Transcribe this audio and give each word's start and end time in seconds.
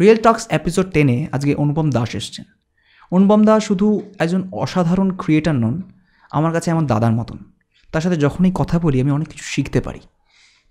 Real 0.00 0.16
টক্স 0.16 0.46
episode 0.50 0.90
টেনে 0.90 1.26
আজকে 1.32 1.54
অনুপম 1.54 1.90
দাস 1.90 2.14
এসছেন। 2.14 2.44
অনুপম 3.10 3.44
দাস 3.44 3.64
শুধু 3.64 4.02
একজন 4.18 4.48
অসাধারণ 4.52 5.16
ক্রিয়েটার 5.16 5.54
নন, 5.54 5.82
আমার 6.30 6.52
কাছে 6.52 6.70
আমার 6.70 6.86
দাদার 6.86 7.12
মতন। 7.12 7.38
তার 7.92 8.00
সাথে 8.00 8.16
যখনই 8.16 8.52
কথা 8.54 8.78
বলি, 8.78 9.00
আমি 9.00 9.10
অনেক 9.10 9.28
কিছু 9.28 9.44
শিখতে 9.44 9.80
পারি। 9.80 10.00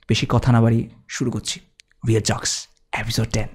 বেশি 0.10 0.26
কথা 0.30 0.52
না 0.52 0.62
বাড়ি 0.62 0.90
শুরু 1.08 1.32
করছি। 1.32 1.60
Real 2.08 2.24
Talks 2.24 2.68
episode 2.94 3.28
ten 3.28 3.48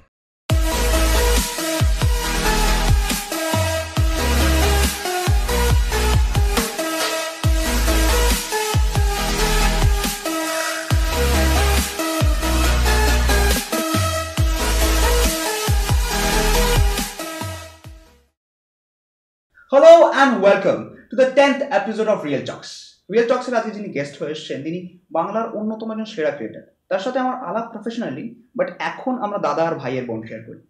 hello 19.72 19.92
and 20.14 20.34
welcome 20.42 20.78
to 21.10 21.14
the 21.22 21.28
tenth 21.38 21.56
episode 21.78 22.08
of 22.14 22.18
Real 22.28 22.42
Talks 22.50 22.70
Real 23.12 23.26
টক্সের 23.30 23.54
আজকে 23.58 23.70
যিনি 23.76 23.88
গেস্ট 23.96 24.14
হয়ে 24.20 24.32
এসেছেন 24.36 24.58
তিনি 24.66 24.78
বাংলার 25.16 25.46
অন্যতম 25.58 25.88
একজন 25.92 26.08
সেরা 26.14 26.32
ক্রিয়েটার 26.36 26.64
তার 26.90 27.02
সাথে 27.04 27.18
আমার 27.24 27.36
আলাপ 27.48 27.66
প্রফেশনালি 27.72 28.24
বাট 28.58 28.68
এখন 28.90 29.14
আমরা 29.24 29.38
দাদা 29.46 29.62
আর 29.68 29.74
ভাইয়ের 29.82 30.04
বন্ড 30.10 30.22
শেয়ার 30.28 30.42
করি। 30.48 30.60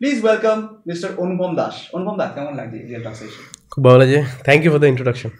Please 0.00 0.16
welcome 0.24 0.58
mister 0.88 1.10
Anupam 1.22 1.50
Das. 1.60 1.74
Anupam 1.96 2.16
Das 2.20 2.30
কেমন 2.36 2.52
লাগছে 2.60 2.78
রিয়েল 2.88 3.02
টক্স 3.06 3.20
এসে? 3.26 3.42
খুব 3.72 3.82
ভালো 3.84 3.98
লাগছে। 4.00 4.20
Thank 4.46 4.60
you 4.64 4.70
for 4.72 4.80
the 4.84 4.90
introduction 4.92 5.30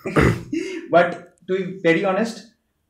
but 0.94 1.08
to 1.48 1.54
very 1.84 2.02
honest 2.12 2.36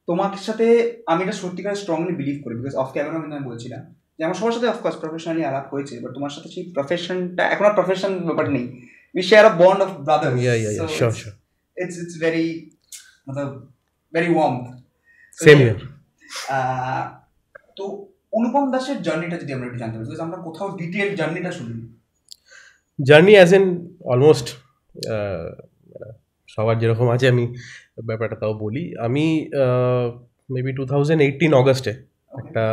তোমার 0.09 0.33
সাথে 0.47 0.67
আমি 1.13 1.21
এটা 1.25 1.35
সত্যিকার 1.43 1.75
স্ট্রংলি 1.83 2.13
বিলিভ 2.21 2.37
করি 2.45 2.55
বিকজ 2.59 2.75
অফ 2.83 2.89
ক্যামেরা 2.95 3.19
কিন্তু 3.23 3.37
আমি 3.39 3.47
বলছিলাম 3.51 3.83
যে 4.17 4.23
আমার 4.27 4.37
সবার 4.41 4.55
সাথে 4.57 4.69
অফকোর্স 4.73 4.97
প্রফেশনালি 5.03 5.43
আলাপ 5.51 5.67
হয়েছে 5.73 5.95
বাট 6.03 6.11
তোমার 6.17 6.33
সাথে 6.35 6.49
সেই 6.55 6.65
প্রফেশনটা 6.77 7.43
এখন 7.55 7.65
আর 7.69 7.75
প্রফেশন 7.79 8.13
ব্যাপার 8.29 8.49
নেই। 8.57 8.67
we 9.15 9.23
share 9.23 9.47
a 9.47 9.57
bond 9.57 9.83
of 9.83 10.05
brothers. 10.05 10.41
Yeah, 10.41 10.55
yeah, 10.55 10.71
yeah. 10.71 10.79
So 10.79 10.87
sure, 10.89 11.09
it's, 11.09 11.19
sure. 11.19 11.33
It's 11.77 11.97
it's 11.99 12.17
very, 12.17 12.73
very 14.13 14.31
warm. 14.31 14.57
So, 15.39 15.45
Same 15.47 15.59
here. 15.59 15.81
Uh, 16.49 17.03
তো 17.77 17.85
অনুপম 18.33 18.65
দাসের 18.75 18.99
জার্নিটা 19.07 19.37
যদি 19.43 19.53
আমরা 19.57 19.67
একটু 19.69 19.79
জানতে 19.83 19.97
পারি 19.99 20.07
আমরা 20.29 20.39
কোথাও 20.49 20.69
ডিটেল 20.81 21.09
জার্নিটা 21.21 21.51
শুনিনি 21.59 21.85
জার্নি 22.99 23.33
অ্যাজ 23.39 23.51
এন 23.59 23.65
অলমোস্ট 24.13 24.47
সবার 26.49 26.77
যেরকম 26.83 27.07
আছে 27.15 27.27
আমি 27.33 27.45
ব্যাপারটা 28.09 28.37
তাও 28.43 28.53
বলি 28.65 28.85
আমি 29.07 29.25
মেবি 30.55 30.73
টু 30.79 30.83
থাউজেন্ড 30.93 31.21
এইটিন 31.27 31.53
অগস্টে 31.61 31.93
একটা 32.41 32.65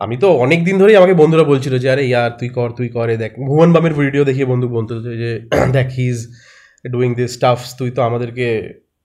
আমি 0.00 0.16
তো 0.22 0.28
অনেক 0.44 0.60
দিন 0.64 0.76
ধরেই 0.80 0.96
আমাকে 0.96 1.14
বন্ধুরা 1.14 1.44
বলছিল 1.44 1.74
যে 1.82 1.88
আরে 1.90 2.02
ইয়ার 2.10 2.30
তুই 2.40 2.48
কর 2.48 2.68
তুই 2.78 2.88
করে 2.88 3.14
দেখ। 3.16 3.32
ভুবন 3.48 3.68
বামের 3.74 3.94
ভিডিও 4.00 4.22
দেখিয়ে 4.24 4.48
বন্ধু 4.52 4.66
বলতো 4.76 4.92
যে 5.22 5.30
দেখ 5.76 5.88
he 5.98 6.06
is 6.12 6.20
doing 6.84 7.10
this 7.18 7.30
stuffs 7.36 7.68
তুই 7.78 7.90
তো 7.96 8.00
আমাদেরকে 8.02 8.46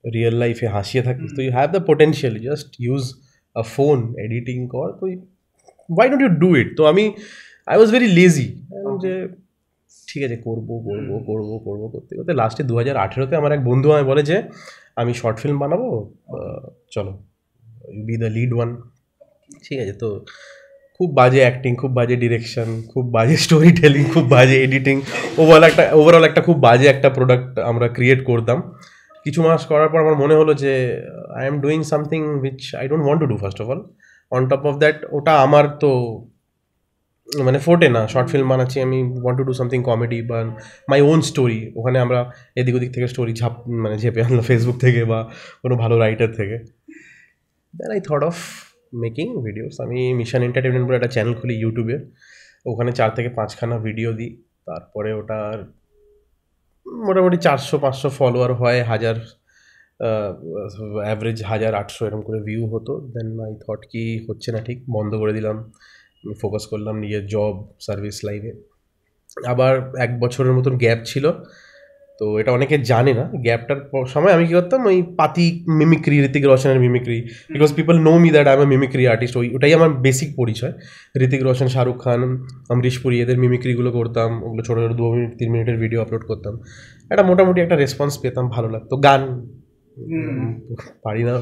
রিয়েল 0.04 0.34
লাইফে 0.42 0.66
হাসিয়ে 0.76 1.02
থাকিস। 1.08 1.28
তুই 1.38 1.46
have 1.56 1.68
the 1.74 1.82
potential 1.90 2.34
just 2.48 2.68
use 2.86 3.02
a 3.56 3.62
phone 3.74 3.98
editing 4.26 4.58
কর 4.74 4.88
তুই 5.00 5.12
why 5.88 6.06
don't 6.10 6.22
you 6.24 6.32
do 6.42 6.50
it 6.60 6.68
তো 6.78 6.82
আমি 6.92 7.04
আই 7.68 7.76
ওয়াজ 7.78 7.88
ভেরি 7.94 8.08
লেজি 8.18 8.46
যে 9.04 9.12
ঠিক 10.08 10.22
আছে 10.26 10.36
করব 10.46 10.68
করব 10.86 11.10
করব 11.28 11.50
করব। 11.66 11.82
করতে 11.94 12.12
করতে 12.18 12.32
লাস্টে 12.40 12.62
দু 12.70 12.74
হাজার 12.80 12.96
আঠেরোতে 12.96 13.34
আমার 13.40 13.52
এক 13.52 13.62
বন্ধু 13.70 13.86
আমায় 13.90 14.06
বলে 14.10 14.22
যে 14.30 14.36
আমি 15.00 15.12
শর্ট 15.20 15.36
ফিল্ম 15.42 15.56
বানাবো 15.58 15.88
চলো 16.90 17.12
বি 18.06 18.14
দ্য 18.22 18.30
লিড 18.36 18.52
ওয়ান 18.56 18.70
ঠিক 19.64 19.78
আছে 19.80 19.94
তো 20.02 20.08
খুব 21.00 21.08
বাজে 21.20 21.40
অ্যাক্টিং 21.44 21.72
খুব 21.80 21.90
বাজে 21.98 22.16
ডিরেকশন 22.22 22.68
খুব 22.92 23.04
বাজে 23.16 23.36
স্টোরি 23.44 23.70
টেলিং 23.80 24.04
খুব 24.14 24.24
বাজে 24.34 24.56
এডিটিং 24.66 24.96
ওভারঅল 25.42 25.64
একটা 25.70 25.82
ওভারঅল 26.00 26.24
একটা 26.30 26.40
খুব 26.46 26.56
বাজে 26.66 26.86
একটা 26.94 27.08
প্রোডাক্ট 27.16 27.52
আমরা 27.70 27.86
ক্রিয়েট 27.96 28.20
করতাম। 28.30 28.58
কিছু 29.26 29.40
মাস 29.46 29.62
করার 29.70 29.88
পর 29.92 29.98
আমার 30.04 30.16
মনে 30.22 30.34
হলো 30.40 30.52
যে 30.62 30.72
I 31.38 31.44
am 31.50 31.56
doing 31.64 31.78
something 31.92 32.20
which 32.44 32.60
I 32.80 32.84
don't 32.90 33.04
want 33.06 33.20
to 33.22 33.26
do 33.32 33.36
first 33.42 33.58
of 33.62 33.66
all 33.72 33.80
on 34.32 34.42
top 34.50 34.62
of 34.70 34.74
that 34.82 34.96
ওটা 35.16 35.32
আমার 35.46 35.64
তো 35.82 35.90
মানে 37.28 37.58
ফোটে 37.66 37.88
না। 37.96 38.02
শর্ট 38.12 38.28
ফিল্ম 38.32 38.46
বানাচ্ছি, 38.52 38.78
আমি 38.86 38.98
want 39.22 39.36
to 39.40 39.44
do 39.48 39.52
something 39.60 39.80
comedy 39.88 40.18
বা 40.30 40.38
মাই 40.90 41.00
ওন 41.10 41.20
স্টোরি 41.30 41.60
ওখানে 41.78 41.98
আমরা 42.04 42.18
এদিক 42.60 42.74
ওদিক 42.78 42.90
থেকে 42.94 43.06
স্টোরি 43.12 43.32
ঝাপ 43.40 43.54
মানে 43.84 43.96
ঝেপে 44.02 44.20
আনলাম 44.26 44.44
ফেসবুক 44.50 44.76
থেকে 44.84 45.02
বা 45.10 45.18
কোনো 45.62 45.74
ভালো 45.82 45.94
রাইটার 45.98 46.30
থেকে। 46.38 46.56
Then 47.74 47.90
I 47.96 48.00
thought 48.08 48.22
of 48.30 48.36
making 49.02 49.26
videos 49.46 49.74
আমি 49.84 49.98
মিশন 50.20 50.40
এন্টারটেনমেন্ট 50.48 50.84
বলে 50.86 50.96
একটা 51.00 51.10
চ্যানেল 51.14 51.34
খুলি 51.40 51.54
ইউটিউবে 51.62 51.96
ওখানে 52.70 52.90
চার 52.98 53.10
থেকে 53.16 53.30
পাঁচখানা 53.38 53.76
ভিডিও 53.86 54.10
দিই। 54.18 54.32
তারপরে 54.68 55.10
ওটার 55.20 55.58
মোটামুটি 57.06 57.38
চারশো 57.46 57.76
পাঁচশো 57.84 58.08
ফলোয়ার 58.18 58.50
হয়, 58.60 58.80
হাজার 58.92 59.16
অ্যাভারেজ 61.06 61.38
হাজার 61.50 61.72
আটশো 61.80 62.02
এরকম 62.06 62.22
করে 62.26 62.38
ভিউ 62.48 62.62
হতো। 62.72 62.92
দেন 63.14 63.28
আই 63.46 63.52
থট 63.64 63.80
কি 63.92 64.04
হচ্ছে 64.26 64.48
না 64.54 64.60
ঠিক, 64.66 64.78
বন্ধ 64.96 65.12
করে 65.22 65.32
দিলাম। 65.38 65.56
ফোকাস 66.42 66.64
করলাম 66.72 66.94
নিজের 67.04 67.24
জব 67.34 67.54
সার্ভিস 67.86 68.16
লাইফে 68.26 68.52
আবার 69.52 69.72
এক 70.04 70.10
বছরের 70.22 70.52
মতন 70.58 70.74
গ্যাপ 70.82 71.00
ছিল। 71.10 71.24
তো 72.18 72.24
এটা 72.40 72.50
অনেকে 72.58 72.76
জানে 72.90 73.12
না। 73.18 73.24
গ্যাপটার 73.46 73.78
সময় 74.14 74.32
আমি 74.36 74.44
কি 74.48 74.52
করতাম 74.58 74.80
ওই 74.90 74.98
পাতি 75.18 75.46
mimicry 75.80 76.16
Hrithik 76.26 76.44
রোশনের 76.50 76.80
mimicry 76.84 77.18
because 77.54 77.70
people 77.78 77.94
know 78.06 78.12
me 78.22 78.28
that 78.34 78.46
I 78.50 78.54
am 78.56 78.62
mimicry 78.74 79.04
artist 79.12 79.34
ওই 79.40 79.46
ওটাই 79.56 79.72
আমার 79.78 79.90
বেসিক 80.06 80.30
পরিচয়। 80.40 80.72
ঋতিক 81.26 81.40
রোশন 81.42 81.68
শাহরুখ 81.74 81.96
খান 82.04 82.20
অমরিশ 82.72 82.96
পুরী 83.02 83.16
এদের 83.24 83.38
মিমিক্রিগুলো 83.38 83.90
করতাম 83.98 84.30
ওগুলো 84.46 84.62
ছোটো 84.66 84.80
ছোটো 84.82 84.94
দু 85.00 85.04
মিনিট 85.14 85.30
তিন 85.38 85.48
মিনিটের 85.54 85.78
ভিডিও 85.82 85.98
আপলোড 86.04 86.24
করতাম। 86.30 86.54
একটা 87.10 87.24
মোটামুটি 87.30 87.58
একটা 87.60 87.76
রেসপন্স 87.76 88.12
পেতাম 88.22 88.44
ভালো 88.48 88.68
লাগতো। 88.74 88.94
গান। 89.06 89.22
পারি 91.04 91.22
না 91.28 91.34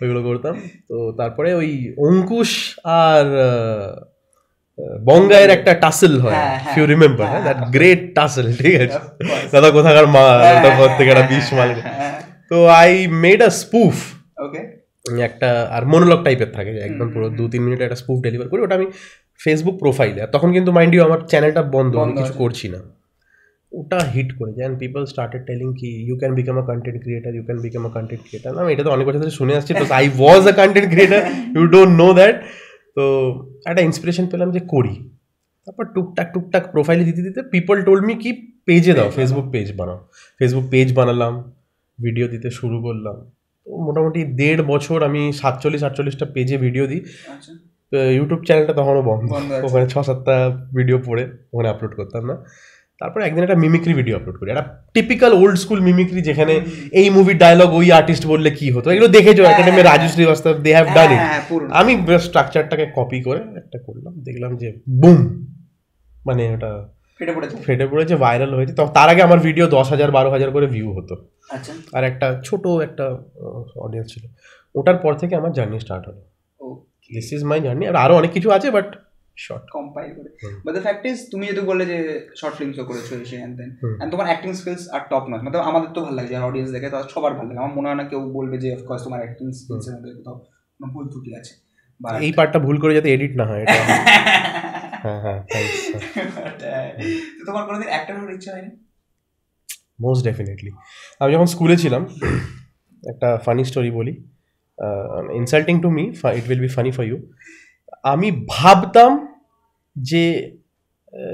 ওইগুলো 0.00 0.20
করতাম। 0.28 0.54
তো 0.88 0.96
তারপরে 1.18 1.50
ওই 1.60 1.70
অঙ্কুশ 2.06 2.50
আর 3.04 3.26
বঙ্গায়ের 5.08 5.50
একটা 5.50 5.72
টাসেল 5.74 6.14
হয় 6.20 6.36
হ্যাঁ, 6.36 6.54
হ্যাঁ, 6.56 6.74
ইউ 6.76 6.84
রিমেম্বার 6.86 7.26
হ্যাঁ, 7.26 7.42
দ্যাট 7.46 7.58
হ্যাঁ। 7.58 7.70
গ্রেট 7.70 8.02
টাসেল 8.14 8.46
ঠিক 8.60 8.74
আছে? 8.76 8.98
দাদা 9.52 9.68
কোথাকার 9.70 10.06
মা 10.06 10.24
হ্যাঁ, 10.36 10.54
ওটা 10.56 10.70
পর 10.78 10.88
থেকে 10.98 11.10
একটা 11.10 11.20
হ্যাঁ, 11.20 11.32
বিষ 11.32 11.46
মাল। 11.52 11.70
হ্যাঁ, 11.78 12.12
তো 12.50 12.56
I 12.80 12.90
made 13.24 13.40
a 13.42 13.50
spoof 13.60 13.94
okay 14.36 14.60
একটা 15.24 15.48
আর 15.70 15.82
মনোলগ 15.84 16.20
টাইপের 16.24 16.50
থাকে 16.52 16.70
একদম 16.80 17.06
পুরো 17.14 17.26
দু 17.30 17.44
তিন 17.48 17.60
মিনিট 17.62 17.78
একটা 17.80 17.98
স্পুফ 18.02 18.18
ডেলিভার 18.20 18.46
করি 18.48 18.60
ওটা 18.62 18.74
আমি 18.74 18.86
ফেসবুক 19.40 19.76
প্রোফাইলে 19.78 20.20
আর 20.22 20.30
তখন 20.32 20.48
কিন্তু 20.52 20.70
মাইন্ড 20.72 20.92
ইউ 20.94 21.02
আমার 21.04 21.20
চ্যানেলটা 21.30 21.62
বন্ধ 21.74 21.92
আমি 21.96 22.12
কিছু 22.12 22.34
করছি 22.34 22.66
না। 22.68 22.80
ওটা 23.72 23.98
হিট 24.14 24.30
করে 24.38 24.52
যায় 24.52 24.64
অ্যান্ড 24.64 24.78
পিপল 24.80 25.02
স্টার্টেড 25.04 25.42
টেলিং 25.46 25.68
কি 25.80 25.90
you 26.08 26.14
can 26.16 26.32
become 26.34 26.56
a 26.58 26.64
content 26.70 26.98
creator 27.04 27.32
you 27.34 27.42
can 27.42 27.58
become 27.58 27.82
a 27.86 27.90
content 27.90 28.22
creator 28.26 28.50
আমি 28.60 28.70
এটা 28.72 28.82
তো 28.82 28.90
অনেক 28.90 29.04
বছর 29.06 29.20
ধরে 29.20 29.34
শুনে 29.40 29.52
আসছি 29.58 29.72
তো 29.74 29.84
I 29.92 30.04
was 30.18 30.42
a 30.46 30.54
content 30.60 30.88
creator 30.92 31.20
you 31.56 31.64
don't 31.66 31.92
know 32.02 32.08
that 32.12 32.36
তো 32.96 33.04
একটা 33.68 33.82
ইন্সপিরেশন 33.88 34.24
পেলাম 34.32 34.48
যে 34.56 34.60
করি। 34.74 34.94
তারপর 35.66 35.84
টুকটাক 35.94 36.28
টুকটাক 36.34 36.64
প্রোফাইলে 36.74 37.04
দিতে 37.08 37.22
দিতে 37.26 37.40
পিপল 37.54 37.76
টোল্ড 37.86 38.02
মি 38.08 38.14
কি 38.22 38.30
পেজে 38.68 38.92
দাও 38.98 39.08
ফেসবুক 39.16 39.46
পেজ 39.54 39.68
বানাও। 39.78 39.98
ফেসবুক 40.38 40.66
পেজ 40.72 40.88
বানালাম 40.98 41.32
ভিডিও 41.98 42.26
দিতে 42.32 42.48
শুরু 42.58 42.76
করলাম। 42.86 43.16
তো 43.66 43.70
মোটামুটি 43.86 44.20
দেড় 44.40 44.62
বছর 44.72 44.98
আমি 45.08 45.20
সাতচল্লিশ 45.40 45.82
আটচল্লিশটা 45.88 46.26
পেজে 46.34 46.56
ভিডিও 46.66 46.84
দিই। 46.90 47.00
ইউটিউব 48.18 48.40
চ্যানেলটা 48.46 48.74
তখনও 48.80 49.02
বন্ধ। 49.10 49.28
বন্ধ 49.34 49.50
ওখানে 49.66 49.86
ছ 49.92 49.94
সাতটা 50.08 50.36
ভিডিও 50.76 50.98
পড়ে 51.06 51.24
ওখানে 51.52 51.68
আপলোড 51.74 51.92
করতাম 51.98 52.22
না। 52.30 52.36
তারপরে 53.00 53.24
একদিন 53.24 53.42
একটা 53.42 53.54
মিমিক্রি 53.54 53.94
ভিডিও 53.94 54.16
আপলোড 54.18 54.36
করি। 54.38 54.50
একটা 54.50 54.66
টিপিক্যাল 54.94 55.32
ওল্ড 55.32 55.56
স্কুল 55.58 55.80
মিমিক্রি 55.80 56.20
যেখানে 56.22 56.60
এই 57.00 57.10
মুভির 57.10 57.38
ডায়লগ 57.38 57.74
ওই 57.74 57.92
আর্টিস্ট 57.92 58.26
বললে 58.26 58.50
কি 58.50 58.70
হতো? 58.70 58.90
এগুলো 58.90 59.08
দেখেছ? 59.08 59.38
Academy 59.40 59.82
Raju 59.82 60.08
Srivastava 60.08 60.54
they 60.64 60.70
have 60.74 60.88
done 60.94 61.10
it 61.14 61.20
আমি 61.70 61.92
স্ট্রাকচারটাকে 62.18 62.86
কপি 62.96 63.22
করে 63.22 63.40
একটা 63.56 63.78
করলাম 63.86 64.12
দেখলাম 64.20 64.56
যে 64.56 64.68
বুম 65.00 65.18
মানে 66.26 66.42
ওটা 66.54 66.70
ফেটে 67.18 67.32
পড়েছে। 67.32 67.56
ফেটে 67.56 67.86
পড়েছে 67.86 68.16
ভাইরাল 68.16 68.54
হয়েছে। 68.54 68.74
তার 68.94 69.08
আগে 69.08 69.22
আমার 69.22 69.38
ভিডিও 69.38 69.66
দশ 69.66 69.86
হাজার 69.90 70.10
বারো 70.10 70.30
হাজার 70.30 70.50
করে 70.50 70.66
ভিউ 70.66 70.92
হতো। 70.92 71.14
আচ্ছা। 71.50 71.72
আর 71.96 72.04
একটা 72.04 72.26
ছোট 72.44 72.66
একটা 72.66 73.04
অডিয়েন্স 73.76 74.08
ছিল। 74.12 74.24
ওটার 74.74 74.96
পর 74.96 75.14
থেকে 75.14 75.36
আমার 75.36 75.52
জার্নি 75.52 75.80
স্টার্ট 75.80 76.04
হলো। 76.08 76.22
দিস 77.10 77.32
ইজ 77.32 77.42
মাই 77.44 77.60
জার্নি 77.60 77.86
আর 77.86 77.96
আরও 77.96 78.14
অনেক 78.16 78.30
কিছু 78.32 78.50
আছে 78.50 78.70
বাট 78.70 78.96
শর্ট 79.44 79.64
কম্পাইল 79.76 80.10
করে। 80.16 80.30
বাট 80.64 80.72
দ্য 80.76 80.82
ফ্যাক্ট 80.86 81.02
ইজ 81.10 81.18
তুমি 81.32 81.44
যেহেতু 81.48 81.62
বললে 81.70 81.84
যে 81.92 81.98
শর্ট 82.40 82.54
ফিল্মসও 82.58 82.84
করেছ 82.90 83.08
এসে 83.24 83.36
অ্যান্ড 83.42 83.54
দেন 83.60 83.70
অ্যান্ড 83.78 84.10
তোমার 84.14 84.26
অ্যাক্টিং 84.30 84.50
স্কিলস 84.60 84.84
আর 84.94 85.02
টপ 85.10 85.24
নয় 85.30 85.42
মানে 85.44 85.56
আমাদের 85.70 85.90
তো 85.96 86.00
ভালো 86.04 86.16
লাগে 86.18 86.30
যারা 86.34 86.44
অডিয়েন্স 86.48 86.70
দেখে 86.74 86.88
তাদের 86.94 87.08
সবার 87.14 87.32
ভালো 87.38 87.48
লাগে। 87.48 87.60
আমার 87.62 87.74
মনে 87.78 87.86
হয় 87.88 87.98
না 88.00 88.04
কেউ 88.10 88.20
বলবে 88.38 88.56
যে 88.64 88.68
অফকোর্স 88.76 89.00
তোমার 89.06 89.20
অ্যাক্টিং 89.24 89.46
স্কিলসের 89.58 89.94
মধ্যে 89.96 90.10
কোথাও 90.18 90.36
কোনো 90.76 90.86
ভুল 90.94 91.04
ত্রুটি 91.12 91.30
আছে। 91.40 91.52
এই 92.26 92.32
পার্টটা 92.38 92.58
ভুল 92.66 92.76
করে 92.82 92.92
যাতে 92.98 93.08
এডিট 93.14 93.32
না 93.40 93.44
হয় 93.50 93.60
এটা 93.64 93.78
হ্যাঁ 95.04 95.20
হ্যাঁ 95.24 95.40
তো 97.36 97.42
তোমার 97.48 97.62
কোনোদিন 97.68 97.88
অ্যাক্টর 97.92 98.14
হওয়ার 98.18 98.34
ইচ্ছা 98.36 98.50
হয়নি? 98.54 98.70
মোস্ট 100.04 100.22
ডেফিনেটলি 100.28 100.70
আমি 101.20 101.30
যখন 101.34 101.48
স্কুলে 101.54 101.76
ছিলাম 101.82 102.02
একটা 103.02 103.28
ফানি 103.44 103.62
স্টোরি 103.70 103.90
বলি। 103.98 104.12
Insulting 105.40 105.74
to 105.84 105.88
me 105.96 106.04
it 106.38 106.44
will 106.50 106.60
be 106.64 106.70
funny 106.76 106.90
for 106.96 107.04
you 107.10 107.16
আমি 108.04 108.28
ভাবতাম 108.48 109.10
যে 109.96 110.22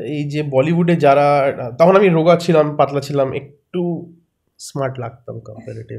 এই 0.07 0.23
যে 0.25 0.41
বলিউডে 0.43 0.95
যারা 0.97 1.27
তখন 1.79 1.95
আমি 1.97 2.09
রোগা 2.09 2.35
ছিলাম 2.37 2.67
পাতলা 2.77 3.01
ছিলাম 3.01 3.29
একটু 3.33 3.83
স্মার্ট 4.61 4.95
লাগতাম 4.99 5.37
কম্পারেটিভ 5.41 5.97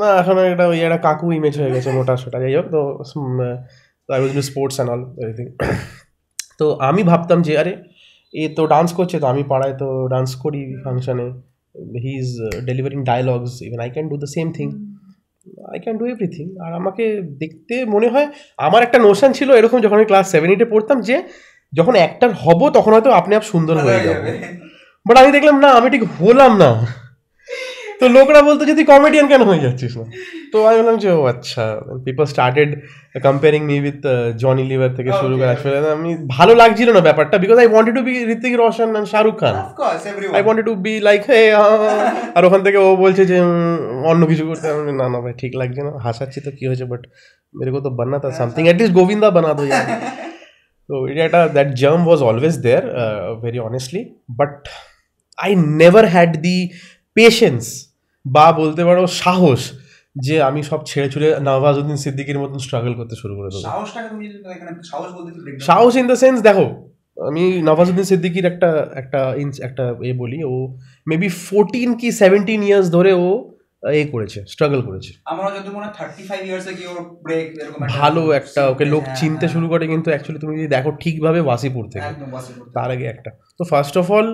না? 0.00 0.08
এখন 0.20 0.36
একটা 0.52 0.64
ওই 0.66 0.78
একটা 0.80 0.98
কাকু 0.98 1.26
ইমেজ 1.32 1.54
হয়ে 1.60 1.72
গেছে 1.74 1.88
মোটা 1.90 2.14
সোটা 2.16 2.38
যাই 2.40 2.54
হোক 2.56 2.66
তো 2.70 2.80
I 4.08 4.18
was 4.20 4.32
sports 4.40 4.76
and 4.76 4.90
all 4.92 5.02
everything 5.22 5.46
তো 6.58 6.66
আমি 6.80 7.02
ভাবতাম 7.02 7.38
যে 7.42 7.52
আরে 7.58 7.72
এ 8.34 8.42
তো 8.48 8.62
ডান্স 8.66 8.90
করছে 8.92 9.16
তো 9.20 9.26
আমি 9.26 9.42
পাড়ায় 9.42 9.74
তো 9.78 9.88
ডান্স 10.08 10.30
করি 10.36 10.62
ফাংশনে 10.84 11.26
he 12.04 12.12
is 12.22 12.30
delivering 12.64 13.00
dialogues 13.04 13.54
even 13.62 13.80
I 13.80 13.90
can 13.90 14.06
do 14.08 14.16
the 14.16 14.26
same 14.26 14.46
thing 14.52 14.68
I 15.72 15.78
can 15.78 15.96
do 15.96 16.04
everything 16.06 16.46
আর 16.64 16.72
আমাকে 16.74 17.04
দেখতে 17.22 17.84
মনে 17.84 18.08
হয় 18.08 18.28
আমার 18.58 18.82
একটা 18.82 18.98
নোশন 18.98 19.32
ছিল 19.32 19.48
এরকম 19.50 19.80
যখন 19.80 19.96
আমি 19.96 20.04
ক্লাস 20.04 20.30
সেভেন 20.30 20.50
এইটে 20.50 20.64
পড়তাম 20.64 21.00
যে 21.00 21.22
যখন 21.72 21.94
অ্যাক্টার 21.94 22.30
হব 22.32 22.60
তখন 22.70 22.92
হয়তো 22.92 23.10
আপনি 23.10 23.32
আপ 23.36 23.42
সুন্দর 23.42 23.76
হয়ে 23.78 24.00
যাবে। 24.04 24.30
বাট 25.06 25.16
আমি 25.16 25.30
দেখলাম 25.32 25.60
না 25.60 25.68
আমি 25.68 25.90
ঠিক 25.90 26.04
হলাম 26.20 26.52
না। 26.58 26.70
তো 28.00 28.04
লোকরা 28.16 28.40
বলতো 28.48 28.62
যে 28.68 28.74
তুই 28.78 28.86
কমেডিয়ান 28.92 29.26
কেন 29.32 29.42
হয়ে 29.48 29.62
যাচ্ছিস 29.64 29.92
না 29.98 30.04
তো 30.52 30.56
আমি 30.68 30.76
বললাম 30.80 30.96
যে 31.02 31.08
ও 31.18 31.22
আচ্ছা 31.32 31.64
people 32.06 32.24
started 32.32 32.70
comparing 33.26 33.60
me 33.70 33.76
with 33.84 34.00
Johnny 34.42 34.64
Lever 34.70 34.92
থেকে 34.98 35.10
শুরু 35.20 35.34
করে 35.40 35.50
আসলে 35.56 35.76
আমি 35.98 36.10
ভালো 36.36 36.52
লাগছিল 36.60 36.88
না 36.96 37.00
ব্যাপারটা 37.08 37.36
because 37.42 37.56
I 37.62 37.68
wanted 37.72 37.94
to 37.98 38.02
be 38.08 38.14
Hrithik 38.34 38.52
Roshan 38.62 38.88
and 38.88 39.08
Shahrukh 39.12 39.36
Khan 39.42 39.54
I 40.36 40.42
wanted 40.44 40.66
to 40.70 40.74
be 40.86 40.94
like 41.08 41.20
he 41.30 41.42
আর 42.36 42.42
ওখান 42.48 42.60
থেকে 42.66 42.78
ও 42.86 42.88
বলছে 43.04 43.22
যে 43.30 43.36
অন্য 44.10 44.22
কিছু 44.30 44.44
করতে 44.48 44.66
আমি 44.72 44.92
না 45.00 45.06
না 45.12 45.18
ভাই 45.24 45.34
ঠিক 45.42 45.52
লাগছে 45.60 45.80
না 45.86 45.92
হাসাচ্ছি 46.06 46.38
তো 46.46 46.50
কি 46.58 46.64
হয়েছে 46.70 46.84
বাট 46.92 47.02
মেরে 47.54 47.70
কো 47.74 47.80
তো 47.86 47.90
বানা 47.98 48.16
তা 48.24 48.28
সামথিং 48.40 48.62
অ্যাটলিস্ট 48.66 48.94
গোবিন্দা 48.98 49.28
বানা 49.36 49.50
দো 49.58 49.62
তো 50.88 50.94
এটা 51.26 51.40
that 51.56 51.68
germ 51.80 52.02
was 52.08 52.20
always 52.28 52.54
there 52.64 52.84
very 53.42 53.58
honestly 53.68 54.02
but 54.38 54.54
I 55.38 55.54
never 55.54 56.06
had 56.06 56.42
the 56.42 56.72
patience 57.16 57.85
বা 58.26 58.52
বলতে 58.52 58.84
পারো 58.84 59.06
সাহস 59.06 59.72
যে 60.16 60.42
আমি 60.42 60.62
সব 60.62 60.84
ছেড়ে 60.84 61.10
ছুড়ে 61.10 61.40
নওয়াজুদ্দিন 61.40 61.96
সিদ্দিকির 61.96 62.38
মতন 62.38 62.58
স্ট্রাগল 62.58 62.94
করতে 62.94 63.16
শুরু 63.16 63.36
করে 63.36 63.48
দেবো। 63.50 63.62
সাহস 65.60 65.96
ইন 65.96 66.06
দ্য 66.06 66.16
সেন্স 66.16 66.42
দেখো 66.42 66.66
আমি 67.16 67.62
নওয়াজুদ্দিন 67.62 68.04
সিদ্দিকির 68.04 68.46
একটা 68.46 68.88
একটা 68.94 69.34
একটা 69.62 69.94
এ 70.02 70.12
বলি 70.12 70.44
ও 70.44 70.76
মেবি 71.06 71.28
ফোরটিন 71.28 71.94
কি 71.94 72.12
সেভেন্টিন 72.12 72.62
ইয়ার্স 72.62 72.90
ধরে 72.90 73.12
ও 73.12 73.52
এ 73.82 74.06
করেছে 74.10 74.44
স্ট্রাগল 74.46 74.82
করেছে। 74.82 75.12
আমার 75.24 75.52
যত 75.54 75.68
মনে 75.74 75.86
থার্টি 75.98 76.22
কি 76.76 76.86
ওর 76.86 77.00
ব্রেক 77.22 77.58
এরকম 77.60 77.86
ভালো 77.86 78.32
একটা 78.32 78.68
ওকে 78.68 78.84
লোক 78.84 79.02
হ্যাঁ, 79.02 79.16
চিনতে 79.16 79.38
হ্যাঁ, 79.38 79.52
শুরু 79.52 79.68
করে 79.68 79.86
কিন্তু 79.86 80.10
অ্যাকচুয়ালি 80.10 80.40
তুমি 80.40 80.56
যদি 80.56 80.66
দেখো 80.66 80.90
ঠিকভাবে 81.00 81.40
ওয়াসিপুর 81.40 81.88
থেকে। 81.88 82.10
তার 82.74 82.90
আগে 82.90 83.06
একটা। 83.06 83.30
তো 83.58 83.64
first 83.64 83.98
of 83.98 84.10
all 84.10 84.28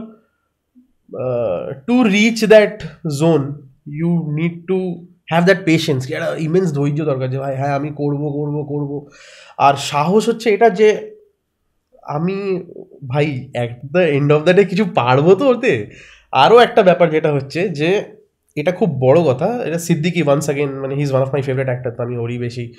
to 1.87 2.03
reach 2.03 2.45
that 2.45 2.83
zone 3.21 3.43
you 4.00 4.12
need 4.32 4.56
to 4.68 4.78
have 5.30 5.42
that 5.46 5.60
patience 5.66 6.00
একটা 6.12 6.30
ইমেন্স 6.38 6.68
ধৈর্য 6.74 7.00
দরকার 7.06 7.28
যে 7.30 7.38
ভাই 7.38 7.56
হ্যাঁ 7.56 7.74
আমি 7.76 7.90
করব 7.92 8.22
করব 8.30 8.56
করব 8.64 8.92
আর 9.58 9.74
সাহস 9.76 10.30
হচ্ছে 10.30 10.50
এটা 10.50 10.70
যে 10.70 10.90
আমি 12.04 12.38
ভাই 13.08 13.50
at 13.54 13.72
the 13.86 14.00
end 14.00 14.30
of 14.32 14.42
the 14.44 14.54
day 14.54 14.64
কিছু 14.66 14.86
পারবো 14.86 15.36
তো 15.36 15.46
ওতে 15.50 15.74
আরও 16.34 16.60
একটা 16.60 16.82
ব্যাপার 16.84 17.10
যেটা 17.10 17.32
হচ্ছে 17.32 17.70
যে 17.70 17.90
এটা 18.58 18.72
খুব 18.72 18.90
বড় 19.00 19.20
কথা 19.24 19.64
এটা 19.64 19.80
সিদ্দিকি 19.80 20.22
ওয়ান্স 20.24 20.46
অ্যাগেন 20.46 20.70
মানে 20.80 20.96
he 20.96 21.02
is 21.02 21.12
one 21.12 21.24
of 21.24 21.34
my 21.34 21.42
favourite 21.42 21.68
actor 21.68 21.92
তো 21.92 22.04
আমি 22.04 22.18
ওরই 22.18 22.38
বেশি 22.38 22.74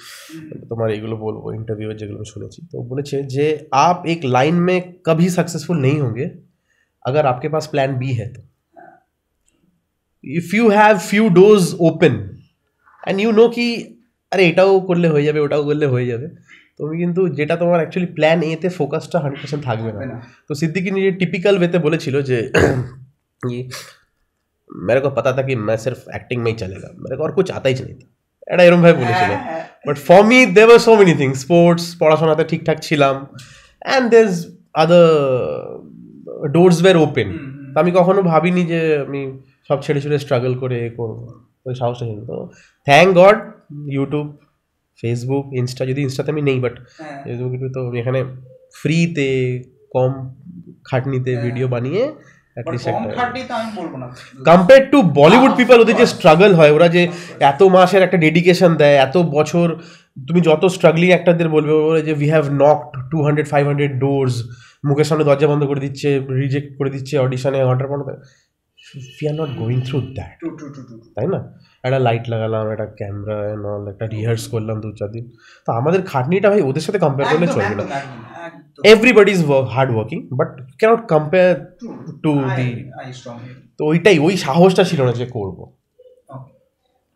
তোমার 0.69 0.90
এগুলো 0.90 1.17
বলবো 1.17 1.46
इंटरव्यू 1.52 1.88
যেগুলো 1.93 2.19
আমি 2.19 2.25
শুনেছি 2.25 2.61
তো 2.73 2.76
বলেছে 2.82 3.17
যে 3.35 3.46
आप 3.73 3.96
एक 4.06 4.20
लाइन 4.37 4.56
में 4.69 4.79
कभी 5.08 5.29
सक्सेसफुल 5.29 5.76
नहीं 5.81 5.99
होंगे 6.00 6.26
अगर 7.05 7.23
आपके 7.26 7.49
पास 7.49 7.64
प्लान 7.67 7.90
बी 7.94 8.11
है 8.12 8.26
तो 8.29 8.40
If 10.25 10.46
you 10.55 10.64
have 10.70 10.94
few 11.11 11.25
doors 11.40 11.62
open 11.81 12.14
and 13.02 13.17
you 13.20 13.31
know 13.32 13.44
কি 13.49 13.67
আরে 14.32 14.43
এটাও 14.46 14.73
করলে 14.81 15.08
হয়ে 15.08 15.25
যাবে 15.25 15.38
ওটাও 15.40 15.62
করলে 15.64 15.87
হয়ে 15.87 16.06
যাবে 16.06 16.26
তুমি 16.79 16.94
কিন্তু 16.99 17.20
যেটা 17.29 17.55
তোমার 17.56 17.79
অ্যাকচুয়ালি 17.79 18.11
প্ল্যান 18.12 18.38
এতে 18.49 18.69
ফোকাসটা 18.70 19.17
হান্ড্রেড 19.19 19.40
পার্সেন্ট 19.43 19.62
থাকবে 19.64 19.88
না 19.88 19.94
হবে 19.94 20.06
না। 20.06 20.17
তো 20.49 20.52
সিদ্দিকি 20.55 20.90
নিজে 20.90 21.11
টিপিক্যাল 21.20 21.55
ওয়েতে 21.58 21.79
বলেছিল 21.87 22.14
যে 22.23 22.38
ये 23.43 23.61
मेरे 24.70 25.00
को 25.00 25.08
पता 25.11 25.31
था 25.32 25.43
कि 25.43 25.55
मैं 25.58 25.76
सिर्फ 25.79 25.99
एक्टिंग 26.14 26.40
में 26.44 26.50
ही 26.52 26.56
चलेगा 26.58 26.88
मेरे 26.99 27.14
को 27.17 27.23
और 27.23 27.32
कुछ 27.32 27.46
आता 27.52 27.69
ही 27.70 27.76
नहीं 27.81 27.99
था 28.00 28.06
এটা 28.46 28.62
এরম 28.64 28.81
ভাবে 28.82 28.96
বলেছিল 29.02 29.31
হ্যাঁ, 29.31 29.43
হ্যাঁ। 29.44 29.64
But 29.87 29.96
for 30.06 30.20
me 30.31 30.38
there 30.56 30.62
were 30.64 30.81
so 30.81 30.93
many 30.96 31.14
things 31.14 31.37
sports 31.40 31.85
পড়াশোনাতে 32.00 32.44
ঠিকঠাক 32.44 32.79
ছিলাম 32.87 33.14
and 33.82 34.05
their 34.12 34.26
other 34.75 35.06
doors 36.55 36.79
were 36.82 36.96
open 37.06 37.29
hmm, 37.31 37.49
hmm. 37.58 37.76
আমি 37.81 37.90
কখনো 37.99 38.20
ভাবিনি 38.31 38.62
যে 38.73 38.81
আমি 39.06 39.20
সব 39.69 39.77
ছেড়ে 39.86 40.00
ছেড়ে 40.04 40.18
স্ট্রাগল 40.19 40.54
করে 40.62 40.75
এ 40.81 40.89
করব 40.98 41.19
ওই 41.65 41.74
সাহসটা 41.80 42.06
ছিল 42.10 42.19
তো 42.30 42.36
thank 42.88 43.10
God 43.18 43.38
YouTube 43.89 44.27
Facebook 45.00 45.45
Insta 45.60 45.83
যদি 45.89 46.00
ইনস্টাতে 46.01 46.30
আমি 46.33 46.44
নেই 46.50 46.57
বাট 46.60 46.75
হ্যাঁ। 46.92 47.18
ফেসবুক 47.24 47.51
ইউটিউব 47.54 47.71
তো 47.77 47.81
এখানে 48.01 48.19
ফ্রিতে 48.75 49.30
কম 49.92 50.12
খাটনিতে 50.83 51.31
হ্যাঁ। 51.31 51.44
ভিডিও 51.45 51.68
বানিয়ে 51.68 52.04
বলব 53.77 53.94
না 53.95 54.07
কম্পেয়ার 54.45 54.81
টু 54.92 54.98
বলিউড 55.13 55.51
পিপল 55.60 55.77
ওদের 55.80 55.98
যে 55.98 56.06
স্ট্রাগল 56.06 56.51
হয় 56.56 56.71
ওরা 56.71 56.88
যে 56.88 57.01
এত 57.42 57.62
মাসের 57.75 58.01
একটা 58.04 58.18
ডেডিকেশন 58.18 58.71
দেয় 58.81 58.98
এত 58.98 59.15
বছর 59.31 59.68
তুমি 60.18 60.39
যত 60.42 60.63
স্ট্রাগলিং 60.68 61.10
একটাদের 61.12 61.48
বলবে 61.50 61.74
ওরা 61.81 62.01
যে 62.01 62.13
we 62.13 62.27
have 62.30 62.45
knocked 62.57 62.92
two 63.12 63.18
hundred 63.25 63.48
five 63.50 63.63
hundred 63.68 63.94
doors 64.00 64.36
মুখের 64.83 65.07
সামনে 65.10 65.24
দরজা 65.24 65.48
বন্ধ 65.48 65.63
করে 65.65 65.81
দিচ্ছে 65.86 66.10
রিজেক্ট 66.42 66.69
করে 66.80 66.89
দিচ্ছে 66.89 67.15
অডিশনে 67.18 67.60
ঘণ্টার 67.63 67.88
পর 67.89 67.98
we 68.98 69.25
are 69.31 69.36
not 69.42 69.51
going 69.62 69.80
through 69.88 69.98
that 70.18 70.38
তাই 71.16 71.28
না? 71.34 71.40
একটা 71.86 72.00
লাইট 72.07 72.24
লাগালাম 72.34 72.66
একটা 72.75 72.88
ক্যামেরা 73.00 73.38
নল 73.63 73.84
একটা 73.94 74.06
রিহার্স 74.16 74.44
করলাম 74.54 74.75
দু 74.84 74.90
চার 75.00 75.10
দিন। 75.16 75.25
তো 75.66 75.69
আমাদের 75.80 76.01
খাটনিটা 76.12 76.48
ভাই 76.51 76.62
ওদের 76.69 76.84
সাথে 76.86 77.00
কম্পেয়ার 77.06 77.28
করলে 77.31 77.48
চলবে 77.56 77.75
না। 77.80 77.86
Everybody 78.94 79.31
is 79.38 79.42
hard 79.75 79.92
working 79.95 80.19
but 80.40 80.50
can't 80.80 81.01
compare 81.13 81.51
to 82.24 82.34
the 82.57 82.69
তো 83.78 83.81
ওইটাই 83.92 84.18
ওই 84.28 84.34
সাহসটা 84.45 84.84
ছিল 84.90 85.00
না 85.07 85.13
যে 85.19 85.25
করব। 85.38 85.60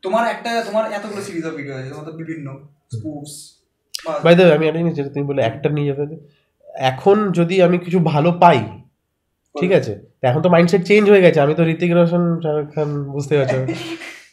তোমার 0.04 0.24
একটা 0.34 0.52
তোমার 0.68 0.84
এতগুলো 0.98 1.22
সিরিজ 1.28 1.44
অফ 1.50 1.54
ভিডিও 1.60 1.74
আছে 1.78 1.90
তোমার 1.92 2.16
বিভিন্ন 2.22 2.48
স্পুফস 2.96 3.34
বাই 4.26 4.34
দ্য 4.38 4.44
আমি 4.58 4.66
একটা 4.68 4.80
জিনিস 4.82 4.94
যেটা 4.98 5.12
তুমি 5.16 5.26
বলে 5.32 5.42
অ্যাক্টার 5.46 5.72
নিয়ে 5.78 5.88
যেতে 5.90 6.16
এখন 6.92 7.18
যদি 7.40 7.56
আমি 7.68 7.78
কিছু 7.86 8.00
ভালো 8.12 8.30
পাই 8.44 8.60
ঠিক 9.62 9.72
আছে? 9.80 9.94
তো 10.20 10.24
এখন 10.30 10.42
তো 10.46 10.50
মাইন্ডসেট 10.56 10.84
চেঞ্জ 10.90 11.06
হয়ে 11.12 11.24
গেছে। 11.26 11.40
আমি 11.46 11.54
তো 11.60 11.64
ঋতিক 11.74 11.92
রোশন 11.98 12.24
শাহরুখ 12.44 12.68
খান 12.76 12.90
বুঝতে 13.16 13.34
পারছ। 13.38 13.54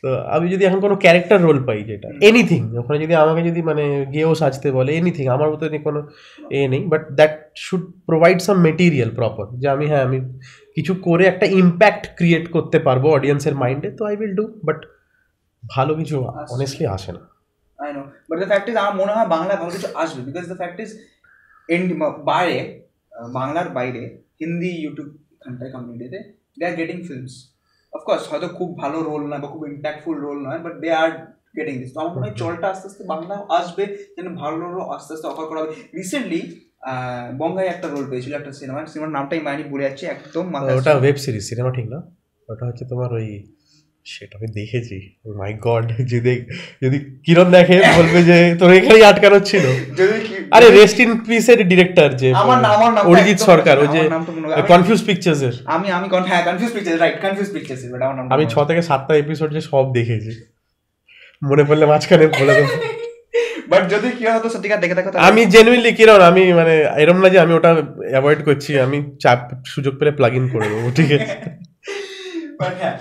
তো 0.03 0.09
আমি 0.35 0.47
যদি 0.55 0.63
এখন 0.69 0.81
কোনো 0.87 0.97
ক্যারেক্টার 1.05 1.39
রোল 1.47 1.59
পাই 1.69 1.81
যেটা 1.91 2.09
এনিথিং 2.29 2.63
ওখানে 2.81 2.99
যদি 3.05 3.15
আমাকে 3.25 3.41
যদি 3.49 3.61
মানে 3.71 3.85
গেয়েও 4.15 4.33
সাজতে 4.41 4.69
বলে 4.79 4.91
এনিথিং 5.01 5.25
আমার 5.35 5.49
মতো 5.53 5.65
কোনো 5.87 6.01
এ 6.59 6.61
নেই। 6.73 6.83
But 6.93 7.03
that 7.19 7.35
should 7.65 7.85
provide 8.09 8.39
some 8.47 8.57
material 8.67 9.11
proper 9.19 9.47
যে 9.63 9.67
আমি 9.75 9.85
হ্যাঁ 9.91 10.03
আমি 10.09 10.19
কিছু 10.77 10.93
করে 11.07 11.25
একটা 11.33 11.47
ইম্প্যাক্ট 11.61 12.05
ক্রিয়েট 12.19 12.45
করতে 12.55 12.79
পারব 12.87 13.05
অডিয়েন্সের 13.17 13.55
মাইন্ডে 13.63 13.89
তো 13.99 14.03
আই 14.09 14.15
উইল 14.21 14.35
ডু 14.41 14.45
বাট 14.69 14.79
ভালো 15.63 15.93
কিছু 16.01 16.17
অনেস্টলি 16.55 16.85
আসে 16.97 17.11
না। 17.17 17.23
I 17.79 17.91
know 17.97 18.03
but 18.29 18.37
the 18.41 18.49
fact 18.51 18.67
is 18.71 18.77
আমার 18.83 18.95
মনে 19.01 19.13
হয় 19.17 19.29
বাংলায় 19.35 19.59
ভালো 19.61 19.71
কিছু 19.77 19.89
আসবে 20.03 20.21
because 20.29 20.45
the 20.53 20.59
fact 20.61 20.79
is 20.85 20.91
and 21.69 21.89
বাইরে 22.31 22.59
বাংলার 23.39 23.69
বাইরে 23.79 24.03
হিন্দি 24.41 24.71
ইউটিউব 24.83 25.09
এখানটায় 25.35 25.71
কমিউনিটিতে 25.75 26.19
they 26.59 26.63
are 26.69 26.75
getting 26.81 26.99
films 27.09 27.35
of course 27.93 28.25
হয়তো 28.31 28.49
খুব 28.59 28.69
ভালো 28.83 28.99
রোল 29.03 29.23
নয় 29.31 29.41
বা 29.45 29.49
খুব 29.55 29.63
ইম্প্যাক্টফুল 29.73 30.17
রোল 30.27 30.39
নয় 30.47 30.61
but 30.65 30.75
they 30.83 30.89
are 31.03 31.11
getting 31.57 31.75
this 31.81 31.91
তো 31.95 31.99
আমার 32.01 32.13
মনে 32.15 32.25
হয় 32.27 32.37
চলটা 32.43 32.67
আস্তে 32.73 32.87
আস্তে 32.89 33.03
বাংলা 33.13 33.35
আসবে 33.59 33.85
যেন 34.17 34.27
ভালো 34.43 34.57
রোল 34.65 34.79
আস্তে 34.97 35.11
আস্তে 35.15 35.27
অফার 35.33 35.47
করা 35.51 35.61
হবে। 35.63 35.73
রিসেন্টলি 35.99 36.41
বঙ্গায় 37.41 37.69
একটা 37.75 37.87
রোল 37.89 38.05
পেয়েছিল 38.11 38.33
একটা 38.41 38.53
সিনেমা 38.61 38.81
সিনেমার 38.93 39.13
নামটাই 39.17 39.41
মাইনি 39.47 39.65
ভুলে 39.71 39.85
যাচ্ছে 39.87 40.05
একদম 40.15 40.45
ওটা 40.79 40.93
ওয়েব 41.01 41.17
সিরিজ 41.25 41.45
সিনেমা 41.51 41.71
ঠিক 41.77 41.87
না? 41.95 41.99
ওটা 42.49 42.65
হচ্ছে 42.69 42.85
তোমার 42.93 43.11
ওই 43.19 43.29
সেটা 44.07 44.35
আমি 44.39 44.49
দেখেছি। 44.55 44.97
মাই 45.35 45.53
গড 45.61 45.85
যদি 46.05 46.33
যদি 46.83 46.97
কিরণ 47.25 47.49
দেখে 47.51 47.77
বলবে 47.97 48.21
যে 48.23 48.57
তোর 48.59 48.71
এখানেই 48.73 49.05
আটকানো 49.05 49.39
ছিল। 49.41 49.65
যদি 49.97 50.15
আরে 50.51 50.71
রেস্ট 50.71 50.99
ইন 51.01 51.11
পিসের 51.19 51.69
ডিরেক্টর 51.69 52.09
যে 52.13 52.29
আমার 52.35 52.59
না- 52.59 52.73
আমার 52.73 52.91
নামটা 52.91 53.11
অরিজিৎ 53.11 53.39
সরকার 53.41 53.77
ওই 53.79 53.89
যে 53.89 54.01
নামটা 54.09 54.31
মনে 54.33 54.47
হয়- 54.47 54.57
আমি- 54.57 54.69
কনফিউজ 54.69 55.01
আমি 55.97 56.09
কন 56.09 56.23
হ্যাঁ 56.23 56.43
confuse 56.45 56.71
picture 56.73 56.95
right 57.01 57.17
confuse 57.23 57.49
picture 57.53 57.77
but 57.93 58.01
আমার 58.03 58.17
নাম 58.19 58.25
আমি 58.35 58.45
ছ 58.47 58.55
থেকে 58.69 58.83
সাতটা 58.83 59.13
এপিসোড 59.17 59.51
যে 59.53 59.61
সব 59.63 59.85
দেখেছি। 59.93 60.33
মনে 61.43 61.65
পড়লে 61.65 61.87
মাঝখানে 61.87 62.25
বলে 62.35 62.55
দেবো। 62.55 62.73
বাট 63.69 63.83
যদি 63.93 64.09
কি 64.19 64.25
হতো 64.27 64.49
সত্যিকার 64.49 64.79
দেখে 64.81 64.95
থাকো 64.95 65.09
আমি 65.21 65.43
জেনুইনলি 65.47 65.93
কিরণ 65.93 66.21
আমি 66.23 66.53
মানে 66.53 66.75
এরম 66.97 67.19
না 67.21 67.29
যে 67.29 67.39
আমি 67.39 67.53
ওটা 67.55 67.71
অ্যাভয়েড 68.11 68.41
করছি 68.45 68.71
আমি 68.81 68.99
চাপ 69.21 69.41
সুযোগ 69.67 69.93
পেলে 69.99 70.11
প্লাগ 70.11 70.33
ইন 70.35 70.45
করে 70.49 70.67
দেবো 70.69 70.89
ঠিক 70.97 71.11
আছে? 71.13 71.35
But 72.61 72.75
হ্যাঁ। 72.81 72.97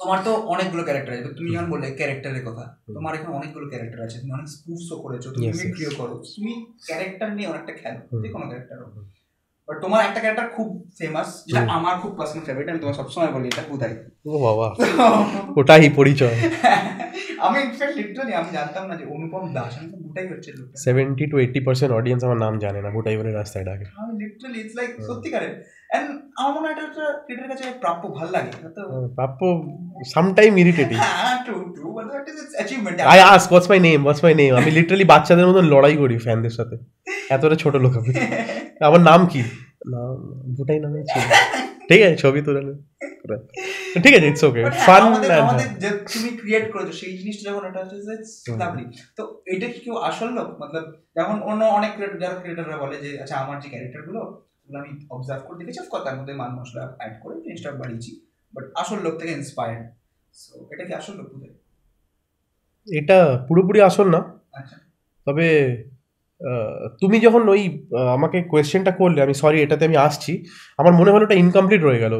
তোমার 0.00 0.18
তো 0.24 0.32
অনেকগুলো 0.52 0.82
ক্যারেক্টার 0.84 1.12
আছে। 1.14 1.30
তুমি 1.38 1.48
যখন 1.54 1.68
বললে 1.70 1.86
ক্যারেক্টারের 1.92 2.44
কথা 2.44 2.64
তোমার 2.88 3.12
এখানে 3.14 3.32
অনেকগুলো 3.36 3.66
ক্যারেক্টার 3.68 4.00
আছে। 4.02 4.16
তুমি 4.20 4.32
অনেক 4.32 4.48
স্পুফসও 4.54 4.96
করেছ 5.04 5.24
তুমি 5.26 5.44
Yes, 5.44 5.52
yes. 5.52 5.58
মিমিক্রিও 5.58 5.92
করো। 6.00 6.14
তুমি 6.34 6.52
ক্যারেক্টার 6.86 7.28
নিয়ে 7.36 7.48
অনেকটা 7.48 7.72
খেলো 7.80 8.00
হুম। 8.02 8.20
যে 8.22 8.28
কোনো 8.28 8.44
ক্যারেক্টার 8.46 8.78
হোক। 8.82 8.94
বাট 9.68 9.76
তোমার 9.82 10.00
একটা 10.04 10.20
ক্যারেক্টার 10.20 10.48
খুব 10.56 10.68
ফেমাস 10.98 11.28
যেটা 11.46 11.60
হুম। 11.62 11.70
আমার 11.78 11.94
খুব 12.02 12.12
পার্সোনাল 12.18 12.44
ফেভারিট 12.46 12.68
আমি 12.70 12.80
তোমার 12.80 12.96
সবসময় 13.00 13.30
বলি 13.32 13.46
এটা 13.48 13.62
বুধাই। 13.70 13.92
ও 14.26 14.34
বাবা 14.38 14.66
ওটাই 15.56 15.88
পরিচয়। 15.90 16.36
আমি 17.38 17.58
ইনফ্যাক্ট 17.60 17.94
লিটারালি 17.98 18.32
আমি 18.34 18.50
জানতাম 18.52 18.84
না 18.86 18.94
যে 18.96 19.04
অনুপম 19.06 19.44
দাস 19.54 19.72
আমি 19.78 19.88
তো 19.92 19.98
বুটাই 20.04 20.26
হচ্ছে 20.28 20.50
লোকটা। 20.52 20.76
Seventy 20.78 21.24
two 21.30 21.36
eighty 21.38 21.60
percent 21.60 21.92
audience 21.92 22.20
আমার 22.24 22.38
নাম 22.38 22.54
জানে 22.58 22.80
না 22.82 22.90
ওটাই 22.94 23.16
বলে 23.16 23.30
রাস্তায় 23.32 23.64
ডাকে। 23.64 23.86
আমি 24.00 24.12
লিটারালি 24.20 24.58
ইটস 24.60 24.74
লাইক 24.74 24.90
সত্যিকারের। 25.08 25.52
এন্ড 25.94 26.08
আমার 26.36 26.52
মনে 26.54 26.66
হয় 26.68 26.72
এটা 26.72 26.82
একটা 26.82 27.22
ক্রিকেটের 27.24 27.50
কাছে 27.50 27.70
প্রাপ্য 27.80 28.08
ভালো 28.08 28.30
লাগে। 28.30 28.50
প্রাপ্য 29.14 29.64
সামটাইম 30.06 30.58
ইরিটেটিং 30.58 30.98
হ্যাঁ 30.98 31.36
I 33.04 33.20
ask 33.20 33.48
what's 33.50 33.70
my 33.70 33.80
name 33.80 34.02
what's 34.02 34.24
my 34.24 34.34
name 34.34 34.56
আমি 34.56 34.70
লিটারালি 34.70 35.04
বাচ্চাদের 35.04 35.46
মতন 35.46 35.64
লড়াই 35.64 35.96
করি 35.96 36.18
ফ্যানদের 36.18 36.50
সাথে। 36.50 36.76
এতটা 37.30 37.54
ছোট 37.54 37.76
লোক 37.76 37.96
আমি। 37.96 38.14
আমার 38.80 39.00
নাম 39.00 39.26
কি? 39.26 39.40
নাম 39.86 40.16
ভুটাই 40.56 40.80
নামে 40.80 41.04
ছিল। 41.04 41.22
ঠিক 41.88 42.02
আছে 42.02 42.16
ছবি 42.16 42.42
তুলে। 42.42 42.60
ঠিক 44.02 44.14
আছে 44.16 44.26
ইটস 44.26 44.44
ওকে 44.44 44.64
ফান 44.70 45.02
যে 45.78 45.88
তুমি 45.90 46.28
ক্রিয়েট 46.36 46.72
করেছ 46.72 46.94
সেই 46.94 47.18
জিনিসটা 47.18 47.50
যখন 47.50 47.66
এটা 47.66 47.78
হচ্ছে। 47.78 48.56
লাভলি 48.56 48.84
তো 49.16 49.42
এটা 49.46 49.66
কি 49.66 49.80
কেউ 49.80 49.96
আসল 49.96 50.28
লোক? 50.28 50.48
মতলব 50.62 50.92
যেমন 51.14 51.42
অন্য 51.42 51.64
অনেক 51.64 51.90
creator- 51.96 52.20
যারা 52.20 52.34
ক্রিয়েটাররা 52.34 52.76
বলে 52.76 52.96
যে 52.96 53.20
আচ্ছা 53.22 53.36
আমার 53.36 53.60
যে 53.60 53.68
ক্যারেক্টার 53.68 54.02
আমি 54.74 54.90
অবজার্ভ 55.10 55.42
করে 55.46 55.58
দেখেছি 55.58 55.80
অফকোর্স 55.80 56.04
তার 56.04 56.16
মধ্যে 56.18 56.34
মান 56.34 56.50
মশলা 56.58 56.96
অ্যাড 56.98 57.12
করে 57.22 57.34
জিনিসটা 57.40 57.72
বাড়িয়েছি 57.72 58.10
বাট 58.54 58.64
আসল 58.74 58.98
লোক 58.98 59.14
থেকে 59.20 59.32
ইন্সপায়ার্ড 59.32 59.86
সো 60.34 60.68
এটা 60.70 60.84
কি 60.84 60.92
আসল 60.94 61.14
লোক 61.16 61.26
এটা 62.88 63.18
পুরোপুরি 63.48 63.80
আসল 63.80 64.10
না। 64.10 64.20
আচ্ছা। 64.52 64.76
তবে 65.26 65.46
তুমি 67.00 67.16
যখন 67.20 67.42
ওই 67.48 67.62
আমাকে 68.16 68.38
কোয়েশ্চেনটা 68.42 68.90
করলে 68.90 69.18
আমি 69.22 69.34
সরি 69.34 69.58
এটাতে 69.62 69.84
আমি 69.84 69.96
আসছি 69.96 70.32
আমার 70.78 70.92
মনে 70.92 71.10
হলো 71.10 71.24
এটা 71.24 71.36
ইনকমপ্লিট 71.44 71.82
রয়ে 71.84 72.00
গেল। 72.04 72.14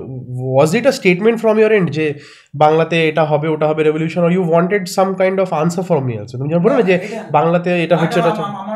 Was 0.54 0.70
it 0.78 0.84
a 0.86 0.92
statement 0.98 1.36
from 1.40 1.56
your 1.58 1.72
end 1.72 1.88
যে 1.90 2.06
বাংলাতে 2.54 2.96
এটা 3.08 3.22
হবে 3.24 3.46
ওটা 3.48 3.66
হবে 3.70 3.80
revolution 3.82 4.22
are 4.24 4.32
you 4.32 4.42
wanted 4.50 4.84
some 4.88 5.08
kind 5.14 5.38
of 5.40 5.48
answer 5.54 5.84
from 5.84 6.02
me 6.08 6.14
also 6.20 6.34
তুমি 6.38 6.50
যখন 6.52 6.62
বললে 6.64 6.76
না 6.76 6.84
যে 6.90 6.96
বাংলাতে 7.30 7.70
এটা 7.84 7.96
হচ্ছে 7.96 8.18
এটা 8.20 8.32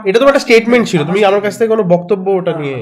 এটা 0.09 0.19
তোমার 0.19 0.33
একটা 0.33 0.45
স্টেটমেন্ট 0.47 0.85
ছিল। 0.91 1.01
তুমি 1.05 1.21
আমার 1.25 1.41
কাছ 1.45 1.53
থেকে 1.59 1.71
কোনো 1.75 1.85
বক্তব্য 1.95 2.27
ওটা 2.31 2.53
নিয়ে 2.61 2.77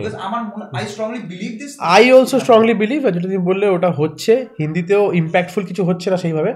আই 1.95 2.05
অলসো 2.13 2.37
স্ট্রংলি 2.39 2.75
বিলিভ 2.75 3.01
যেটা 3.15 3.29
তুমি 3.29 3.43
বললে 3.51 3.67
ওটা 3.77 3.91
হচ্ছে। 3.91 4.33
হিন্দিতেও 4.61 5.03
ইম্প্যাক্টফুল 5.13 5.63
কিছু 5.65 5.83
হচ্ছে 5.85 6.07
না 6.11 6.17
সেইভাবে 6.17 6.51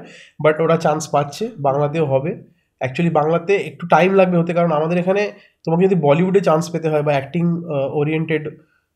বাট 0.44 0.56
ওরা 0.61 0.76
চান্স 0.76 1.02
পাচ্ছে। 1.14 1.44
বাংলাতেও 1.59 2.06
হবে। 2.06 2.32
অ্যাকচুয়ালি 2.80 3.12
বাংলাতে 3.14 3.52
একটু 3.71 3.85
টাইম 3.87 4.11
লাগবে 4.14 4.37
হতে 4.38 4.52
কারণ 4.54 4.73
আমাদের 4.73 4.99
এখানে 4.99 5.23
তোমাকে 5.64 5.83
যদি 5.85 5.95
বলিউডে 5.95 6.40
চান্স 6.40 6.71
পেতে 6.71 6.88
হয় 6.88 7.02
বা 7.02 7.12
অ্যাক্টিং 7.12 7.45
ওরিয়েন্টেড 7.92 8.45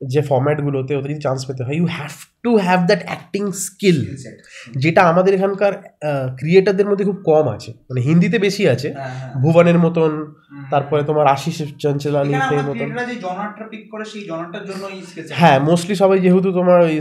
যে 0.01 0.23
ফর্ম্যাটগুলোতে 0.23 0.97
ওদের 0.97 1.11
যদি 1.11 1.21
চান্স 1.21 1.47
পেতে 1.47 1.65
হয় 1.65 1.75
you 1.75 1.87
have 1.87 2.11
to 2.43 2.57
have 2.57 2.87
that 2.87 3.03
acting 3.05 3.53
skill 3.53 4.07
যেটা 4.77 5.03
আমাদের 5.03 5.35
এখানকার 5.35 5.73
ক্রিয়েটারদের 6.37 6.87
মধ্যে 6.87 7.05
খুব 7.05 7.23
কম 7.25 7.49
আছে। 7.49 7.71
মানে 7.73 8.01
হিন্দিতে 8.01 8.39
বেশি 8.39 8.69
আছে। 8.69 8.95
ভুবনের 9.43 9.79
মতন 9.79 10.35
তারপরে 10.71 11.03
তোমার 11.03 11.27
আশিস 11.27 11.63
মতন। 12.69 12.89
জনারটা 13.21 13.65
সেই 14.05 15.03
স্কেচ 15.03 15.33
হ্যাঁ 15.33 15.61
মোস্টলি 15.61 15.95
সবাই 15.95 16.19
যেহেতু 16.21 16.53
তোমার 16.53 16.81
ওই 16.81 17.01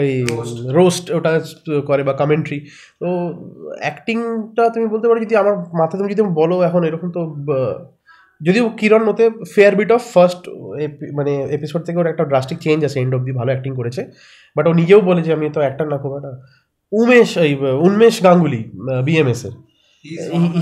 এই 0.00 0.24
রোস্ট 0.68 1.10
ওটা 1.10 1.40
করে 1.86 2.02
বা 2.02 2.12
কমেন্ট্রি 2.12 2.66
তো 3.00 3.06
অ্যাক্টিংটা 3.80 4.68
তুমি 4.68 4.86
বলতে 4.86 5.08
পারো 5.08 5.20
যদি 5.20 5.36
আমার 5.36 5.56
মাথায় 5.56 5.98
তুমি 5.98 6.10
যদি 6.14 6.22
বলো 6.22 6.62
এখন 6.62 6.84
এরকম 6.84 7.10
তো 7.10 7.20
যদিও 8.46 8.64
কিরণ 8.80 9.04
ওতে 9.08 9.24
ফেয়ার 9.54 9.72
বিট 9.80 9.90
অফ 9.96 10.02
ফার্স্ট 10.14 10.42
মানে 11.18 11.32
এপিসোড 11.56 11.80
থেকে 11.86 11.98
ওর 12.00 12.08
একটা 12.12 12.24
ড্রাস্টিক 12.30 12.58
চেঞ্জ 12.64 12.80
আছে 12.88 12.98
এন্ড 13.02 13.12
অব্দি 13.18 13.32
ভালো 13.40 13.50
অ্যাক্টিং 13.52 13.72
করেছে। 13.80 14.02
বাট 14.56 14.64
ও 14.70 14.72
নিজেও 14.80 15.00
বলে 15.08 15.20
যে 15.26 15.30
আমি 15.36 15.44
তো 15.56 15.60
অ্যাক্টার 15.64 15.86
না 15.92 15.96
খুব 16.02 16.12
একটা। 16.18 16.32
উমেশ 16.92 17.30
এই 17.46 17.52
উন্মেষ 17.86 18.14
গাঙ্গুলি 18.26 18.60
বিএমএস 19.06 19.42
এর। 19.48 19.54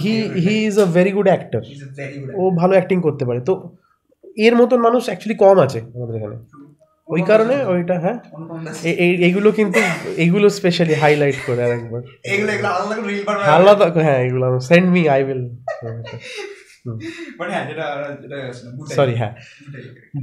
He 0.03 0.15
he 0.45 0.55
is 0.69 0.77
a 0.85 0.87
very 0.97 1.13
good 1.17 1.29
actor 1.33 1.63
ও 2.41 2.43
ভালো 2.61 2.73
অ্যাক্টিং 2.77 2.99
করতে 3.07 3.25
পারে। 3.29 3.41
তো 3.49 3.53
এর 4.47 4.55
মতন 4.61 4.79
মানুষ 4.87 5.03
অ্যাকচুয়ালি 5.09 5.37
কম 5.45 5.57
আছে 5.67 5.79
আমাদের 5.97 6.15
এখানে। 6.21 6.37
ওই 7.09 7.23
কারণে 7.31 7.55
ওইটা 7.73 7.97
হ্যাঁ? 8.05 8.19
এইগুলো 9.27 9.49
কিন্তু 9.59 9.81
এইগুলো 10.23 10.47
স্পেশালি 10.59 10.95
হাইলাইট 11.03 11.39
করে 11.47 11.61
আর 11.67 11.73
একবার 11.79 12.03
আলাদা 13.57 13.87
হ্যাঁ। 14.07 14.21
এগুলো 14.27 14.47
send 14.69 14.87
me 14.95 15.03
I 15.15 15.21
will 15.27 15.43
but 17.39 17.49
হ্যাঁ 17.51 17.65
যেটা 17.69 17.87
যেটা। 18.23 18.39
সরি 18.97 19.15
হ্যাঁ। 19.15 19.33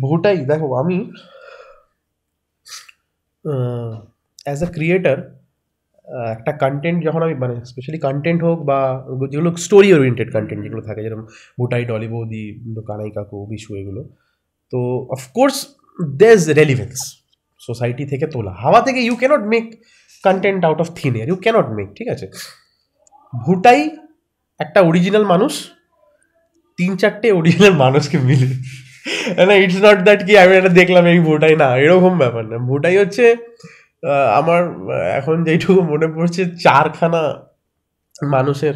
ভোটাই 0.02 0.38
দেখো 0.46 0.68
আমি 0.76 0.98
অ্যাজ 4.46 4.60
আ 4.64 4.70
ক্রিয়েটার 4.76 5.18
একটা 6.32 6.52
কন্টেন্ট 6.64 7.00
যখন 7.04 7.22
আমি 7.24 7.36
মানে 7.36 7.56
স্পেশালি 7.66 8.00
কন্টেন্ট 8.00 8.40
হোক 8.44 8.60
বা 8.64 8.80
যেগুলো 9.32 9.50
স্টোরি 9.58 9.90
ওরিয়েন্টেড 9.94 10.30
কন্টেন্ট 10.34 10.62
যেগুলো 10.64 10.82
থাকে 10.82 11.02
যেরকম 11.04 11.26
ভুটাই 11.60 11.84
ডলি 11.86 12.08
বৌদি 12.08 12.44
কানাই 12.88 13.10
কাকু 13.12 13.38
বিশু 13.46 13.72
এগুলো 13.76 14.02
তো 14.74 14.80
অফকোর্স 15.10 15.56
দেজ 16.18 16.42
রেলিভেন্স 16.52 16.98
সোসাইটি 17.62 18.04
থেকে 18.06 18.26
তোলা 18.28 18.54
হাওয়া 18.54 18.82
থেকে 18.82 19.00
you 19.02 19.16
can't 19.16 19.44
make 19.48 19.66
content 20.24 20.62
out 20.66 20.80
of 20.82 20.88
thin 20.96 21.14
air 21.16 21.28
you 21.28 21.38
can't 21.42 21.68
make 21.70 21.88
ঠিক 21.96 22.08
আছে 22.08 22.26
ভুটাই 23.34 23.82
একটা 24.60 24.80
অরিজিনাল 24.82 25.24
মানুষ 25.26 25.54
তিন 26.78 26.92
চারটে 27.02 27.28
অরিজিনাল 27.40 27.74
মানুষকে 27.84 28.18
মিলে। 28.28 28.50
না 29.48 29.54
ইটস 29.64 29.80
নট 29.86 30.00
দ্যাট 30.08 30.20
কি 30.28 30.34
আমি 30.44 30.54
এটা 30.60 30.72
দেখলাম 30.80 31.04
এই 31.14 31.20
ভুটাই 31.28 31.56
না 31.62 31.68
এরকম 31.84 32.14
ব্যাপার 32.24 32.44
না। 32.52 32.58
ভুটাই 32.70 32.96
হচ্ছে 33.02 33.26
আমার 34.40 34.62
এখন 35.20 35.36
যেইটুকু 35.48 35.82
মনে 35.92 36.08
পড়ছে 36.16 36.42
চারখানা 36.66 37.22
মানুষের 38.36 38.76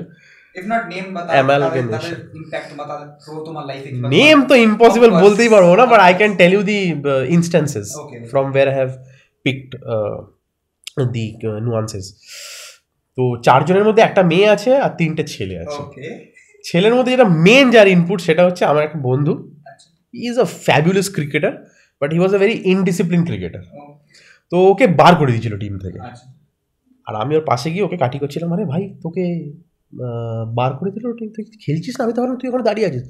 নেম 4.15 4.37
তো 4.49 4.53
ইম্পসিবল 4.67 5.09
বলতেই 5.23 5.49
পারব 5.55 5.69
না 5.79 5.83
but 5.91 5.99
I 6.07 6.13
can 6.19 6.31
tell 6.41 6.51
you 6.55 6.61
the 6.71 6.79
instances. 7.37 7.87
From 8.31 8.45
where 8.55 8.67
have 8.77 8.89
picked 9.45 9.69
the 11.15 11.25
nuances 11.67 12.05
তো 13.17 13.23
চারজনের 13.45 13.85
মধ্যে 13.87 14.03
একটা 14.05 14.21
মেয়ে 14.31 14.47
আছে 14.55 14.71
আর 14.85 14.91
তিনটে 14.99 15.23
ছেলে 15.33 15.55
আছে. 15.63 15.81
ছেলের 16.63 16.93
মধ্যে 16.95 17.11
যেটা 17.11 17.27
মেন 17.45 17.65
যার 17.71 17.87
ইনপুট 17.87 18.19
সেটা 18.21 18.43
হচ্ছে 18.45 18.63
আমার 18.65 18.83
একটা 18.83 18.99
বন্ধু। 19.01 19.33
Is 20.13 20.35
a 20.39 20.47
fabulous 20.65 21.07
cricketer 21.15 21.53
but 22.01 22.09
he 22.13 22.19
was 22.19 22.33
a 22.35 22.39
very 22.39 22.55
indiscipline 22.65 23.21
cricketer 23.25 23.63
তো 24.51 24.57
ওকে 24.71 24.85
বার 24.99 25.13
করে 25.15 25.31
দিয়েছিল 25.31 25.53
টিম 25.57 25.73
থেকে। 25.79 25.99
আচ্ছা। 26.01 26.25
আর 27.07 27.23
আমি 27.23 27.33
ওর 27.35 27.45
পাশে 27.45 27.67
গিয়ে 27.73 27.83
ওকে 27.83 27.97
কাটি 27.97 28.17
করছিলাম 28.19 28.49
আরে 28.53 28.65
ভাই 28.65 28.83
তোকে 29.03 29.23
বার 30.53 30.71
করে 30.73 30.89
দিল 30.91 31.05
টিম 31.13 31.29
তুই 31.35 31.43
খেলছিস 31.63 31.93
না? 31.97 32.05
আমি 32.05 32.13
তো 32.13 32.19
ভাবলাম 32.21 32.37
তুই 32.39 32.47
এখন 32.49 32.61
দাঁড়িয়ে 32.61 32.87
আছিস। 32.89 33.03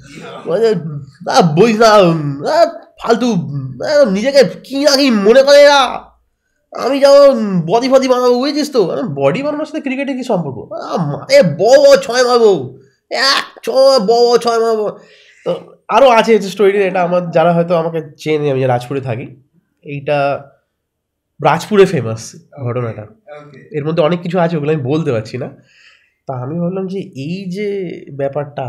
"আ, 1.29 1.35
বইস 1.57 1.75
না 1.79 1.89
ফালতু 2.99 3.29
নিজেকে 4.11 4.41
কি 4.63 4.77
না 4.85 4.93
কি 4.97 5.07
মনে 5.27 5.41
করে 5.43 5.59
এরা 5.65 5.81
আমি 6.73 6.97
যেমন 6.99 7.33
বডি 7.65 7.87
ফডি 7.89 8.07
বানাবো 8.07 8.35
বুঝেছিস 8.39 8.69
তো? 8.71 8.81
বডি 9.15 9.39
বানানোর 9.43 9.67
সাথে 9.69 9.81
ক্রিকেটে 9.81 10.13
কি 10.13 10.23
সম্পর্ক? 10.23 10.57
বড় 11.59 11.77
বড় 11.79 11.95
ছয় 12.01 12.23
মারবো। 12.23 12.51
এক 13.11 13.45
ছয় 13.65 14.59
মারবো 14.63 14.87
তো 15.45 15.51
আরও 15.95 16.07
আছে 16.19 16.31
স্টোরি 16.53 16.71
এটা 16.89 17.01
আমার 17.07 17.21
যারা 17.35 17.51
হয়তো 17.57 17.73
আমাকে 17.81 17.99
চেনে 18.21 18.47
আমি 18.51 18.59
যে 18.63 18.67
রাজপুরে 18.73 19.01
থাকি 19.07 19.25
এইটা 19.93 20.17
রাজপুরে 21.39 21.85
ফেমাস 21.93 22.21
ঘটনাটা। 22.67 23.03
এর 23.77 23.83
মধ্যে 23.87 24.01
অনেক 24.07 24.19
কিছু 24.25 24.37
আছে 24.43 24.55
ওগুলো 24.57 24.71
আমি 24.73 24.83
বলতে 24.91 25.09
পারছি 25.15 25.35
না। 25.43 25.47
তা 26.27 26.33
আমি 26.43 26.55
ভাবলাম 26.61 26.85
যে 26.93 26.99
এই 27.27 27.37
যে 27.55 27.67
ব্যাপারটা 28.19 28.65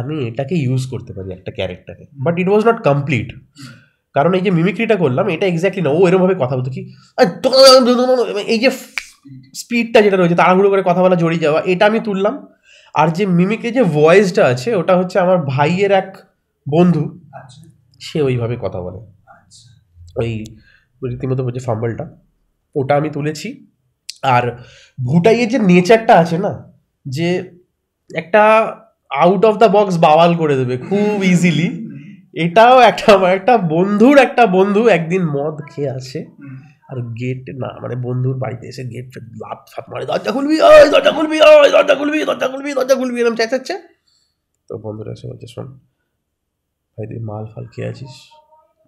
আমি 0.00 0.16
এটাকে 0.28 0.54
ইউজ 0.64 0.82
করতে 0.92 1.12
পারি 1.16 1.28
একটা 1.38 1.50
ক্যারেক্টারে 1.58 2.04
but 2.24 2.34
it 2.42 2.48
was 2.50 2.62
not 2.68 2.78
complete 2.88 3.28
কারণ 4.14 4.32
এই 4.38 4.42
যে 4.46 4.50
মিমিক্রিটা 4.58 4.96
করলাম 4.96 5.24
এটা 5.34 5.46
এক্স্যাক্টলি 5.46 5.82
না। 5.86 5.90
ও 5.90 6.00
এরমভাবে 6.08 6.36
কথা 6.42 6.54
বলতো 6.56 6.70
কি? 6.76 6.82
এই 8.54 8.58
যে 8.58 8.70
স্পিডটা 9.60 9.98
যেটা 10.04 10.16
রয়েছে 10.16 10.36
তাড়াহুড়ো 10.40 10.68
করে 10.70 10.82
কথা 10.90 11.00
বলা 11.04 11.16
জড়িয়ে 11.22 11.42
যাওয়া 11.44 11.60
এটা 11.72 11.84
আমি 11.86 11.98
তুললাম। 12.08 12.34
আর 12.94 13.10
যে 13.10 13.26
মিমিকের 13.26 13.72
যে 13.72 13.82
ভয়েসটা 13.82 14.46
আছে 14.46 14.74
ওটা 14.74 14.96
হচ্ছে 14.96 15.18
আমার 15.18 15.38
ভাইয়ের 15.46 15.92
এক 15.92 16.16
বন্ধু 16.66 17.20
আচ্ছা। 17.32 17.60
সে 18.00 18.22
ওইভাবে 18.22 18.56
কথা 18.56 18.80
বলে 18.80 18.98
আচ্ছা। 19.26 19.68
ওই 20.16 20.44
রীতিমতো 21.02 21.50
যে 21.50 21.60
ফাম্বলটা 21.60 22.04
ওটা 22.74 22.96
আমি 22.96 23.10
তুলেছি 23.10 23.66
আর 24.22 24.44
ভুটাইয়ের 24.98 25.48
যে 25.48 25.58
নেচারটা 25.58 26.14
আছে 26.18 26.38
না 26.38 26.52
যে 27.06 27.28
একটা 28.10 28.42
আউট 29.10 29.44
অফ 29.44 29.54
দ্য 29.58 29.66
বক্স 29.66 29.98
বাওয়াল 29.98 30.36
করে 30.36 30.56
দেবে 30.56 30.78
খুব 30.78 31.22
ইজিলি 31.24 31.68
এটাও 32.34 32.80
একটা 32.80 33.12
আমার 33.12 33.32
একটা 33.34 33.58
বন্ধুর 33.58 34.18
একটা 34.18 34.46
বন্ধু 34.46 34.88
একদিন 34.88 35.22
মদ 35.26 35.56
খেয়ে 35.74 35.90
আসে। 35.90 36.20
আর 36.90 36.98
গেট 37.20 37.44
না 37.62 37.70
মানে 37.82 37.94
বন্ধুর 38.06 38.36
বাড়িতে 38.42 38.64
এসে 38.72 38.82
গেট 38.92 39.08
লাভ 39.42 39.58
ফাপ 39.72 39.86
মারে, 39.90 40.04
দরজা 40.10 40.30
খুলবি 40.36 40.56
ওই 40.68 40.88
দরজা 40.94 41.12
খুলবি 41.16 41.36
ওই 41.50 41.68
দরজা 41.76 41.94
খুলবি 42.00 42.18
দরজা 42.30 42.46
খুলবি 42.52 42.70
দরজা 42.78 42.94
খুলবি 43.00 43.18
এরকম 43.22 43.36
চেঁচাচ্ছে। 43.40 43.74
তো 44.68 44.72
বন্ধুরা 44.84 45.12
এসে 45.16 45.26
বলছে, 45.30 45.46
শোন, 45.54 45.66
ভাই, 46.94 47.04
তুই 47.10 47.20
মাল 47.28 47.44
ফাল 47.52 47.64
খেয়ে 47.72 47.88
আছিস? 47.92 48.14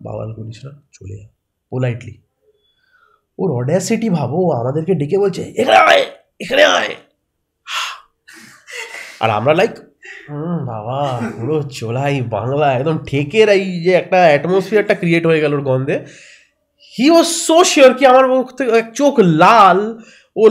বাওয়াল 0.05 0.31
করিস 0.37 0.59
না, 0.67 0.73
চলে 0.97 1.15
যা 1.21 1.29
পোলাইটলি 1.73 2.15
ওর 3.39 3.49
অড্যাসিটি 3.59 4.09
ভাবো 4.19 4.39
আমাদেরকে 4.61 4.93
ডেকে 5.01 5.17
বলছে, 5.23 5.43
এখানে 5.61 5.79
আয় 5.89 6.05
এখানে 6.43 6.63
আয়। 6.79 6.93
আর 9.23 9.31
আমরা 9.39 9.53
লাইক 9.61 9.73
বাবা, 10.73 10.99
পুরো 11.37 11.57
চোলাই 11.79 12.17
বাংলা, 12.37 12.67
একদম 12.79 12.97
ঠেকের 13.09 13.49
এই 13.57 13.65
যে 13.85 13.93
একটা 14.03 14.19
অ্যাটমসফিয়ারটা 14.31 14.95
ক্রিয়েট 15.01 15.25
হয়ে 15.31 15.41
গেল 15.45 15.53
ওর 15.57 15.63
গন্ধে। 15.71 15.97
হি 16.95 17.07
ওয়াজ 17.11 17.29
সো 17.47 17.57
শিওর 17.65 17.93
কি 17.95 18.05
আমার 18.07 18.25
মুখ 18.29 18.47
থেকে 18.53 18.71
চোখ 18.95 19.15
লাল 19.37 19.79
ও 20.37 20.45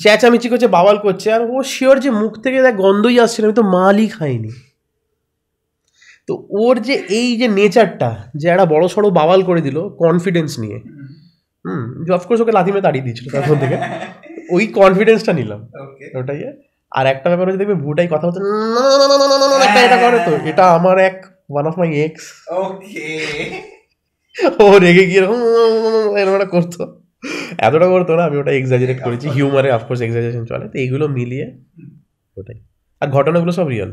চেঁচামেচি 0.00 0.46
করছে 0.48 0.68
বাওয়াল 0.68 0.96
করছে 0.98 1.26
আর 1.32 1.42
ও 1.50 1.56
শিওর 1.72 1.96
যে 1.98 2.10
মুখ 2.12 2.32
থেকে 2.38 2.58
দেখ 2.62 2.74
গন্ধই 2.76 3.16
আসছে 3.20 3.38
না 3.40 3.46
আমি 3.46 3.56
তো 3.56 3.64
মালই 3.74 4.08
খাইনি 4.08 4.52
তো 6.28 6.32
ওর 6.58 6.74
যে 6.78 6.94
এই 7.18 7.28
যে 7.36 7.46
নেচারটা 7.48 8.10
যে 8.34 8.46
একটা 8.48 8.66
বড় 8.66 8.84
সড়ো 8.88 9.08
বাওয়াল 9.10 9.40
করে 9.42 9.60
দিল 9.60 9.76
কনফিডেন্স 9.98 10.50
নিয়ে 10.58 10.78
হুম 11.64 11.82
অফকোর্স 12.14 12.40
ওকে 12.40 12.52
লাথি 12.52 12.70
মেরে 12.70 12.84
তাড়িয়ে 12.84 13.04
দিয়েছিল 13.04 13.26
তখন 13.34 13.56
থেকে 13.58 13.76
ওই 14.50 14.64
কনফিডেন্সটা 14.72 15.32
নিলাম 15.32 15.60
ওটাই 16.14 16.40
আর 16.92 17.04
একটা 17.06 17.26
ব্যাপার 17.30 17.46
হচ্ছে 17.46 17.60
দেখবে 17.62 17.76
ভুটাই 17.84 18.08
কথা 18.08 18.24
বলছে 18.26 18.40
"না, 18.40 18.48
না, 18.76 19.06
না, 19.10 19.16
না, 19.22 19.26
না, 19.32 19.36
না, 19.42 19.46
না, 19.52 19.56
এটা 19.66 19.80
এটা 19.86 19.98
করে 20.04 20.18
তো 20.26 20.32
এটা 20.50 20.64
আমার 20.78 20.96
এক 21.08 21.16
one 21.50 21.64
of 21.66 21.74
my 21.80 21.90
ex 22.00 22.24
okay 22.58 23.08
ও 24.62 24.78
রেগে 24.78 25.04
গিয়ে 25.06 25.20
এরকম 25.20 25.38
এরকম 26.16 26.34
একটা 26.34 26.50
করতো। 26.54 26.82
এতটা 27.58 27.86
করতো 27.88 28.12
না 28.16 28.22
আমি 28.24 28.36
ওটা 28.36 28.52
এক্সাজারেট 28.52 28.98
করেছি। 29.02 29.26
হিউমারে 29.28 29.68
অফকোর্স 29.72 30.00
এক্সাজারেশন 30.00 30.44
চলে। 30.44 30.66
তো 30.68 30.76
এইগুলো 30.78 31.04
মিলিয়ে 31.08 31.46
ওটাই। 32.36 32.58
আর 33.02 33.08
ঘটনাগুলো 33.08 33.52
সব 33.52 33.66
রিয়েল 33.68 33.90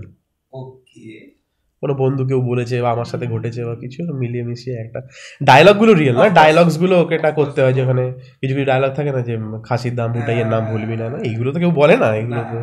কোনো 1.83 1.93
বন্ধু 1.95 2.23
কেউ 2.27 2.39
বলেছে 2.41 2.75
বা 2.81 2.89
আমার 2.91 3.05
সাথে 3.05 3.25
ঘটেছে 3.27 3.61
বা 3.65 3.73
কিছু 3.75 3.99
মিলিয়ে 4.21 4.43
মিশিয়ে 4.43 4.75
একটা 4.79 4.99
ডায়লগগুলো 5.41 5.91
রিয়েল 5.93 6.15
না? 6.15 6.27
ডায়লগসগুলো 6.39 6.95
ওকে 7.01 7.13
এটা 7.15 7.29
করতে 7.31 7.59
হয় 7.61 7.73
যেখানে 7.73 8.03
কিছু 8.41 8.53
কিছু 8.53 8.65
ডায়লগ 8.65 8.91
থাকে 8.93 9.11
না 9.11 9.21
যে 9.21 9.33
খাসির 9.63 9.93
দাম 9.95 10.09
ভুটাইয়ের 10.13 10.47
নাম 10.47 10.63
ভুলবি 10.65 10.95
না 10.95 11.07
না? 11.09 11.17
এইগুলো 11.19 11.49
তো 11.51 11.59
কেউ 11.59 11.71
বলে 11.71 11.95
না 11.97 12.07
এগুলো 12.15 12.41
তো। 12.43 12.57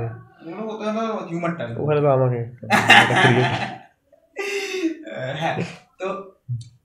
ওখানে 1.83 2.01
তো 2.01 2.09
আমাকে 2.09 2.41
হ্যাঁ। 5.35 5.55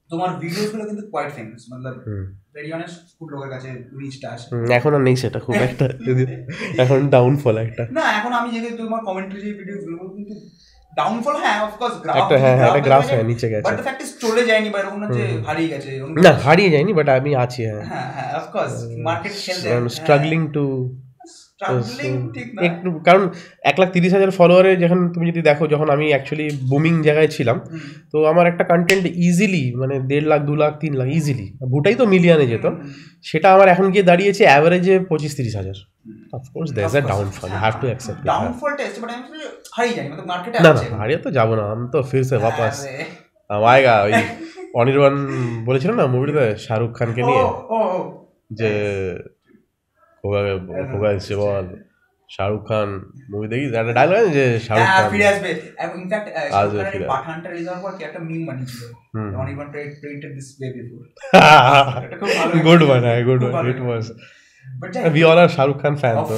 তোমার 0.09 0.29
ভিডিওসগুলো 0.41 0.83
কিন্তু 0.89 1.03
কোয়াইট 1.11 1.31
ফেমাস 1.35 1.63
মতলব 1.71 1.95
ভেরি 2.55 2.69
অনেস্ট 2.73 2.97
খুব 3.17 3.27
লোকের 3.33 3.51
কাছে 3.55 3.69
রিচটা 4.01 4.27
আসে। 4.35 4.47
এখন 4.77 4.91
আর 4.97 5.01
নেই 5.07 5.15
সেটা 5.23 5.39
খুব 5.45 5.55
একটা 5.67 5.85
এখন 6.83 6.97
ডাউনফল 7.15 7.55
একটা। 7.65 7.83
না 7.97 8.05
এখন 8.19 8.31
আমি 8.39 8.49
যে 8.55 8.59
তোমার 8.79 9.01
কমেন্ট্রি 9.09 9.39
যে 9.45 9.49
ভিডিও 9.59 9.77
গুলো 9.83 9.97
কিন্তু 10.15 10.35
ডাউনফল 10.93 11.35
হ্যাঁ 11.43 11.57
অফ 11.65 11.73
কোর্স 11.81 11.95
গ্রাফ 12.03 12.15
একটা 12.21 12.35
হ্যাঁ 12.43 12.55
হ্যাঁ 12.57 12.69
একটা 12.69 12.81
গ্রাফ 12.87 13.03
হ্যাঁ 13.09 13.25
নিচে 13.31 13.47
গেছে। 13.53 13.65
বাট 13.67 13.73
দ্য 13.77 13.85
ফ্যাক্ট 13.87 14.01
ইজ 14.05 14.11
চলে 14.23 14.41
যায়নি 14.49 14.69
বা 14.73 14.77
এরকম 14.81 14.99
না 15.03 15.07
যে 15.17 15.23
হারিয়ে 15.47 15.69
গেছে 15.73 15.89
না 16.25 16.31
হারিয়ে 16.45 16.69
যায়নি 16.73 16.91
বাট 16.99 17.07
আমি 17.17 17.31
আছি 17.43 17.61
হ্যাঁ। 17.69 17.83
হ্যাঁ 18.15 18.29
অফ 18.39 18.45
কোর্স 18.55 18.73
মার্কেট 19.07 19.33
খেলতে 19.43 19.67
স্ট্রাগলিং 19.97 20.41
টু 20.55 20.65
একটু 22.66 22.88
কারণ 23.06 23.22
এক 23.62 23.76
লাখ 23.80 23.88
তিরিশ 23.92 24.12
হাজার 24.12 24.30
ফলোয়ারে 24.30 24.72
যখন 24.76 24.98
তুমি 25.14 25.24
যদি 25.30 25.40
দেখো 25.42 25.64
যখন 25.66 25.88
আমি 25.90 26.06
অ্যাকচুয়ালি 26.08 26.46
বুমিং 26.70 26.94
জায়গায় 27.02 27.30
ছিলাম 27.36 27.56
হুম। 27.62 27.80
তো 28.12 28.26
আমার 28.26 28.44
একটা 28.46 28.64
কন্টেন্ট 28.64 29.04
ইজিলি 29.22 29.64
মানে 29.76 29.94
দেড় 30.10 30.26
লাখ 30.26 30.40
দু 30.42 30.54
লাখ 30.56 30.72
তিন 30.80 30.92
লাখ 31.00 31.08
ইজিলি 31.18 31.46
ভুটাই 31.72 31.94
তো 31.94 32.04
মিলিয়নে 32.06 32.46
যেত 32.46 32.66
সেটা 33.24 33.48
আমার 33.54 33.68
এখন 33.68 33.86
গিয়ে 33.92 34.04
দাঁড়িয়েছে 34.10 34.42
অ্যাভারেজে 34.46 34.94
পঁচিশ 35.10 35.32
তিরিশ 35.38 35.54
হাজার 35.56 35.76
of course 36.32 36.68
that's 36.76 36.92
a 36.92 37.02
downfall 37.10 37.48
have 37.62 37.74
to 37.80 37.86
accept 37.86 38.20
ডাউনফলটা 38.30 38.82
এসছে 38.86 38.98
বাট 39.02 39.10
আমি 39.12 39.24
বলছি 39.24 39.46
হারিয়ে 39.76 39.94
যায়নি 39.96 40.10
মানে 40.12 40.24
মার্কেটে 40.24 40.56
না 40.56 40.70
আছে 40.72 40.86
না 40.86 40.96
হারিয়ে 41.00 41.18
তো 41.18 41.30
যাবো 41.38 41.52
না 41.58 41.64
আমি 41.74 41.86
তো 41.92 41.98
ফিরছে 42.10 42.36
বাপাস 42.38 42.76
আরে। 42.82 43.04
हम 43.50 43.62
आएगा 43.66 43.94
ওই 44.06 44.12
অনির্বাণ 44.74 45.14
বলেছিল 45.64 45.90
না 45.92 46.04
মুভিতে 46.06 46.44
শাহরুখ 46.64 46.90
খানকে 46.98 47.22
নিয়ে 47.22 47.42
ও, 47.42 47.50
ও, 47.70 47.78
ও। 47.90 48.00
যে 48.50 48.70
খোকা 50.23 50.39
খোকা 50.91 51.09
এসছে 51.11 51.35
বল 51.41 51.67
শাহরুখ 52.29 52.61
খান 52.69 52.89
মুভি 53.31 53.47
দেখিস 53.51 53.69
একটা 53.73 53.93
ডায়লগ 53.99 54.17
আছে 54.19 54.31
যে 54.37 54.45
শাহরুখ 54.67 54.85
হ্যাঁ, 54.85 54.97
খান। 54.97 55.09
ফিরে 55.11 55.25
আসবে। 55.31 55.49
ইনফ্যাক্ট 55.97 56.27
আসবে, 56.57 56.79
ফিরে 56.93 57.05
পাঠানটা 57.13 57.47
হওয়ার 57.75 57.93
কি? 57.97 58.01
একটা 58.07 58.19
মিম 58.27 58.41
বানিয়েছিল। 58.49 58.81
হুম। 59.13 59.29
Anirban 59.41 59.67
printed 59.71 60.31
this 60.37 60.47
way 60.53 60.69
before 60.75 61.01
good 62.67 62.81
one 62.87 63.01
হ্যাঁ 63.05 63.19
good 63.29 63.41
one 63.45 63.63
it 63.71 63.79
was 63.85 64.05
but 64.65 64.91
we 65.09 65.21
all 65.29 65.39
are 65.43 65.49
Shahrukh 65.55 65.77
Khan 65.83 65.93
fan 66.01 66.15
তো 66.21 66.35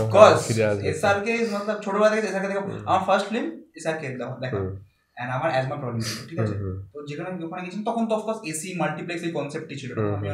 ফিরে 0.48 0.64
আসবে। 0.72 0.84
এসআরকে 0.92 1.34
মতলব 1.54 1.78
ছোটবেলা 1.86 2.10
থেকে 2.14 2.28
এসআরকে 2.30 2.50
দেখো 2.52 2.62
আমার 2.88 3.02
ফার্স্ট 3.08 3.26
ফিল্ম 3.30 3.48
এসআরকে 3.78 4.06
দেখা 4.44 4.56
হুম, 4.56 4.72
এন্ড 5.18 5.30
আমার 5.38 5.50
অ্যাজমা 5.54 5.76
প্রবলেম 5.82 6.02
ছিল 6.08 6.20
ঠিক 6.30 6.38
আছে? 6.44 6.56
তো 6.94 6.98
যেখানে 7.10 7.28
ওখানে 7.48 7.62
গেছিলাম 7.66 7.86
তখন 7.90 8.04
তো 8.10 8.14
অফকোর্স 8.18 8.40
এসি 8.52 8.70
মাল্টিপ্লেক্স 8.82 9.22
এই 9.28 9.34
কনসেপ্টই 9.38 9.78
ছিল। 9.82 9.92
আমি। 10.16 10.28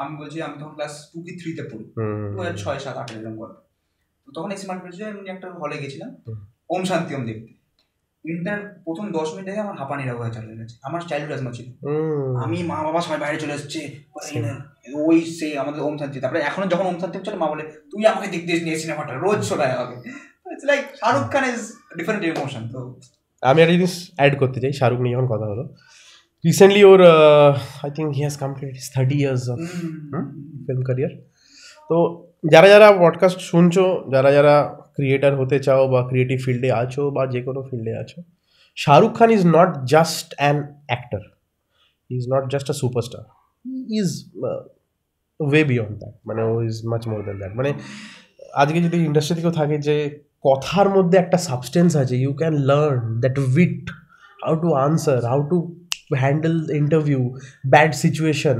আমি 0.00 0.12
বলছি 0.20 0.38
আমি 0.46 0.56
তখন 0.60 0.74
ক্লাস 0.78 0.94
টু 1.10 1.18
কি 1.24 1.32
থ্রিতে 1.40 1.64
পড়ি। 1.70 1.84
দু 2.32 2.38
হাজার 2.42 2.56
ছয় 2.62 2.78
সাত 2.84 2.96
আট 3.00 3.08
এরকম 3.12 3.34
করে 3.40 3.54
তো 4.24 4.28
তখন 4.36 4.50
এসি 4.54 4.64
মাল্টিপ্লেক্সে 4.68 5.04
আমি 5.12 5.20
একটা 5.34 5.46
হলে 5.62 5.76
গেছিলাম। 5.82 6.10
ওম 6.74 6.82
শান্তি 6.90 7.12
ওম 7.16 7.24
দেখতে 7.30 7.52
ইন্টার 8.24 8.58
প্রথম 8.86 9.06
দশ 9.18 9.28
মিনিট 9.34 9.46
দেখে 9.48 9.62
আমার 9.66 9.76
হাঁপানি 9.80 10.02
রাগ 10.02 10.18
হয়ে 10.22 10.34
চলে 10.36 10.58
গেছে। 10.60 10.74
আমার 10.88 11.00
চাইল্ডহুড 11.10 11.32
অ্যাজমা 11.32 11.52
ছিল। 11.58 11.66
আমি 12.44 12.56
মা 12.70 12.76
বাবা 12.86 13.00
সবাই 13.06 13.20
বাইরে 13.24 13.38
চলে 13.42 13.54
এসছে। 13.58 13.80
ওই 15.08 15.18
সে 15.36 15.48
আমাদের 15.62 15.80
ওম 15.86 15.94
শান্তি। 16.00 16.16
তারপরে 16.24 16.40
এখন 16.50 16.62
যখন 16.72 16.86
ওম 16.90 16.98
শান্তি 17.02 17.16
চলে 17.28 17.38
মা 17.42 17.48
বলে 17.52 17.64
তুই 17.90 18.02
আমাকে 18.12 18.26
দেখতে 18.34 18.52
নিয়ে 18.66 18.78
সিনেমাটা 18.82 19.12
রোজ 19.24 19.40
শোনায় 19.50 19.74
আমাকে। 19.78 19.96
Like 20.70 20.82
Shahrukh 21.00 21.26
Khan 21.34 21.44
is 21.52 21.60
different 21.98 22.22
emotion 22.30 22.64
তো 22.72 22.80
আমি 23.42 23.58
একটা 23.62 23.74
জিনিস 23.76 23.94
অ্যাড 24.18 24.32
করতে 24.42 24.58
চাই 24.62 24.72
শাহরুখ 24.78 25.00
নিয়ে 25.04 25.14
যখন 25.16 25.28
কথা 25.34 25.46
হলো 25.52 25.64
recently 26.44 26.82
or 26.84 27.00
I 27.84 27.90
think 27.96 28.08
he 28.16 28.20
has 28.20 28.36
complete 28.44 28.74
thirty 28.94 29.16
years 29.22 29.42
of 29.52 29.58
film 30.66 30.82
career 30.88 31.12
তো 31.90 31.96
যারা 32.52 32.68
যারা 32.68 32.88
পডকাস্ট 32.98 33.40
শুনছো 33.50 33.84
যারা 34.12 34.30
যারা 34.32 34.54
ক্রিয়েটার 34.96 35.32
হতে 35.40 35.56
চাও 35.66 35.82
বা 35.92 36.00
ক্রিয়েটিভ 36.08 36.38
ফিল্ডে 36.46 36.70
আছো 36.82 37.02
বা 37.10 37.22
যে 37.26 37.40
কোনো 37.42 37.60
ফিল্ডে 37.70 37.92
আছো 38.02 38.18
Shahrukh 38.76 39.12
Khan 39.18 39.28
is 39.36 39.42
not 39.56 39.70
just 39.94 40.28
an 40.38 40.56
actor 40.90 41.22
is 42.10 42.22
not 42.32 42.44
just 42.52 42.66
a 42.70 42.76
superstar 42.82 43.22
is 44.00 44.08
way 45.40 45.62
beyond 45.70 45.94
that 46.02 46.14
মানে 46.28 46.40
ও 46.50 46.52
is 46.68 46.76
much 46.92 47.02
more 47.10 47.20
than 47.26 47.36
that 47.42 47.52
মানে 47.58 47.70
আজকে 48.54 48.78
যদি 48.86 48.96
ইন্ডাস্ট্রি 49.08 49.34
থেকেও 49.38 49.54
থাকে 49.60 49.76
যে 49.88 49.96
কথার 50.44 50.88
মধ্যে 50.96 51.16
একটা 51.18 51.38
সাবস্টেন্স 51.48 51.90
আছে 52.02 52.14
you 52.22 52.32
can 52.40 52.54
learn 52.70 53.00
that 53.22 53.36
wit 53.46 53.84
how 54.44 54.54
to 54.64 54.68
answer 54.86 55.18
how 55.32 55.40
to 55.42 55.58
handle 56.22 56.56
interview 56.80 57.20
bad 57.72 57.90
situation 58.02 58.58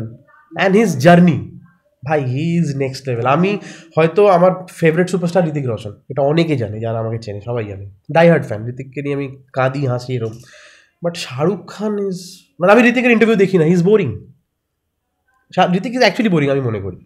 and 0.53 0.73
his 0.81 0.91
journey 1.05 1.37
ভাই 2.03 2.21
হি 2.35 2.45
ইজ 2.61 2.69
নেক্সট 2.83 3.03
লেভেল 3.09 3.27
আমি 3.37 3.51
হয়তো 3.97 4.23
আমার 4.37 4.53
ফেভারিট 4.81 5.09
সুপারস্টার 5.13 5.43
ঋতিক 5.51 5.65
রোশন। 5.73 5.93
এটা 6.11 6.23
অনেকে 6.31 6.55
জানে, 6.63 6.77
যারা 6.85 6.99
আমাকে 7.03 7.19
চেনে, 7.25 7.41
সবাই 7.49 7.65
জানে। 7.71 7.85
ডাই 8.17 8.27
হার্ড 8.31 8.45
ফ্যান 8.49 8.61
ঋতিককে 8.73 9.01
নিয়ে 9.05 9.15
আমি 9.19 9.27
কাঁদি, 9.57 9.83
হাসি 9.91 10.11
এরকম 10.17 10.35
বাট 11.05 11.15
শাহরুখ 11.25 11.61
খান 11.75 11.93
ইজ 12.09 12.19
মানে 12.61 12.71
আমি 12.75 12.83
ঋতিকের 12.91 13.13
ইন্টারভিউ 13.17 13.39
দেখি 13.45 13.57
না 13.61 13.65
he 13.71 13.75
is 13.79 13.83
boring 13.91 14.11
Hrithik 15.79 15.93
is 15.97 16.03
actually 16.05 16.31
boring 16.35 16.49
আমি 16.55 16.63
মনে 16.69 16.81
করি। 16.85 16.99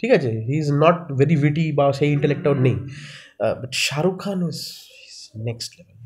ঠিক 0.00 0.10
আছে? 0.16 0.30
He 0.48 0.56
is 0.62 0.68
not 0.84 0.98
very 1.20 1.36
witty 1.44 1.66
বা 1.78 1.84
সেই 1.98 2.10
ইন্টেলেক্টটা 2.16 2.48
ওর 2.52 2.58
নেই। 2.66 2.76
But 3.60 3.72
Shahrukh 3.86 4.16
Khan 4.24 4.38
is 4.50 4.58
next 5.34 5.70
level 5.78 5.96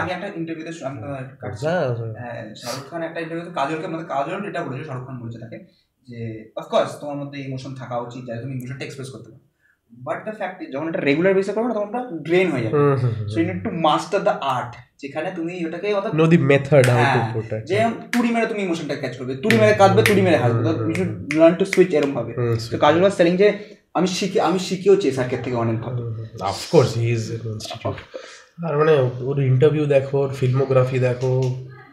আমি 0.00 0.10
একটা 0.16 0.28
ইন্টারভিউতে 0.40 0.72
হ্যাঁ 2.20 2.40
শাহরুখ 2.60 2.84
খান 2.90 3.00
একটা 3.08 3.20
ইন্টারভিউতে 3.24 3.52
কাজলকে 3.60 3.86
মানে 3.92 4.04
কাজল 4.14 4.40
এটা 4.50 4.60
বলেছে 4.66 4.84
শাহরুখ 4.88 5.04
খান 5.08 5.16
বলেছে 5.22 5.38
তাকে 5.44 5.58
যে 6.08 6.20
অফকোর্স 6.60 6.90
তোমার 7.00 7.16
মধ্যে 7.20 7.38
ইমোশন 7.46 7.72
থাকা 7.80 7.94
উচিত 8.06 8.22
যাতে 8.28 8.40
তুমি 8.44 8.54
ইমোশনটা 8.58 8.84
এক্সপ্রেস 8.86 9.10
করতে 9.14 9.28
পারো। 9.32 9.44
বাট 9.90 10.18
দ্য 10.26 10.32
ফ্যাক্ট 10.40 10.58
যখন 10.74 10.86
এটা 10.90 11.00
রেগুলার 11.08 11.34
বেসে 11.38 11.52
করবে 11.56 11.68
না 11.68 11.74
তখন 11.76 11.88
ওটা 11.90 12.02
ড্রেন 12.26 12.46
হয়ে 12.52 12.64
যাবে। 12.64 12.74
So 13.30 13.36
you 13.38 13.46
need 13.50 13.60
to 13.66 13.70
master 13.88 14.20
the 14.28 14.34
art 14.56 14.72
যেখানে 15.02 15.28
তুমি 15.38 15.54
ওটাকে 15.66 15.88
অর্থাৎ 15.98 16.12
know 16.20 16.26
the 16.32 16.38
method 16.52 16.84
how 16.92 17.02
to 17.14 17.20
হ্যাঁ, 17.42 17.62
যে 17.70 17.76
তুড়ি 18.12 18.30
মেরে 18.34 18.46
তুমি 18.52 18.60
ইমোশনটা 18.66 18.94
ক্যাচ 19.02 19.14
করবে 19.18 19.32
তুড়ি 19.44 19.56
মেরে 19.60 19.74
কাঁদবে 19.80 20.02
তুড়ি 20.08 20.22
মেরে 20.26 20.38
হাসবে। 20.42 20.60
তো 20.66 20.72
you 20.88 20.94
should 21.00 21.12
learn 21.40 21.54
to 21.60 21.64
switch 21.72 21.90
এরকম 21.96 22.12
ভাবে। 22.18 22.32
তো 22.72 22.76
কাজল 22.84 23.02
ওয়াজ 23.04 23.14
সেলিং 23.18 23.34
যে 23.42 23.48
আমি 23.98 24.08
শিখে 24.18 24.38
আমি 24.48 24.58
শিখেওছি 24.68 25.06
থেকে 25.44 25.56
অনেক 25.64 25.76
ভাবে 25.84 26.00
of course 26.52 26.90
he 27.00 27.06
is 27.16 27.22
institute 27.54 27.98
আর 28.58 28.74
মানে 28.80 28.92
ওর 29.28 29.36
ইন্টারভিউ 29.52 29.84
দেখো, 29.96 30.16
ওর 30.24 30.32
ফিল্মোগ্রাফি 30.40 30.98
দেখো 31.08 31.32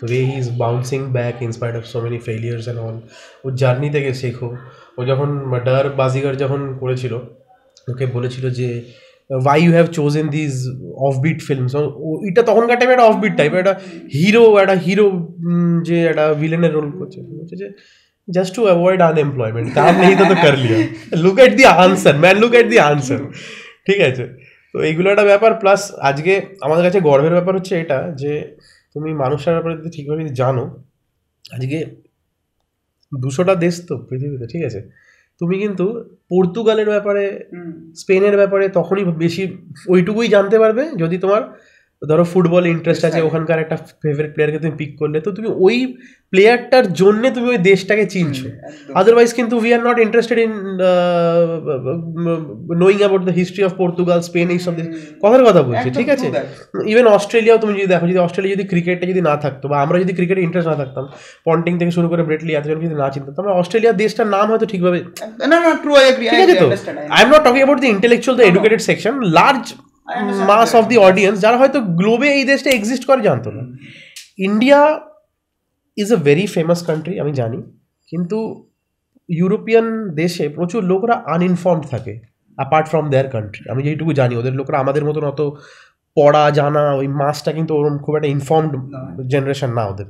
way 0.04 0.20
he 0.30 0.36
is 0.44 0.48
bouncing 0.64 1.00
back 1.18 1.36
inspired 1.48 1.76
of 1.80 1.84
so 1.92 1.98
many 2.06 2.20
failures 2.28 2.64
and 2.66 2.80
all 2.86 2.98
or 3.46 3.52
journey 3.62 3.90
থেকে 3.96 4.12
শেখো। 4.22 4.50
ও 4.98 5.00
যখন 5.10 5.30
ডার 5.68 5.86
বাজিগার 6.02 6.34
যখন 6.44 6.62
করেছিল, 6.82 7.14
ওকে 7.92 8.06
বলেছিল 8.16 8.46
যে 8.60 8.70
why 9.46 9.58
you 9.66 9.72
have 9.78 9.88
chosen 10.00 10.26
these 10.38 10.54
offbeat 11.08 11.40
films 11.48 11.74
এটা 12.30 12.42
তখনকার 12.50 12.78
টাইমে 12.80 12.94
একটা 12.96 13.08
অফবিট 13.12 13.34
টাইপ 13.40 13.52
একটা 13.62 13.74
হিরো 14.18 14.44
একটা 14.64 14.76
হিরো 14.86 15.06
যে 15.88 15.98
একটা 16.12 16.26
ভিলেনের 16.42 16.72
রোল 16.76 16.88
করছে। 17.00 17.20
বলছে 17.40 17.56
যে 17.62 17.68
জাস্ট 18.28 18.52
টু 18.58 18.62
অ্যাভয়েড 18.70 19.00
আনএমপ্লয়মেন্ট 19.10 19.68
কাম 19.78 19.94
নেই 20.04 20.14
তো 20.20 20.24
লিয়া 20.64 20.80
look 21.24 21.38
at 21.46 21.52
the 21.60 21.64
answer 21.86 22.16
man 22.24 22.36
look 22.44 22.54
at 22.60 22.68
the 22.72 22.78
answer 22.92 23.20
ঠিক 23.88 24.00
আছে? 24.10 24.26
তো 24.74 24.78
এইগুলো 24.84 25.08
একটা 25.10 25.24
ব্যাপার 25.24 25.52
প্লাস 25.54 25.82
আজকে 26.00 26.34
আমাদের 26.62 26.84
কাছে 26.84 27.00
গর্বের 27.02 27.32
ব্যাপার 27.32 27.56
হচ্ছে 27.56 27.74
এটা 27.80 28.12
যে 28.12 28.32
তুমি 28.94 29.14
মানুষের 29.14 29.54
ব্যাপারে 29.54 29.78
যদি 29.78 29.90
ঠিকভাবে 29.90 30.22
যদি 30.24 30.34
জানো 30.36 30.64
আজকে 31.46 31.80
দুশোটা 33.12 33.56
দেশ 33.56 33.76
তো 33.88 33.94
পৃথিবীতে 34.10 34.46
ঠিক 34.48 34.64
আছে? 34.66 34.80
তুমি 35.42 35.60
কিন্তু 35.60 35.86
পর্তুগালের 36.30 36.90
ব্যাপারে 36.90 37.24
স্পেনের 37.96 38.36
ব্যাপারে 38.38 38.70
তখনই 38.70 39.04
বেশি 39.18 39.44
ওইটুকুই 39.88 40.28
জানতে 40.28 40.58
পারবে 40.60 40.84
যদি 40.98 41.18
তোমার 41.18 41.42
ধরো 42.02 42.24
ফুটবল 42.34 42.64
ইন্টারেস্ট 42.76 43.04
আছে 43.10 43.20
ওখানকার 43.28 43.58
একটা 43.64 43.78
ফেভারিট 44.04 44.32
প্লেয়ারকে 44.36 44.60
তুমি 44.64 44.74
পিক 44.82 44.92
করলে 45.02 45.18
তো 45.26 45.30
তুমি 45.38 45.50
ওই 45.66 45.78
প্লেয়ারটার 46.34 46.86
জন্য 47.02 47.24
তুমি 47.36 47.48
ওই 47.54 47.60
দেশটাকে 47.70 48.06
চিনছো। 48.16 48.46
আদারওয়াইজ 49.00 49.30
কিন্তু 49.40 49.54
we 49.62 49.70
are 49.76 49.82
not 49.88 49.98
interested 50.06 50.40
in 50.46 50.52
knowing 52.82 52.98
about 53.04 53.22
the 53.28 53.34
history 53.40 53.64
of 53.68 53.72
Portugal 53.82 54.20
Spain 54.30 54.48
এইসব 54.56 54.74
দেশ। 54.80 54.88
কথার 55.24 55.44
কথা 55.48 55.62
বলছি 55.68 55.88
ঠিক 56.00 56.10
আছে? 56.16 56.28
ইভেন 56.92 57.06
অস্ট্রেলিয়াও 57.18 57.58
তুমি 57.62 57.72
যদি 57.78 57.88
দেখো 57.94 58.06
যদি 58.12 58.20
অস্ট্রেলিয়া 58.26 58.54
যদি 58.58 58.66
ক্রিকেটটা 58.72 59.06
যদি 59.12 59.22
না 59.30 59.34
থাকতো 59.44 59.66
বা 59.72 59.76
আমরা 59.84 59.98
যদি 60.04 60.14
ক্রিকেটে 60.18 60.42
ইন্টারেস্ট 60.48 60.70
না 60.72 60.78
থাকতাম 60.82 61.04
পন্টিং 61.48 61.74
থেকে 61.80 61.92
শুরু 61.98 62.08
করে 62.12 62.22
ব্রেটলি 62.28 62.52
এতজন 62.54 62.78
যদি 62.86 62.96
না 63.04 63.08
চিনতাম 63.14 63.34
তাহলে 63.38 63.54
অস্ট্রেলিয়া 63.62 63.94
দেশটার 64.02 64.28
নাম 64.36 64.46
হয়তো 64.52 64.66
ঠিকভাবে 64.72 65.00
না 65.52 65.58
না 65.66 65.72
ট্রু 65.84 65.92
আই 66.00 66.06
এগ্রি 66.12 66.26
ঠিক 66.32 66.42
আছে 66.46 66.56
তো? 66.64 66.68
I 67.16 67.20
am 67.24 67.30
not 67.34 67.42
talking 67.48 67.62
about 67.62 67.80
the 67.84 67.90
intellectual 67.96 68.36
the. 68.38 68.46
Educated 68.50 68.82
section 68.90 69.14
large 69.40 69.66
mass 70.48 70.76
of 70.76 70.88
the 70.88 70.98
audience 70.98 71.42
যারা 71.42 71.58
হয়তো 71.58 71.82
গ্লোবে 71.82 72.28
এই 72.34 72.44
দেশটা 72.44 72.70
এক্সিস্ট 72.70 73.06
করে 73.06 73.22
জানতো 73.22 73.52
না। 73.52 73.64
India 74.38 75.00
is 75.98 76.14
a 76.14 76.16
very 76.16 76.46
famous 76.46 76.86
country 76.86 77.20
আমি 77.20 77.34
জানি। 77.34 77.58
কিন্তু 78.08 78.68
ইউরোপিয়ান 79.30 80.10
দেশে 80.16 80.50
প্রচুর 80.50 80.84
লোকরা 80.84 81.14
আনইনফর্মড 81.14 81.86
থাকে 81.88 82.20
অ্যাপার্ট 82.56 82.88
ফ্রম 82.88 83.10
দেয়ার 83.10 83.30
কান্ট্রি 83.30 83.72
আমি 83.72 83.84
যেটুকু 83.84 84.14
জানি 84.14 84.36
ওদের 84.36 84.54
লোকরা 84.54 84.80
আমাদের 84.80 85.06
মতন 85.06 85.24
অত 85.24 85.42
পড়া 86.16 86.52
জানা 86.52 86.94
ওই 86.94 87.08
মাসটা 87.08 87.52
কিন্তু 87.52 87.76
ওরকম 87.76 87.98
খুব 87.98 88.16
একটা 88.16 88.28
ইনফর্মড। 88.28 88.74
জেনারেশন 89.32 89.74
না 89.74 89.86
ওদের। 89.86 90.06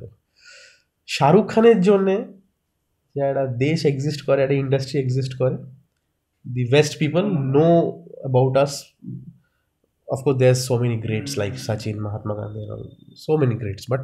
শাহরুখ 1.07 1.47
খানের 1.47 1.81
জন্যে 1.81 2.15
যে 3.15 3.21
একটা 3.21 3.45
দেশ 3.47 3.85
এক্সিস্ট 3.85 4.25
করে 4.25 4.43
একটা 4.43 4.55
ইন্ডাস্ট্রি 4.55 4.99
এক্সিস্ট 4.99 5.33
করে 5.37 5.57
the 6.53 6.63
West 6.71 6.99
people 6.99 7.23
know 7.55 7.67
about 8.21 8.57
us 8.57 8.73
of course 10.07 10.37
there 10.41 10.57
so 10.65 10.73
many 10.81 10.97
greats 11.05 11.33
like 11.41 11.53
Sachin 11.65 11.95
Mahatma 12.05 12.33
Gandhi 12.39 12.61
so 13.23 13.31
many 13.41 13.55
greats 13.61 13.85
but 13.91 14.03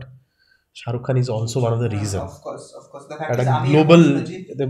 Shahrukh 0.76 1.02
Khan 1.08 1.16
is 1.22 1.28
also 1.36 1.58
one 1.62 1.72
of 1.76 1.80
the 1.84 1.89
reason 1.96 2.22
of 2.24 2.34
course 2.48 2.63
of 2.80 2.84
course 2.92 3.04
the 3.10 3.16
একটা 3.24 3.36
fact 3.39 3.66
global 3.68 4.02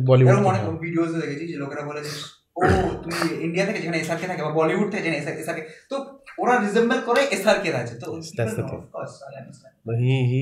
Bollywood 0.10 0.30
এরকম 0.30 0.48
অনেক 0.52 0.64
videos 0.86 1.10
দেখেছি 1.16 1.46
যে 1.52 1.56
লোকেরা 1.64 1.84
বলে 1.90 2.02
যে, 2.06 2.12
ও 2.56 2.62
তুমি 3.04 3.16
India 3.46 3.66
থেকে 3.68 3.80
যেখানে 3.80 4.00
এসআরকে 4.04 4.28
থাকে 4.32 4.42
বা 4.48 4.52
বলিউড 4.60 4.88
থেকে 4.88 5.04
যেখানে 5.06 5.18
এসআর 5.22 5.36
এসআরকে 5.36 5.64
তো 5.92 5.96
ওরা 6.42 6.54
রিজেম্বল 6.58 7.00
করে 7.10 7.22
এসআরকে 7.36 7.70
আছে 7.82 7.96
তো 8.02 8.08
that's 8.38 8.54
the 8.58 8.64
thing. 8.70 8.82
Of 8.82 8.94
course 8.96 9.14
I 9.24 9.34
understand 9.40 9.76
he 10.02 10.16
he 10.32 10.42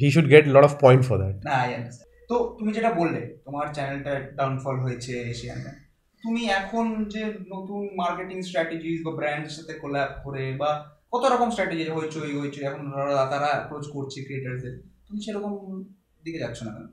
he 0.00 0.06
should 0.14 0.28
get 0.34 0.44
lot 0.54 0.64
of 0.68 0.72
point 0.84 1.02
for 1.08 1.16
that 1.22 1.36
না 1.48 1.54
আই 1.62 1.70
আন্ডারস্ট্যান্ড 1.76 2.10
তো 2.30 2.34
তুমি 2.58 2.70
যেটা 2.76 2.90
বললে 3.00 3.20
তোমার 3.46 3.66
চ্যানেলটা 3.76 4.12
ডাউনফল 4.38 4.76
হয়েছে 4.84 5.12
এশিয়ানে 5.30 5.70
তুমি 6.22 6.42
এখন 6.60 6.86
যে 7.14 7.22
নতুন 7.54 7.82
মার্কেটিং 8.02 8.38
স্ট্র্যাটেজিস 8.42 8.98
বা 9.06 9.12
ব্র্যান্ডের 9.18 9.54
সাথে 9.56 9.72
কোল্যাব 9.82 10.10
করে 10.24 10.44
বা 10.60 10.70
কত 11.12 11.24
রকম 11.32 11.48
স্ট্র্যাটেজি 11.50 11.84
হইচই 11.96 12.32
হইচই 12.40 12.64
এখন 12.64 12.82
ধরো 12.90 13.12
তারা 13.32 13.48
অ্যাপ্রোচ 13.54 13.84
করছে 13.94 14.18
ক্রিয়েটারদের 14.26 14.74
তুমি 15.06 15.18
সেরকম 15.26 15.52
দিকে 16.24 16.38
যাচ্ছ 16.38 16.58
না 16.66 16.72
কেন? 16.76 16.86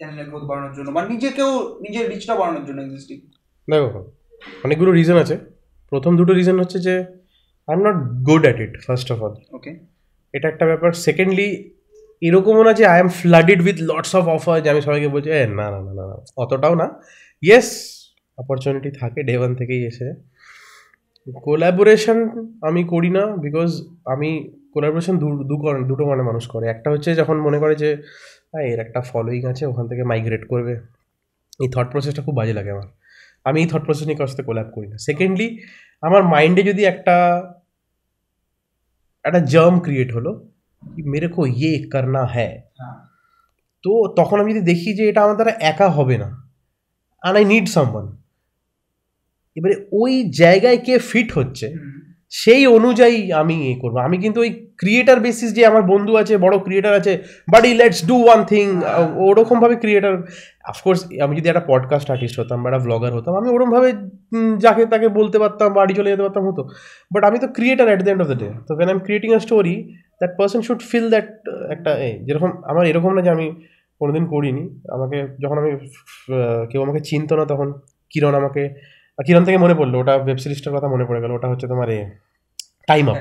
চ্যানেলের 0.00 0.28
গ্রোথ 0.30 0.44
বাড়ানোর 0.50 0.74
জন্য 0.76 0.88
বা 0.96 1.00
নিজেকেও 1.12 1.50
নিজের 1.84 2.04
রিচটা 2.12 2.34
বাড়ানোর 2.40 2.64
জন্য 2.68 2.78
এক্সিস্টিং 2.82 3.16
দেখো 3.68 4.00
অনেকগুলো 4.64 4.90
রিজন 4.92 5.16
আছে। 5.24 5.36
প্রথম 5.92 6.12
দুটো 6.16 6.32
রিজন 6.32 6.56
হচ্ছে 6.62 6.78
যে 6.86 6.94
I 7.68 7.72
am 7.76 7.82
not 7.88 7.96
good 8.28 8.42
at 8.46 8.58
it 8.64 8.72
first 8.86 9.08
of 9.12 9.18
all 9.22 9.34
okay 9.56 9.72
এটা 10.34 10.46
একটা 10.48 10.64
ব্যাপার। 10.70 10.90
সেকেন্ডলি 11.06 11.48
এরকমও 12.22 12.62
না 12.68 12.72
যে 12.72 12.84
I 12.86 12.98
am 13.00 13.10
flooded 13.20 13.60
with 13.66 13.78
lots 13.90 14.12
of 14.18 14.24
offer 14.36 14.56
যে 14.62 14.68
আমি 14.72 14.80
সবাইকে 14.86 15.08
বলছি 15.14 15.28
এ 15.30 15.40
না 15.60 15.66
না 15.74 15.80
না 15.86 15.92
না 15.98 16.04
অতটাও 16.42 16.74
না। 16.82 16.86
ইয়েস 17.42 17.68
অপরচুনিটি 18.38 18.90
থাকে 19.00 19.22
ডে 19.22 19.38
ওয়ান 19.38 19.54
থেকেই 19.54 19.86
এসে। 19.86 20.08
কোলাবোরেশন 21.42 22.18
আমি 22.62 22.84
করি 22.84 23.10
না 23.10 23.26
বিকজ 23.36 23.70
আমি 24.04 24.30
কোলাবোরেশন 24.72 25.18
দু 25.18 25.28
দুটো 25.84 26.06
মানে 26.06 26.22
মানুষ 26.22 26.48
করে। 26.48 26.68
একটা 26.68 26.90
হচ্ছে 26.90 27.14
যখন 27.14 27.36
মনে 27.40 27.58
করে 27.58 27.74
যে 27.74 27.90
"হ্যাঁ, 28.52 28.64
এর 28.64 28.80
একটা 28.80 29.00
ফলোয়িং 29.00 29.46
আছে 29.46 29.66
ওখান 29.66 29.88
থেকে 29.88 30.04
মাইগ্রেট 30.04 30.44
করবে। 30.48 30.74
এই 31.60 31.68
থট 31.68 31.88
প্রসেসটা 31.92 32.22
খুব 32.22 32.34
বাজে 32.34 32.52
লাগে 32.52 32.70
আমার। 32.70 32.88
আমি 33.44 33.60
এই 33.60 33.66
থট 33.66 33.84
প্রসেস 33.84 34.04
নিয়ে 34.06 34.16
কারোর 34.16 34.28
সাথে 34.28 34.42
কোলাব 34.42 34.68
করি 34.74 34.88
না। 34.88 34.98
সেকেন্ডলি 34.98 35.58
আমার 36.02 36.22
মাইন্ডে 36.24 36.62
যদি 36.62 36.84
একটা 36.84 37.16
একটা 39.24 39.40
জার্ম 39.40 39.80
ক্রিয়েট 39.80 40.14
হলো 40.14 40.30
কি 40.82 41.02
মেরে 41.02 41.28
কো 41.28 41.46
ইয়ে 41.46 41.82
করনা 41.92 42.24
হ্যাঁ 42.26 42.54
হ্যাঁ। 42.78 42.96
তো 43.84 44.14
তখন 44.16 44.40
আমি 44.40 44.54
যদি 44.54 44.64
দেখি 44.64 44.94
যে 44.94 45.08
এটা 45.08 45.22
আমার 45.22 45.34
দ্বারা 45.34 45.52
একা 45.60 45.88
হবে 45.88 46.18
না 46.18 46.28
আর 47.22 47.36
আই 47.36 47.44
নিড 47.44 47.68
সামওয়ান 47.68 48.06
এবারে 49.56 49.74
ওই 49.92 50.12
জায়গায় 50.36 50.78
কে 50.86 50.94
ফিট 51.10 51.28
হচ্ছে 51.32 51.66
সেই 52.32 52.62
অনুযায়ী 52.76 53.18
আমি 53.40 53.56
এ 53.66 53.82
করব। 53.82 53.96
আমি 54.06 54.16
কিন্তু 54.18 54.38
ওই 54.40 54.50
ক্রিয়েটার 54.76 55.18
বেসিস 55.20 55.50
যে 55.52 55.62
আমার 55.66 55.82
বন্ধু 55.84 56.12
আছে 56.16 56.34
বড় 56.36 56.54
ক্রিয়েটার 56.58 56.94
আছে 56.94 57.12
বাট 57.48 57.62
ই 57.64 57.74
লেটস 57.74 58.00
ডু 58.06 58.16
ওয়ান 58.22 58.40
থিং 58.44 58.66
ওরকমভাবে 59.26 59.76
ক্রিয়েটার 59.76 60.14
অফকোর্স 60.64 61.00
আমি 61.24 61.34
যদি 61.38 61.46
একটা 61.48 61.64
পডকাস্ট 61.66 62.08
আর্টিস্ট 62.10 62.36
হতাম 62.40 62.58
বা 62.62 62.68
একটা 62.70 62.82
ব্লগার 62.86 63.12
হতাম 63.12 63.32
আমি 63.34 63.48
ওরমভাবে 63.48 63.88
উম, 64.32 64.52
যাকে 64.58 64.82
তাকে 64.86 65.06
বলতে 65.10 65.36
পারতাম 65.38 65.68
বাড়ি 65.72 65.92
চলে 65.94 66.10
যেতে 66.12 66.24
পারতাম 66.26 66.44
হতো। 66.48 66.62
বাট 67.10 67.22
আমি 67.24 67.38
তো 67.38 67.48
creator 67.56 67.86
at 67.88 68.00
the 68.02 68.10
end 68.10 68.22
of 68.22 68.28
the 68.28 68.38
day 68.38 68.48
তো 68.66 68.72
when 68.74 68.88
I 68.88 68.94
am 68.94 69.00
creating 69.00 69.30
a 69.34 69.40
story 69.40 69.74
that 70.20 70.32
person 70.38 70.60
should 70.62 70.80
feel 70.90 71.06
that 71.10 71.28
একটা 71.70 71.90
এ 72.00 72.20
যেরকম 72.22 72.50
আমার 72.64 72.84
এরকম 72.86 73.10
না 73.14 73.22
যে 73.22 73.30
আমি 73.30 73.46
কোনোদিন 74.00 74.24
করিনি। 74.26 74.64
আমাকে 74.88 75.18
যখন 75.42 75.56
আমি 75.58 75.70
কেউ 76.70 76.80
আমাকে 76.82 77.00
চিনতো 77.00 77.32
না 77.36 77.44
তখন 77.44 77.68
কিরণ 78.12 78.34
আমাকে 78.34 78.62
কিরণ 79.24 79.44
থেকে 79.44 79.58
মনে 79.58 79.74
পড়ল? 79.74 79.94
ওটা 79.94 80.16
ওয়েব 80.16 80.36
সিরিজটার 80.36 80.74
কথা 80.74 80.88
মনে 80.88 81.04
পড়ে 81.04 81.20
গেল। 81.20 81.30
ওটা 81.30 81.48
হচ্ছে 81.48 81.66
তোমার 81.68 81.90
এ 81.90 82.10
টাইম 82.86 83.10
আপ 83.10 83.16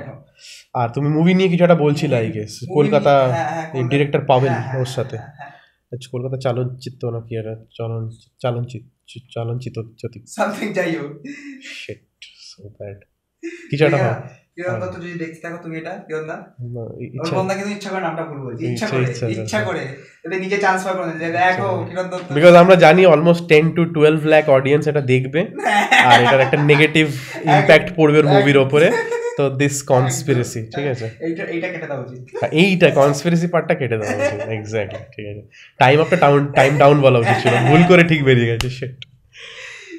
আর 0.74 0.90
তুমি 0.90 1.10
মুভি 1.10 1.34
নিয়ে 1.34 1.50
কিছু 1.50 1.64
একটা 1.64 1.76
বলছিলে 1.76 2.16
আই 2.16 2.32
গেস 2.32 2.60
কলকাতা 2.74 3.24
নিয়ে- 3.24 3.34
হ্যাঁ, 3.34 3.72
হ্যাঁ, 3.72 3.90
ডিরেক্টর 3.90 4.26
পাবেন 4.26 4.54
হ্যাঁ, 4.54 4.80
ওর 4.80 4.86
সাথে। 4.86 5.18
আচ্ছা 5.18 6.10
কলকাতা 6.12 6.38
চালন 6.38 6.38
কলকাতা 6.38 6.38
চালনচিত্র 6.42 7.12
নাকি 7.12 7.36
একটা 7.36 7.66
চলন 7.72 8.10
চালনচিত্র 8.40 9.30
চালনচিত্র 9.34 9.82
সামথিং 10.28 10.74
যাই 10.74 10.96
হোক। 10.96 11.12
শিট 11.64 12.04
সো 12.24 12.70
ব্যাড 12.70 13.00
কিছু 13.70 13.86
একটা 13.86 14.22
কিরণ 14.58 14.76
দত্ত 14.82 14.96
যদি 14.98 15.16
দেখতে 15.18 15.40
থাকো 15.44 15.58
তুমি 15.64 15.76
এটা 15.78 15.94
কিরণ 16.06 16.26
দা? 16.28 16.38
না, 16.68 16.84
ই- 16.96 17.10
ওর 17.12 17.16
ইচ্ছা 17.18 17.34
বন্ধা 17.38 17.54
কিন্তু 17.56 17.72
ইচ্ছা 17.76 17.90
করে 17.92 18.04
নামটা 18.04 18.24
ভুল 18.30 18.40
বলছি 18.46 18.62
ইচ্ছা 18.64 18.86
ইচ্ছা- 18.86 18.90
করে 18.92 19.04
ইচ্ছা 19.36 19.60
করে। 19.62 19.82
ইচ্ছা 19.84 20.38
নিজে 20.40 20.58
চান্স 20.58 20.80
পাবে 20.86 21.02
না 21.02 21.14
যে 21.16 21.28
দেখো 21.38 21.70
কিরণ 21.90 22.08
দত্ত। 22.12 22.28
বিকজ 22.36 22.54
আমরা 22.56 22.76
জানি 22.86 23.02
almost 23.06 23.44
ten 23.50 23.66
to 23.76 23.82
twelve 23.94 24.22
lakh 24.26 24.46
audience 24.50 24.84
এটা 24.88 25.02
দেখবে 25.14 25.42
আর 26.06 26.18
এটার 26.24 26.42
একটা 26.42 26.58
নেগেটিভ 26.64 27.06
ইম্প্যাক্ট 27.50 27.88
পড়বে 27.98 28.18
ওর 28.20 28.28
মুভির 28.34 28.58
ওপরে। 28.58 28.88
তো 29.38 29.46
দিস 29.56 29.76
কনস্পিরেসি 29.86 30.62
ঠিক 30.76 30.86
আছে? 30.94 31.08
এইটা 31.20 31.44
এইটা 31.46 31.68
কেটে 31.68 31.88
উচিত। 32.04 32.20
হ্যাঁ, 32.34 32.52
এইটা 32.62 32.88
কনস্পিরেসি 32.92 33.48
পার্টটা 33.48 33.74
কেটে 33.76 33.96
দেওয়া 33.98 34.16
উচিত 34.18 34.40
এক্স্যাক্টলি 34.58 35.00
ঠিক 35.16 35.26
আছে। 35.32 35.44
টাইম 35.80 35.98
আপটা 36.02 36.18
টাউন 36.18 36.42
টাইম 36.54 36.72
ডাউন 36.78 36.98
বলা 37.02 37.18
উচিত 37.20 37.38
ছিল 37.44 37.54
ভুল 37.70 37.82
করে 37.88 38.04
ঠিক 38.04 38.22
বেরিয়ে 38.24 38.50
গেছে 38.52 38.70
সেট 38.72 38.94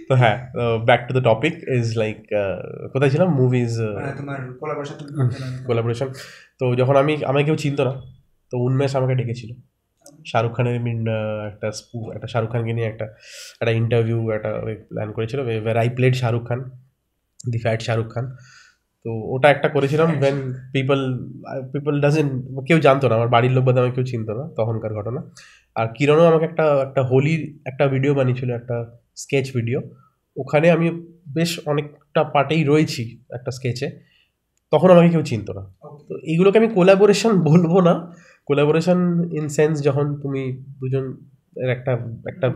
তো 0.09 0.13
হ্যাঁ 0.23 0.37
back 0.89 1.01
to 1.07 1.13
the 1.17 1.23
topic 1.31 1.55
is 1.79 1.87
like 2.03 2.19
কোথায় 2.93 3.11
ছিলাম? 3.15 3.29
মুভিজ 3.41 3.73
মানে 3.99 4.13
তোমার 4.21 4.39
কোলাবোরেশন 5.69 6.09
তো 6.61 6.65
যখন 6.81 6.95
আমি 7.03 7.13
আমাকে 7.31 7.45
কেউ 7.49 7.57
চিনতো 7.65 7.83
না 7.89 7.93
তো 8.53 8.55
উন্মেষ 8.67 8.93
আমাকে 8.99 9.15
ডেকেছিল। 9.21 9.51
শাহরুখ 10.31 10.53
খানের 10.57 10.79
মিন 10.87 10.99
একটা 11.51 11.69
স্পু 11.81 11.99
একটা 12.17 12.29
শাহরুখ 12.33 12.51
খানকে 12.53 12.73
নিয়ে 12.77 12.89
একটা 12.93 13.07
একটা 13.61 13.73
ইন্টারভিউ 13.81 14.19
একটা 14.37 14.51
প্ল্যান 14.91 15.09
করেছিল। 15.17 15.39
I 15.83 15.89
played 15.97 16.15
Shahrukh 16.21 16.45
Khan 16.49 16.61
the 17.53 17.59
fat 17.65 17.81
Shahrukh 17.87 18.09
Khan. 18.15 18.27
তো 19.05 19.11
ওটা 19.35 19.49
একটা 19.55 19.69
করেছিলাম 19.77 20.09
ওয়েন 20.21 20.37
পিপল 20.75 21.01
পিপল 21.73 21.95
ডাজেন 22.05 22.29
কেউ 22.69 22.79
জানতো 22.87 23.05
না 23.09 23.15
আমার 23.19 23.31
বাড়ির 23.35 23.53
লোক 23.57 23.65
বাদে 23.67 23.79
আমাকে 23.83 23.95
কেউ 23.99 24.07
চিনতো 24.13 24.33
না 24.39 24.45
তখনকার 24.59 24.93
ঘটনা। 24.99 25.21
আর 25.79 25.87
কিরণও 25.97 26.25
আমাকে 26.31 26.45
একটা 26.51 26.65
একটা 26.87 27.03
হোলির 27.11 27.43
একটা 27.71 27.85
ভিডিও 27.95 28.13
বানিয়েছিল 28.19 28.51
একটা 28.61 28.77
স্কেচ 29.17 29.53
ভিডিও 29.57 29.81
ওখানে 30.37 30.71
আমি 30.71 30.91
বেশ 31.35 31.61
অনেকটা 31.67 32.25
পার্টেই 32.25 32.65
রয়েছি 32.65 33.21
একটা 33.35 33.51
স্কেচে 33.51 33.87
তখন 34.73 34.91
আমাকে 34.91 35.09
কেউ 35.09 35.23
চিনতো 35.23 35.53
না। 35.53 35.63
তো 36.09 36.15
এইগুলোকে 36.25 36.59
আমি 36.59 36.69
কোলাবোরেশন 36.69 37.33
বলব 37.51 37.81
না। 37.81 38.13
কোলাবোরেশন 38.47 38.99
ইন 39.33 39.49
সেন্স 39.49 39.83
যখন 39.83 40.17
তুমি 40.23 40.63
দুজন 40.81 41.17
একটা 41.71 41.93
একটা 42.27 42.47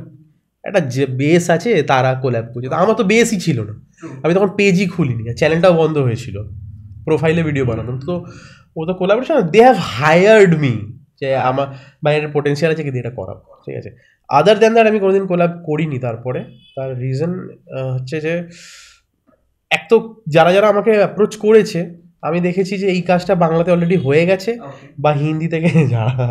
একটা 0.64 0.80
যে 0.80 1.06
বেস 1.06 1.50
আছে 1.50 1.82
তারা 1.82 2.14
কোল্যাব 2.14 2.46
করছে। 2.52 2.68
তো 2.68 2.74
আমার 2.74 2.94
তো 2.94 3.04
বেসই 3.04 3.36
ছিল 3.36 3.60
না। 3.62 3.74
আমি 4.22 4.34
তখন 4.34 4.48
পেজই 4.56 4.86
খুলিনি। 4.86 5.22
চ্যানেলটাও 5.34 5.72
বন্ধ 5.72 5.98
হয়েছিল। 5.98 6.36
প্রোফাইলে 7.04 7.42
ভিডিও 7.42 7.64
বানাতাম। 7.66 7.98
তো 8.06 8.24
ও 8.76 8.86
তো 8.86 8.94
collaboration 8.94 9.34
they 9.50 9.60
have 9.62 9.76
hired 9.76 10.58
me 10.58 10.72
যে 11.20 11.36
আমার 11.36 11.66
বাইরের 12.02 12.28
পোটেন্সিয়াল 12.32 12.72
আছে 12.72 12.82
কি 12.82 12.98
এটা 12.98 13.10
করাবো 13.10 13.42
ঠিক 13.64 13.76
আছে? 13.76 13.90
আদার 14.30 14.56
দ্যান 14.58 14.72
দ্যাট 14.74 14.86
আমি 14.86 14.98
কোনোদিন 15.00 15.24
কোলাব 15.26 15.52
করিনি 15.64 15.98
তারপরে। 15.98 16.40
তার 16.76 16.90
রিজন 17.00 17.32
হচ্ছে 17.96 18.16
যে 18.20 18.32
এক 19.70 19.82
তো 19.88 19.96
যারা 20.28 20.50
যারা 20.52 20.68
আমাকে 20.68 20.90
অ্যাপ্রোচ 20.98 21.32
করেছে 21.36 21.80
আমি 22.22 22.38
দেখেছি 22.40 22.74
যে 22.78 22.86
এই 22.86 23.00
কাজটা 23.02 23.34
বাংলাতে 23.34 23.70
অলরেডি 23.72 23.96
হয়ে 23.96 24.24
গেছে 24.26 24.50
বা 24.98 25.10
হিন্দি 25.12 25.48
থেকে 25.48 25.68
যারা 25.86 26.26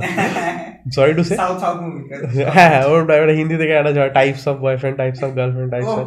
সরি 0.95 1.13
টু 1.13 1.23
সে 1.23 1.35
হ্যাঁ 2.55 2.79
ওর 2.85 2.99
একটা 3.13 3.33
হিন্দি 3.33 3.55
থেকে 3.57 3.73
একটা 3.73 3.91
types 4.09 4.43
of 4.47 4.55
boyfriend 4.57 4.95
types 4.97 5.21
of 5.23 5.31
girlfriend 5.37 5.71
types 5.71 5.95
of 5.99 6.05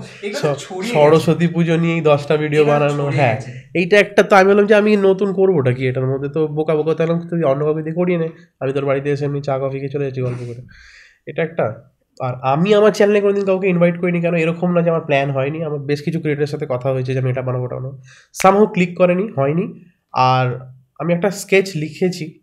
Saraswati 0.94 1.46
Puja 1.46 1.74
নিয়েই 1.76 2.00
দশটা 2.00 2.34
ভিডিও 2.36 2.62
বানানো 2.64 3.04
হ্যাঁ। 3.18 3.36
এইটা 3.74 3.96
একটা 3.98 4.22
তো 4.22 4.34
আমি 4.36 4.48
বললাম 4.50 4.66
যে 4.66 4.74
আমি 4.74 4.90
নতুন 4.96 5.28
করবোটা 5.32 5.72
কি? 5.72 5.82
এটার 5.88 6.06
মধ্যে 6.06 6.28
তো 6.28 6.40
বোকা 6.48 6.74
বোকা 6.74 6.92
তাহলে 6.94 7.14
তুই 7.30 7.40
অন্য 7.44 7.60
কাউকে 7.64 7.82
দিয়ে 7.82 7.96
করিয়ে 7.96 8.18
নে। 8.18 8.28
আমি 8.60 8.70
তোর 8.72 8.84
বাড়িতে 8.84 9.08
এসে 9.10 9.24
এমনি 9.24 9.40
চা 9.42 9.54
কফি 9.58 9.76
খেয়ে 9.78 9.92
চলে 9.92 10.04
যাচ্ছি 10.04 10.20
গল্প 10.22 10.40
করে। 10.48 10.62
এটা 11.26 11.42
একটা। 11.42 11.90
আর 12.20 12.34
আমি 12.42 12.74
আমার 12.74 12.92
চ্যানেলে 12.92 13.20
কোনোদিন 13.20 13.44
কাউকে 13.44 13.68
ইনভাইট 13.68 14.00
করিনি 14.00 14.20
কেন? 14.20 14.34
এরকম 14.34 14.74
না 14.74 14.82
যে 14.82 14.90
আমার 14.90 15.00
প্ল্যান 15.00 15.30
হয়নি। 15.30 15.64
আমার 15.64 15.78
বেশ 15.78 16.02
কিছু 16.02 16.20
ক্রিয়েটারের 16.20 16.48
সাথে 16.48 16.66
কথা 16.68 16.92
হয়েছে 16.92 17.12
যে 17.12 17.18
আমি 17.18 17.30
এটা 17.30 17.42
বানাবো 17.42 17.64
ওটা 17.64 17.76
বানাবো। 17.76 18.00
সামহাও 18.32 18.66
ক্লিক 18.66 18.98
করেনি 18.98 19.32
হয়নি। 19.36 19.84
আর 20.12 20.72
আমি 20.98 21.14
একটা 21.14 21.30
স্কেচ 21.30 21.76
লিখেছি। 21.76 22.40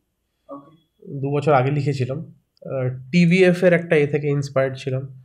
দু 1.22 1.30
বছর 1.30 1.54
আগে 1.54 1.72
লিখেছিলাম। 1.72 2.34
টিভিএফ 3.12 3.64
এর 3.64 3.74
একটা 3.74 3.96
এ 3.96 4.08
থেকে 4.08 4.28
ইন্সপায়ার্ড 4.28 4.76
ছিলাম। 4.78 5.24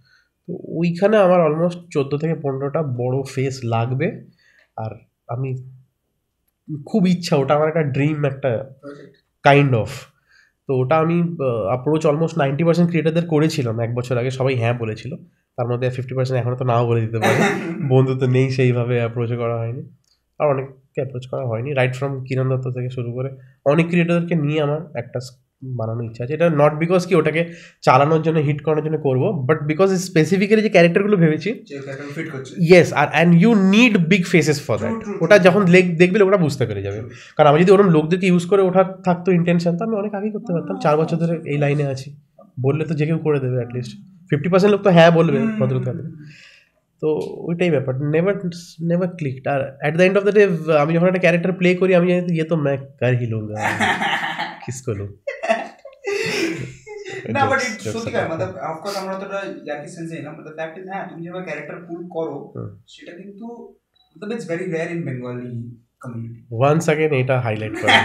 তো 0.49 0.53
ওইখানে 0.53 1.17
আমার 1.17 1.41
অলমোস্ট 1.41 1.79
চোদ্দ 1.91 2.17
থেকে 2.17 2.35
পনেরোটা 2.35 2.83
বড় 2.83 3.23
ফেস 3.35 3.61
লাগবে। 3.65 4.27
আর 4.77 4.91
আমি 5.29 5.57
খুব 6.87 7.07
ইচ্ছা 7.07 7.37
ওটা 7.37 7.55
আমার 7.55 7.69
একটা 7.69 7.83
ড্রিম 7.83 8.25
একটা 8.25 8.75
কাইন্ড 9.43 9.75
অফ 9.75 10.14
তো 10.69 10.73
ওটা 10.79 10.97
আমি 10.99 11.17
অ্যাপ্রোচ 11.69 12.03
অলমোস্ট 12.07 12.39
নাইনটি 12.39 12.65
পার্সেন্ট 12.65 12.89
ক্রিয়েটারদের 12.91 13.27
করেছিলাম। 13.29 13.81
এক 13.81 13.95
বছর 13.95 14.19
আগে 14.19 14.31
সবাই 14.31 14.55
হ্যাঁ 14.57 14.75
বলেছিল। 14.79 15.13
তার 15.59 15.67
মধ্যে 15.69 15.87
ফিফটি 15.91 16.15
পার্সেন্ট 16.15 16.39
এখনও 16.41 16.57
তো 16.57 16.65
নাও 16.65 16.87
বলে 16.87 17.01
দিতে 17.01 17.19
পারে। 17.19 17.39
বন্ধু 17.93 18.13
তো 18.19 18.27
নেই 18.27 18.51
সেইভাবে 18.51 18.95
অ্যাপ্রোচ 18.99 19.31
করা 19.33 19.57
হয়নি। 19.59 19.83
আর 20.41 20.47
অনেককে 20.49 21.01
অ্যাপ্রোচ 21.01 21.25
করা 21.27 21.45
হয়নি। 21.47 21.71
রাইট 21.75 21.95
ফ্রম 21.97 22.13
কিরণ 22.25 22.47
দত্ত 22.49 22.67
থেকে 22.77 22.91
শুরু 22.91 23.13
করে 23.13 23.29
অনেক 23.67 23.87
ক্রিয়েটারদেরকে 23.89 24.35
নিয়ে 24.35 24.61
আমার 24.61 24.81
একটা 24.95 25.19
বানানোর 25.79 26.05
ইচ্ছা 26.09 26.23
আছে। 26.25 26.33
এটা 26.39 26.47
নট 26.61 26.73
বিকজ 26.83 27.01
কি 27.09 27.15
ওটাকে 27.21 27.43
চালানোর 27.87 28.23
জন্য 28.27 28.39
হিট 28.47 28.59
করানোর 28.65 28.85
জন্য 28.87 28.97
করব 29.07 29.23
বাট 29.49 29.59
বিকজ 29.71 29.89
স্পেসিফিক্যালি 30.09 30.63
যে 30.67 30.71
ক্যারেক্টারগুলো 30.75 31.17
ভেবেছি 31.23 31.51
yes 32.69 32.89
R 33.01 33.09
and 33.15 33.33
you 33.43 33.51
need 33.75 33.95
big 34.11 34.23
faces 34.35 34.59
for 34.67 34.77
that 34.83 34.97
ওটা 35.25 35.37
যখন 35.47 35.63
দেখবে 36.01 36.17
ওটা 36.29 36.39
বুঝতে 36.45 36.65
পেরে 36.69 36.83
যাবে। 36.87 36.99
কারণ 37.37 37.49
আমি 37.51 37.59
যদি 37.63 37.71
ওরকম 37.75 37.89
লোকদেরকে 37.97 38.27
ইউজ 38.31 38.45
করে 38.51 38.63
ওঠার 38.69 38.87
থাকতো 39.07 39.29
ইন্টেনশন 39.39 39.73
তো 39.79 39.83
আমি 39.87 39.95
অনেক 40.01 40.13
আগেই 40.19 40.33
করতে 40.37 40.51
পারতাম। 40.55 40.75
চার 40.85 40.95
বছর 41.01 41.17
ধরে 41.23 41.35
এই 41.53 41.59
লাইনে 41.65 41.85
আছি। 41.95 42.09
বললে 42.65 42.83
তো 42.89 42.93
যে 43.01 43.05
কেউ 43.09 43.19
করে 43.27 43.39
দেবে 43.45 43.57
অ্যাটলিস্ট 43.61 43.93
ফিফটি 44.29 44.49
পার্সেন্ট 44.53 44.73
লোক 44.75 44.83
তো 44.87 44.91
হ্যাঁ 44.97 45.11
বলবে 45.19 45.39
ভদ্রতা 45.59 45.93
তো 47.03 47.09
ওইটাই 47.49 47.71
ব্যাপার। 47.77 47.95
Never 48.15 48.37
never 48.91 49.11
clicked 49.19 49.45
R 49.55 49.61
at 49.83 49.93
the 49.99 50.05
end 50.07 50.17
of 50.19 50.23
the 50.27 50.33
day 50.37 50.43
আমি 50.83 50.93
যখন 50.97 51.09
একটা 51.11 51.23
ক্যারেক্টার 51.25 51.53
প্লে 51.61 51.69
করি 51.81 51.93
আমি 51.99 52.07
ইয়ে 52.37 52.47
তো 52.51 52.57
ম্যাক 52.67 52.81
কার 53.01 53.13
হি 53.21 53.27
লুঙ্গা 53.33 53.57
কিসকো 54.63 54.93
লুং 54.99 55.09
না 57.36 57.42
বাট 57.50 57.60
সত্যিকার 57.86 58.26
মানে 58.32 58.44
অফকোর্স 58.70 58.96
আমরা 59.02 59.16
তো 59.22 59.26
ইয়ার্কি 59.66 59.90
সেন্সে 59.96 60.16
এলাম 60.22 60.34
বাট 60.38 60.46
ফ্যাক্ট 60.60 60.76
ইজ 60.80 60.86
হ্যাঁ 60.92 61.04
তুমি 61.10 61.22
যেভাবে 61.26 61.46
ক্যারেক্টার 61.48 61.78
পুল 61.88 62.02
করো 62.16 62.38
সেটা 62.94 63.12
কিন্তু 63.20 63.46
মতলব 64.16 64.32
it's 64.34 64.48
very 64.52 64.66
rare 64.68 64.90
in 64.96 65.02
Bengali 65.08 65.52
community 66.02 66.40
once 66.60 66.84
again 66.94 67.12
এটা 67.22 67.36
হাইলাইট 67.46 67.74
করা 67.82 67.98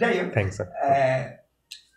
যাই 0.00 0.14
হোক 0.18 0.28
থ্যাঙ্কস 0.36 0.58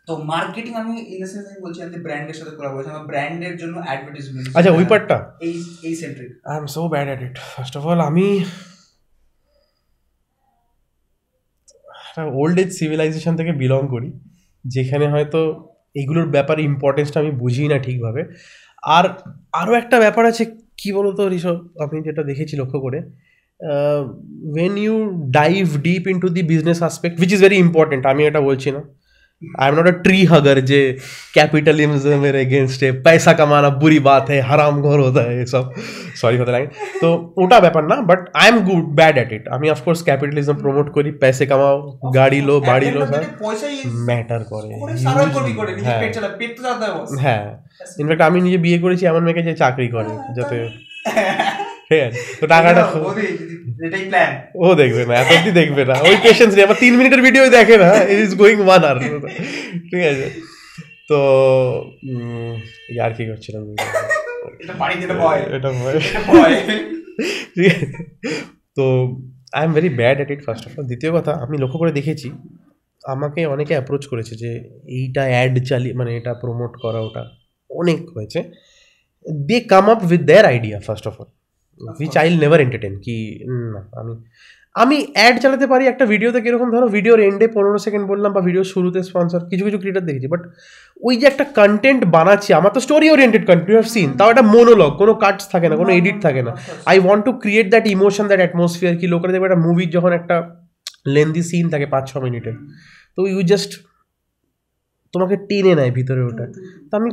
তো 0.07 0.13
মার্কেটিং 0.31 0.73
আমি 0.81 0.93
ইন 1.13 1.17
দ্য 1.21 1.29
সেন্স 1.33 1.45
আমি 1.49 1.59
বলছি 1.65 1.79
আমি 1.85 1.97
ব্র্যান্ডের 2.05 2.37
সাথে 2.39 2.53
করা 2.57 2.69
বলছি 2.75 2.89
আমার 2.93 3.05
ব্র্যান্ডের 3.11 3.55
জন্য 3.61 3.75
অ্যাডভার্টাইজমেন্ট 3.87 4.45
আচ্ছা 4.57 4.71
ওই 4.77 4.85
পার্টটা 4.91 5.17
এই 5.47 5.55
এই 5.87 5.93
centric 6.01 6.31
I 6.49 6.55
am 6.59 6.65
so 6.75 6.81
bad 6.93 7.07
at 7.09 7.21
it 7.27 7.35
first 7.51 7.73
of 7.79 7.83
all 7.89 7.99
আমি 8.09 8.27
একটা 12.07 12.23
ওল্ড 12.39 12.57
এজ 12.63 12.69
সিভিলাইজেশন 12.79 13.33
থেকে 13.39 13.51
বিলং 13.61 13.83
করি 13.93 14.09
যেখানে 14.74 15.06
হয়তো 15.14 15.40
এইগুলোর 16.00 16.28
ব্যাপারে 16.36 16.60
ইম্পর্টেন্সটা 16.70 17.18
আমি 17.22 17.32
বুঝি 17.42 17.64
না 17.72 17.78
ঠিকভাবে। 17.86 18.22
আর 18.96 19.04
আরও 19.60 19.72
একটা 19.82 19.96
ব্যাপার 20.04 20.24
আছে, 20.30 20.44
কী 20.80 20.88
বলতো 20.98 21.20
ঋষভ? 21.38 21.56
আপনি 21.84 21.96
যেটা 22.06 22.22
দেখেছি 22.30 22.54
লক্ষ্য 22.60 22.78
করে 22.86 22.98
when 24.54 24.72
you 24.84 24.96
dive 25.40 25.64
deep 25.86 26.02
into 26.24 26.28
the 26.36 26.42
business 26.52 26.78
aspect 26.88 27.14
which 27.20 27.30
is 27.36 27.40
very 27.46 27.58
important 27.66 28.02
আমি 28.12 28.22
এটা 28.30 28.40
বলছি 28.48 28.68
না। 28.76 28.80
I 29.41 29.69
am 29.69 29.75
not 29.75 29.87
a 29.87 29.91
tree 30.03 30.23
hugger 30.25 30.59
J 30.67 30.79
capitalism 31.33 32.17
मेरे 32.19 32.45
अगेंस्ट 32.45 32.83
है 32.83 32.91
पैसा 33.03 33.33
कमाना 33.33 33.69
बुरी 33.79 33.99
बात 34.05 34.29
है 34.29 34.39
हराम 34.49 34.81
घोर 34.81 34.99
होता 34.99 35.21
है 35.29 35.45
सब 35.45 35.73
সরি 36.21 36.37
হতে 36.37 36.51
লাগে 36.51 36.67
তো 37.01 37.07
ওটা 37.37 37.57
ব্যাপার 37.59 37.83
না 37.83 37.95
but 38.09 38.21
I 38.35 38.47
am 38.47 38.57
good 38.69 38.83
bad 38.99 39.15
at 39.15 39.31
it 39.33 39.43
আমি 39.55 39.67
অফকোর্স 39.69 39.99
ক্যাপিটালিজম 40.03 40.55
প্রমোট 40.63 40.87
করি 40.95 41.09
पैसे 41.23 41.43
কামাও 41.49 41.75
গাড়ি 42.17 42.39
লো 42.41 42.55
বাড়ি 42.69 42.87
লো 42.95 43.01
সব 43.05 43.23
ম্যাটার 44.07 44.41
করে 44.43 44.69
হ্যাঁ 47.23 47.45
ইনফ্যাক্ট 48.01 48.23
আমি 48.29 48.37
নিজে 48.41 48.59
বিয়ে 48.65 48.79
করেছি 48.83 49.03
এমন 49.05 49.21
মেয়েকে 49.25 49.43
যে 49.47 49.53
চাকরি 49.63 49.87
করে 49.95 50.11
যাতে 50.37 50.55
ঠিক 51.88 52.00
আছে 52.06 52.20
তো 52.40 52.44
টাকাটা 52.54 52.82
ও 54.64 54.66
দেখবে 54.82 55.02
না 55.08 55.14
এত 55.22 55.30
অব্দি 55.36 55.50
দেখবে 55.60 55.82
না। 55.90 55.94
ওই 56.08 56.16
পেশেন্স 56.26 56.50
নেই 56.56 56.64
আবার 56.66 56.78
তিন 56.84 56.92
মিনিটের 56.98 57.22
ভিডিও 57.26 57.44
দেখে 57.56 57.76
না 57.84 57.90
ইট 58.12 58.18
ইজ 58.26 58.32
গোয়িং 58.42 58.58
ওয়ান 58.66 58.82
আর 58.90 58.96
ঠিক 59.90 60.02
আছে। 60.12 60.26
তো 61.10 61.18
আর 63.04 63.12
কি 63.16 63.24
করছিলাম? 63.30 63.62
এটা 65.56 65.70
ভয়। 66.32 66.56
ঠিক 67.54 67.66
আছে। 67.74 67.86
তো 68.76 68.84
I 69.56 69.62
am 69.66 69.72
very 69.76 69.90
bad 70.00 70.16
at 70.20 70.30
it 70.34 70.40
first 70.46 70.64
of 70.66 70.72
all 70.78 70.84
দ্বিতীয় 70.90 71.10
কথা 71.16 71.32
আমি 71.44 71.56
লক্ষ্য 71.62 71.78
করে 71.82 71.92
দেখেছি 71.98 72.28
আমাকে 73.04 73.40
অনেকে 73.54 73.72
অ্যাপ্রোচ 73.76 74.04
করেছে 74.12 74.34
যে 74.42 74.50
এইটা 74.98 75.22
অ্যাড 75.32 75.54
চালিয়ে 75.70 75.94
মানে 76.00 76.10
এটা 76.18 76.32
প্রমোট 76.42 76.72
করা 76.84 77.00
ওটা 77.06 77.22
অনেক 77.70 78.00
হয়েছে। 78.14 78.40
They 79.48 79.56
came 79.72 79.86
up 79.92 80.00
with 80.10 80.22
their 80.30 80.44
idea 80.52 80.78
first 80.86 81.06
of 81.10 81.14
all 81.20 81.30
which 82.00 82.14
I'll 82.22 82.34
never 82.42 82.60
entertain 82.64 82.94
কি 83.04 83.16
না, 83.74 83.80
আমি 84.00 84.12
আমি 84.82 84.96
অ্যাড 85.16 85.34
চালাতে 85.42 85.66
পারি 85.72 85.84
একটা 85.92 86.04
ভিডিওতে 86.12 86.38
কীরকম, 86.44 86.68
ধরো 86.74 86.86
ভিডিওর 86.96 87.18
এন্ডে 87.28 87.46
পনেরো 87.56 87.78
সেকেন্ড 87.86 88.04
বললাম 88.12 88.30
বা 88.36 88.40
ভিডিও 88.48 88.64
শুরুতে 88.72 89.00
স্পন্সর 89.08 89.40
কিছু 89.50 89.62
কিছু 89.66 89.78
ক্রিয়েটার 89.82 90.04
দেখেছি 90.08 90.28
বাট 90.34 90.42
ওই 91.06 91.14
যে 91.20 91.24
একটা 91.32 91.44
কন্টেন্ট 91.60 92.00
বানাচ্ছি, 92.16 92.50
আমার 92.58 92.72
তো 92.76 92.80
story 92.86 93.06
oriented 93.14 93.44
content 93.50 93.76
have 93.78 93.88
seen 93.94 94.08
তাও 94.18 94.28
একটা 94.32 94.44
মোনোলগ 94.54 94.90
কোনো 95.00 95.12
কাটস 95.22 95.44
থাকে 95.54 95.66
না, 95.70 95.74
কোনো 95.82 95.90
এডিট 95.98 96.18
থাকে 96.26 96.42
না। 96.46 96.52
I 96.90 96.96
want 97.04 97.22
to 97.26 97.32
create 97.42 97.66
that 97.72 97.84
emotion 97.94 98.24
that 98.30 98.40
atmosphere 98.42 98.94
কি 99.00 99.06
লোকেরা 99.12 99.32
দেখবে 99.34 99.46
একটা 99.48 99.60
মুভির 99.66 99.90
যখন 99.96 100.12
একটা 100.20 100.36
লেন্দি 101.14 101.42
সিন 101.50 101.64
থাকে 101.72 101.86
পাঁচ 101.94 102.04
ছ 102.10 102.12
মিনিটের, 102.26 102.56
তো 103.16 103.20
ইউ 103.32 103.40
জাস্ট 103.52 103.70
তোমাকে 105.14 105.34
টেনে 105.48 105.72
নেয় 105.78 105.92
ভিতরে 105.98 106.22
ওটা। 106.28 106.44
তো 106.88 106.92
আমি 107.00 107.10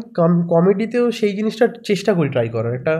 কমেডিতেও 0.54 1.06
সেই 1.20 1.34
জিনিসটা 1.38 1.66
চেষ্টা 1.90 2.12
করি 2.18 2.30
ট্রাই 2.36 2.48
করার, 2.56 2.74
একটা 2.80 2.94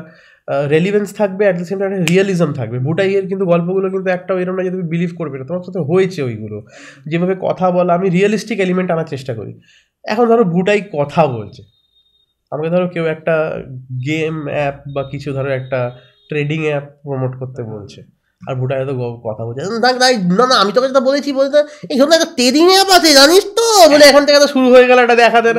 রেলিভেন্স 0.48 1.14
থাকবে 1.14 1.44
at 1.46 1.58
the 1.58 1.66
same 1.66 1.80
time 1.80 1.92
realism 1.92 2.54
থাকবে। 2.54 2.80
বুটাইয়ের 2.80 3.28
কিন্তু 3.28 3.46
গল্পগুলো 3.46 3.90
কিন্তু 3.90 4.10
একটাও 4.10 4.40
এরকম 4.40 4.56
না 4.56 4.64
যে 4.64 4.72
তুমি 4.72 4.84
বিলিভ 4.84 5.12
করবে 5.18 5.40
না। 5.40 5.46
তোমার 5.46 5.64
সাথে 5.66 5.80
হয়েছে 5.80 6.24
ওইগুলো। 6.24 6.66
যেভাবে 7.08 7.36
কথা 7.42 7.72
বলা 7.72 7.94
আমি 7.94 8.10
রিয়েলিস্টিক 8.10 8.60
এলিমেন্ট 8.60 8.92
আনার 8.92 9.06
চেষ্টা 9.06 9.34
করি। 9.36 9.60
এখন 10.04 10.26
ধরো 10.26 10.44
বুটাই 10.44 10.82
কথা 10.94 11.28
বলছে। 11.28 11.62
আমাকে 12.52 12.70
ধরো 12.70 12.88
কেউ 12.88 13.06
একটা 13.06 13.62
গেম 14.06 14.48
অ্যাপ 14.48 14.76
বা 14.96 15.04
কিছু 15.04 15.34
ধরো 15.34 15.50
একটা 15.50 15.92
ট্রেডিং 16.30 16.66
অ্যাপ 16.66 16.84
প্রমোট 17.04 17.40
করতে 17.40 17.64
বলছে। 17.64 18.02
আর 18.48 18.56
বুটাই 18.56 18.86
তো 18.86 19.20
কথা 19.24 19.46
বলছে। 19.46 19.62
না 20.38 20.46
না 20.48 20.56
আমি 20.56 20.72
তোকে 20.72 20.88
যেটা 20.88 21.00
বলেছি 21.00 21.34
বলতে 21.34 21.58
এই 21.90 21.98
জন্য 21.98 22.14
একটা 22.14 22.30
ট্রেডিং 22.38 22.66
অ্যাপ 22.70 22.90
আছে 22.98 23.14
জানিস 23.14 23.44
তো? 23.58 23.90
বলে 23.92 24.06
এখন 24.06 24.26
থেকে 24.26 24.40
তো 24.40 24.48
শুরু 24.48 24.68
হয়ে 24.74 24.88
গেল 24.88 25.00
এটা 25.00 25.16
দেখাতে 25.16 25.50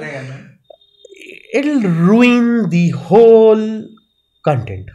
it 1.58 1.66
ruin 2.08 2.64
the 2.64 2.90
whole 2.90 3.62
content 4.46 4.86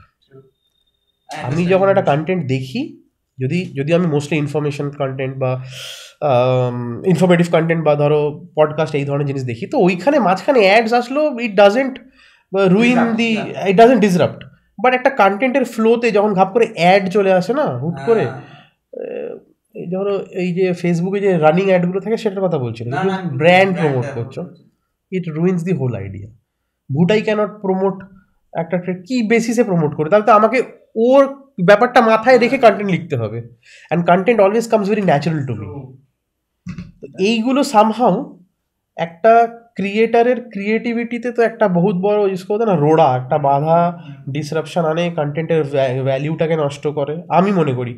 আমি 1.44 1.62
যখন 1.66 1.88
একটা 1.90 2.06
কন্টেন্ট 2.12 2.42
দেখি 2.46 2.82
যদি 3.38 3.60
যদি 3.76 3.92
আমি 3.94 4.08
মোস্টলি 4.08 4.38
ইনফরমেশন 4.38 4.88
কন্টেন্ট 4.92 5.34
বা 5.38 5.52
ইনফরমেটিভ 7.04 7.48
কন্টেন্ট 7.52 7.82
বা 7.86 7.94
ধরো 7.96 8.20
পডকাস্ট 8.56 8.94
এই 8.96 9.06
ধরনের 9.06 9.28
জিনিস 9.28 9.44
দেখি 9.44 9.66
তো 9.68 9.78
ওইখানে 9.78 10.18
মাঝখানে 10.20 10.60
অ্যাডস 10.60 10.94
আসলো 10.94 11.22
it 11.40 11.54
doesn't 11.56 11.94
ruin 12.72 13.00
the 13.16 13.32
it 13.70 13.76
doesn't 13.76 14.02
disrupt 14.02 14.42
but 14.80 14.92
একটা 14.94 15.12
কন্টেন্টের 15.22 15.66
ফ্লোতে 15.66 16.08
যখন 16.12 16.32
ঘাপ 16.34 16.50
করে 16.54 16.66
অ্যাড 16.76 17.04
চলে 17.10 17.32
আসে 17.34 17.52
না 17.54 17.66
হুট 17.78 17.98
করে 18.06 18.24
এই 19.76 19.88
ধরো 19.92 20.14
এই 20.32 20.50
যে 20.54 20.66
ফেসবুকে 20.74 21.20
যে 21.20 21.32
রানিং 21.38 21.66
অ্যাডগুলো 21.70 22.00
থাকে 22.00 22.18
সেটার 22.18 22.42
কথা 22.42 22.58
বলছিল 22.58 22.88
ব্র্যান্ড 23.38 23.72
প্রমোট 23.78 24.08
করছ 24.16 24.36
it 25.12 25.26
ruins 25.30 25.60
the 25.64 25.74
whole 25.74 25.94
idea 25.96 26.30
Bhutai 26.90 27.22
cannot 27.22 27.52
promote 27.62 27.96
একটা 28.54 28.78
কি 29.08 29.18
বেসিসে 29.32 29.64
প্রমোট 29.70 29.92
করে 29.98 30.08
তাহলে 30.10 30.28
তো 30.30 30.34
আমাকে 30.40 30.58
ওর 31.08 31.24
ব্যাপারটা 31.70 32.00
মাথায় 32.12 32.38
রেখে 32.44 32.58
কন্টেন্ট 32.66 32.90
লিখতে 32.96 33.16
হবে। 33.22 33.40
And 33.88 34.02
content 34.10 34.40
always 34.46 34.66
comes 34.72 34.88
very 34.92 35.04
natural 35.12 35.42
to 35.50 35.54
me 35.60 35.68
এইগুলো 37.30 37.62
সামহাও 37.74 38.16
একটা 38.98 39.34
ক্রিয়েটারের 39.78 40.40
ক্রিয়েটিভিটিতে 40.54 41.30
তো 41.32 41.42
একটা 41.50 41.66
বহুত 41.78 41.96
বড় 42.08 42.20
ইউজ 42.32 42.44
করতে 42.50 42.66
না? 42.66 42.76
রোড়া 42.76 43.08
একটা 43.20 43.38
বাধা 43.48 43.80
ডিসরাপশন 44.36 44.84
আনে 44.92 45.06
কন্টেন্টের 45.20 45.62
ভ্যালিউটাকে 46.08 46.56
নষ্ট 46.64 46.84
করে। 46.88 47.16
আমি 47.30 47.52
মনে 47.52 47.74
করি 47.80 47.94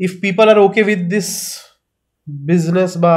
if 0.00 0.12
people 0.24 0.46
are 0.52 0.58
okay 0.58 0.82
with 0.88 1.02
this 1.14 1.28
business 2.50 2.92
বা 3.04 3.14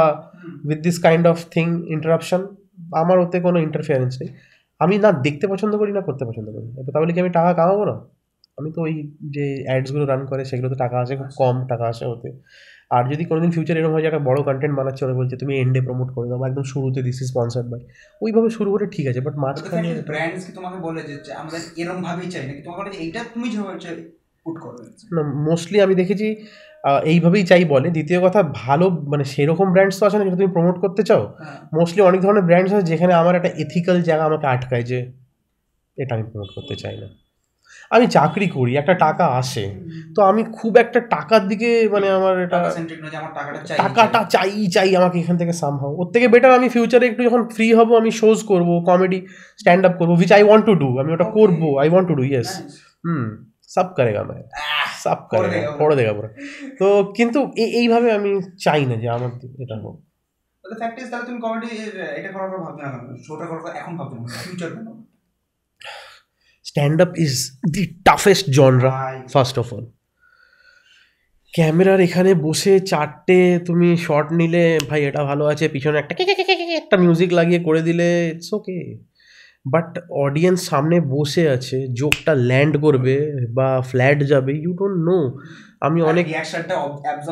with 0.68 0.80
this 0.86 0.96
kind 1.06 1.24
of 1.32 1.38
thing 1.54 1.66
interruption 1.94 2.40
আমার 3.02 3.16
ওতে 3.18 3.38
কোনো 3.40 3.58
ইন্টারফিয়ারেন্স 3.66 4.14
নেই। 4.20 4.30
আমি 4.82 4.94
না 4.98 5.10
দেখতে 5.26 5.46
পছন্দ 5.48 5.72
করি 5.76 5.92
না 5.92 6.02
করতে 6.02 6.24
পছন্দ 6.24 6.48
করি 6.54 6.66
তাহলে 6.86 7.12
কি 7.14 7.20
আমি 7.20 7.30
টাকা 7.30 7.50
কামাবো 7.54 7.84
না? 7.84 7.96
আমি 8.58 8.68
তো 8.76 8.80
ওই 8.82 8.94
যে 9.34 9.44
অ্যাডসগুলো 9.66 10.04
রান 10.06 10.22
করে 10.26 10.42
সেগুলোতে 10.44 10.76
টাকা 10.76 10.96
আসে 10.98 11.14
খুব 11.16 11.30
কম 11.36 11.56
টাকা 11.68 11.84
আসে 11.84 12.04
ওতে। 12.06 12.28
আর 12.90 13.02
যদি 13.12 13.22
কোনোদিন 13.24 13.50
ফিউচার 13.50 13.76
এরকম 13.76 13.92
হয় 13.94 14.02
যে 14.02 14.08
একটা 14.08 14.22
বড় 14.28 14.38
কন্টেন্ট 14.42 14.74
বানাচ্ছে 14.76 15.02
ওরা 15.04 15.14
বলছে 15.14 15.34
তুমি 15.36 15.52
এন্ডে 15.58 15.80
প্রমোট 15.80 16.08
করে 16.14 16.26
দাও 16.28 16.44
একদম 16.44 16.64
শুরুতে 16.72 17.00
দিস 17.02 17.18
ইজ 17.22 17.26
স্পন্সার্ড 17.28 17.66
বাই 17.68 17.80
ওইভাবে 18.22 18.48
শুরু 18.50 18.68
করে 18.70 18.84
ঠিক 18.86 19.06
আছে 19.06 19.20
বাট 19.20 19.34
মাঝখানে 19.44 19.88
ব্র্যান্ডস 20.08 20.42
কি 20.46 20.52
তোমাকে 20.52 20.78
বলে 20.78 21.00
যে 21.08 21.14
আমাদের 21.32 21.60
এরকম 21.76 22.00
ভাবেই 22.02 22.28
চাই? 22.32 22.44
নাকি 22.48 22.62
তোমাকে 22.62 22.90
এইটা 23.04 23.20
তুমি 23.34 23.46
যেভাবে 23.50 23.78
চাই 23.80 23.94
পুট 24.46 24.56
করবে 24.60 24.82
না 25.14 25.22
মোস্টলি 25.48 25.78
আমি 25.80 25.94
দেখেছি 25.94 26.26
এইভাবেই 26.84 27.44
চাই 27.44 27.64
বলে। 27.64 27.90
দ্বিতীয় 27.90 28.20
কথা 28.20 28.42
ভালো 28.42 28.90
মানে 28.90 29.24
সেরকম 29.24 29.72
ব্র্যান্ডস 29.72 29.98
তো 30.00 30.06
আছে 30.06 30.18
না 30.18 30.24
যেটা 30.24 30.36
তুমি 30.36 30.52
প্রমোট 30.52 30.78
করতে 30.80 31.02
চাও? 31.02 31.22
হ্যাঁ। 31.26 31.58
মোস্টলি 31.72 32.02
অনেক 32.02 32.20
ধরনের 32.20 32.42
ব্র্যান্ডস 32.42 32.72
আছে 32.72 32.82
যেখানে 32.82 33.12
আমার 33.12 33.34
একটা 33.34 33.48
এথিক্যাল 33.48 34.02
জায়গা 34.02 34.24
আমাকে 34.24 34.46
আটকায় 34.46 34.82
যে 34.82 35.12
এটা 35.98 36.14
আমি 36.14 36.22
প্রমোট 36.22 36.50
করতে 36.54 36.76
চাই 36.76 36.96
না। 36.96 37.08
আমি 37.90 38.06
চাকরি 38.06 38.46
করি 38.48 38.76
একটা 38.76 38.94
টাকা 38.94 39.26
আসে। 39.26 39.74
তো 40.14 40.22
আমি 40.22 40.44
খুব 40.52 40.76
একটা 40.76 41.00
টাকার 41.00 41.48
দিকে 41.48 41.88
মানে 41.88 42.10
আমার 42.10 42.38
এটা 42.42 42.70
টাকাটা 43.76 44.24
চাই। 44.24 44.66
চাই 44.68 44.96
আমাকে 44.96 45.20
এখান 45.20 45.36
থেকে 45.36 45.52
সামহাও 45.52 45.92
ওর 45.96 46.12
থেকে 46.12 46.28
বেটার 46.28 46.52
আমি 46.52 46.68
ফিউচারে 46.68 47.06
একটু 47.06 47.22
যখন 47.22 47.48
ফ্রি 47.48 47.72
হব 47.72 47.96
আমি 47.96 48.10
শোজ 48.10 48.42
করব 48.44 48.84
কমেডি 48.86 49.26
স্ট্যান্ড 49.58 49.86
আপ 49.86 49.94
করব 49.98 50.10
which 50.10 50.32
I 50.32 50.42
want 50.42 50.66
to 50.66 50.74
do 50.74 50.98
আমি 50.98 51.12
ওটা 51.12 51.24
করব 51.24 51.78
I 51.78 51.88
want 51.88 52.08
to 52.08 52.14
do 52.14 52.22
yes 52.22 52.48
hmm 53.04 53.24
সব 53.68 53.86
করেগা 53.96 54.22
मैं 54.22 54.40
সব 55.02 55.18
করে 55.30 55.48
পড়ে 55.78 55.96
দেগা 55.96 56.12
পুরো 56.12 56.28
তো 56.78 56.86
কিন্তু 57.16 57.38
এই- 57.56 57.72
এইভাবে 57.72 58.08
আমি 58.12 58.30
চাই 58.58 58.86
না 58.86 58.94
যে 58.94 59.08
আমার 59.08 59.30
এটা 59.58 59.76
হোক। 59.80 59.96
ফ্যাক্ট 60.64 61.02
ইজ 61.02 61.10
তাহলে 61.10 61.26
তুমি 61.26 61.40
কমেডি 61.40 61.68
এটা 62.16 62.32
করার 62.32 62.50
পর 62.50 62.58
ভাবছ 62.58 62.80
না। 62.82 62.88
শোটা 63.26 63.44
করার 63.46 63.62
পর 63.62 63.70
এখন 63.76 63.92
ভাবছ 63.96 64.12
না 64.14 64.26
future 64.42 64.70
stand 66.66 67.02
up 67.02 67.08
is 67.18 67.34
the 67.72 67.82
toughest 68.04 68.46
genre 68.50 68.90
first 69.32 69.58
of 69.58 69.74
all 69.74 69.86
ক্যামেরার 71.54 72.00
এখানে 72.00 72.34
বসে 72.34 72.80
চারটে 72.80 73.38
তুমি 73.66 73.96
শট 73.96 74.26
নিলে 74.32 74.78
ভাই 74.88 75.04
এটা 75.04 75.24
ভালো 75.24 75.44
আছে। 75.46 75.68
পিছনে 75.68 75.98
একটা 75.98 76.14
কে- 76.14 76.26
কে- 76.26 76.34
কে- 76.34 76.44
কে- 76.44 76.56
কে- 76.56 76.76
একটা 76.76 76.96
মিউজিক 76.96 77.32
লাগিয়ে 77.32 77.60
করে 77.62 77.80
দিলে 77.82 78.32
ইটস 78.34 78.48
ওকে 78.52 78.76
বাট 79.66 79.98
অডিয়েন্স 80.10 80.68
সামনে 80.68 81.00
বসে 81.00 81.50
আছে 81.50 81.86
জোকটা 81.92 82.34
ল্যান্ড 82.34 82.76
করবে 82.80 83.32
বা 83.50 83.82
ফ্ল্যাট 83.82 84.22
যাবে 84.22 84.52
ইউ 84.52 84.72
ডোন্ট 84.72 85.04
নো 85.04 85.38
আমি 85.80 86.02
অনেক 86.02 86.26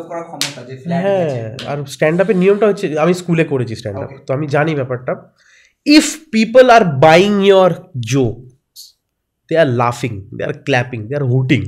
করার 0.09 0.25
ক্ষমতা 0.25 0.61
যে 0.63 0.79
হ্যাঁ 0.87 1.57
আর 1.67 1.85
স্ট্যান্ড 1.85 2.21
আপের 2.21 2.37
নিয়মটা 2.37 2.67
হচ্ছে 2.67 2.99
আমি 2.99 3.15
স্কুলে 3.15 3.45
করেছি 3.45 3.77
স্ট্যান্ড 3.77 4.01
আপ 4.01 4.11
তো 4.27 4.35
আমি 4.35 4.47
জানি 4.47 4.75
ব্যাপারটা। 4.75 5.33
If 5.87 6.17
people 6.33 6.71
are 6.71 6.85
buying 6.85 7.45
your 7.45 7.73
joke 8.13 8.37
they 9.51 9.59
are 9.59 9.67
লাফিং 9.67 10.23
they 10.37 10.45
are 10.45 10.53
clapping 10.53 11.09
they 11.09 11.17
are 11.17 11.25
hooting 11.25 11.63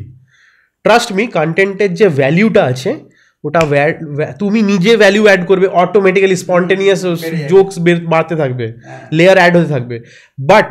trust 0.83 1.12
me 1.12 1.27
কন্টেন্টের 1.27 1.94
যে 1.94 2.09
ভ্যালিউটা 2.09 2.64
আছে 2.64 3.12
ওটা 3.44 3.61
তুমি 4.38 4.59
নিজে 4.62 4.92
ভ্যালিউ 4.96 5.24
অ্যাড 5.28 5.42
করবে 5.46 5.66
অটোমেটিক্যালি 5.83 6.37
স্পন্টেনিয়াস 6.44 7.00
জোকস 7.50 7.74
বাড়তে 8.12 8.35
থাকবে 8.37 8.66
হ্যাঁ, 8.72 9.00
লেয়ার 9.12 9.37
অ্যাড 9.40 9.52
হতে 9.57 9.68
থাকবে। 9.74 9.96
বাট 10.50 10.70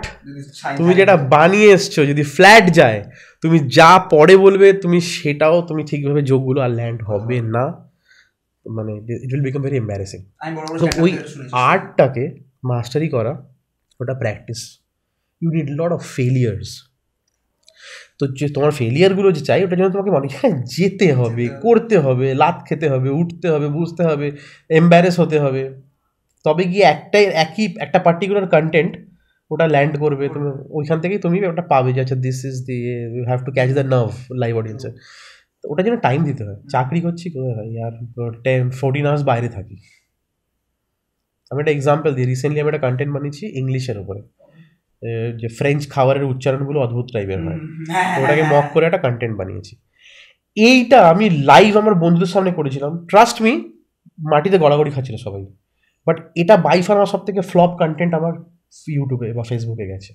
তুমি 0.77 0.91
যেটা 0.99 1.15
বানিয়ে 1.35 1.67
এসছো 1.75 2.01
যদি 2.05 2.23
ফ্ল্যাট 2.35 2.65
যায় 2.79 2.99
তুমি 3.43 3.57
যা 3.77 3.91
পরে 4.13 4.35
বলবে 4.37 4.67
তুমি 4.73 4.99
সেটাও 5.13 5.55
তুমি 5.61 5.81
ঠিকভাবে 5.83 6.21
যোগগুলো 6.21 6.59
আর 6.61 6.71
ল্যান্ড 6.79 6.99
হবে 7.09 7.37
না। 7.55 7.65
মানে 8.65 8.91
it 9.23 9.29
will 9.33 9.43
become 9.47 9.61
very 9.61 9.77
embarrassing 9.77 10.19
তো 10.81 10.85
ওই 11.03 11.11
আর্টটাকে 11.69 12.23
মাস্টারি 12.63 13.07
করা 13.09 13.33
ওটা 13.99 14.13
practice 14.13 14.59
you 15.41 15.47
need 15.57 15.69
lot 15.79 15.91
of 15.97 16.01
failures 16.17 16.69
তো 18.21 18.27
যে 18.27 18.47
তোমার 18.49 18.71
ফেলিয়ারগুলো 18.71 19.31
যে 19.31 19.41
চাই 19.45 19.63
ওটার 19.63 19.77
জন্য 19.77 19.89
তোমাকে 19.89 20.09
অনেক 20.09 20.31
জায়গায় 20.31 20.63
যেতে 20.67 21.13
হবে 21.13 21.47
করতে 21.61 21.97
হবে 21.99 22.33
লাত 22.33 22.63
খেতে 22.69 22.89
হবে 22.89 23.09
উঠতে 23.09 23.49
হবে 23.49 23.67
বুঝতে 23.67 24.03
হবে 24.03 24.31
এম্বারেস 24.69 25.19
হতে 25.19 25.39
হবে। 25.39 25.81
তবে 26.45 26.63
গিয়ে 26.63 26.83
একটাই 26.83 27.23
একই 27.23 27.75
একটা 27.79 27.99
পার্টিকুলার 27.99 28.49
কন্টেন্ট 28.49 28.91
ওটা 29.51 29.67
ল্যান্ড 29.67 29.99
করবে 29.99 30.29
তুমি 30.29 30.51
ওইখান 30.69 30.99
থেকেই 30.99 31.19
তুমি 31.19 31.45
ওটা 31.45 31.61
পাবে 31.61 31.93
যে 31.93 32.01
আচ্ছা 32.01 32.15
this 32.15 32.45
is 32.45 32.65
the 32.65 32.77
you 33.17 33.23
have 33.25 33.45
to 33.45 33.51
catch 33.51 33.69
the 33.73 33.79
nerve 33.79 34.11
live 34.31 34.57
অডিয়েন্সের 34.57 34.91
তো 35.61 35.71
ওটার 35.71 35.85
জন্য 35.85 35.97
টাইম 35.99 36.23
দিতে 36.23 36.43
হয়। 36.43 36.55
চাকরি 36.71 37.01
করছি 37.01 37.29
কোথায় 37.29 37.55
ভাই? 37.55 37.69
আর 37.83 37.93
টেন 38.43 38.69
ফোরটিন 38.69 39.05
আওয়ার্স 39.05 39.23
বাইরে 39.23 39.49
থাকি। 39.49 39.75
আমি 41.51 41.59
একটা 41.59 41.71
এক্সাম্পল 41.71 42.13
দিই। 42.15 42.25
রিসেন্টলি 42.25 42.59
আমি 42.61 42.69
একটা 42.69 42.87
কন্টেন্ট 42.87 43.13
বানিয়েছি 43.13 43.59
ইংলিশের 43.59 43.97
উপরে। 43.97 44.19
এ, 44.19 44.40
যে 45.39 45.47
ফ্রেঞ্চ 45.57 45.81
খাবারের 45.89 46.23
উচ্চারণগুলো 46.23 46.77
অদ্ভুত 46.79 47.07
টাইপের 47.13 47.39
হয়। 47.45 47.59
হ্যাঁ, 47.91 48.07
ওটাকে 48.21 48.43
হ্যাঁ, 48.43 48.61
মক 48.61 48.65
করে 48.73 48.85
একটা 48.85 49.01
কন্টেন্ট 49.05 49.37
বানিয়েছি। 49.37 49.73
এইটা 50.57 50.99
আমি 51.09 51.25
লাইভ 51.29 51.77
আমার 51.77 51.95
বন্ধুদের 52.03 52.31
সামনে 52.35 52.51
করেছিলাম। 52.51 52.91
ট্রাস্ট 53.05 53.37
মি 53.41 53.51
মাটিতে 54.19 54.57
গড়াগড়ি 54.63 54.91
খাচ্ছিল 54.91 55.15
সবাই। 55.15 55.43
বাট 56.07 56.17
এটা 56.35 56.55
বাইফার 56.57 56.95
আমার 56.97 57.11
সব 57.13 57.21
থেকে 57.25 57.41
ফ্লপ 57.41 57.71
কন্টেন্ট 57.81 58.13
আমার 58.19 58.33
ইউটিউবে 58.97 59.27
বা 59.33 59.43
ফেসবুকে 59.43 59.85
গেছে। 59.87 60.11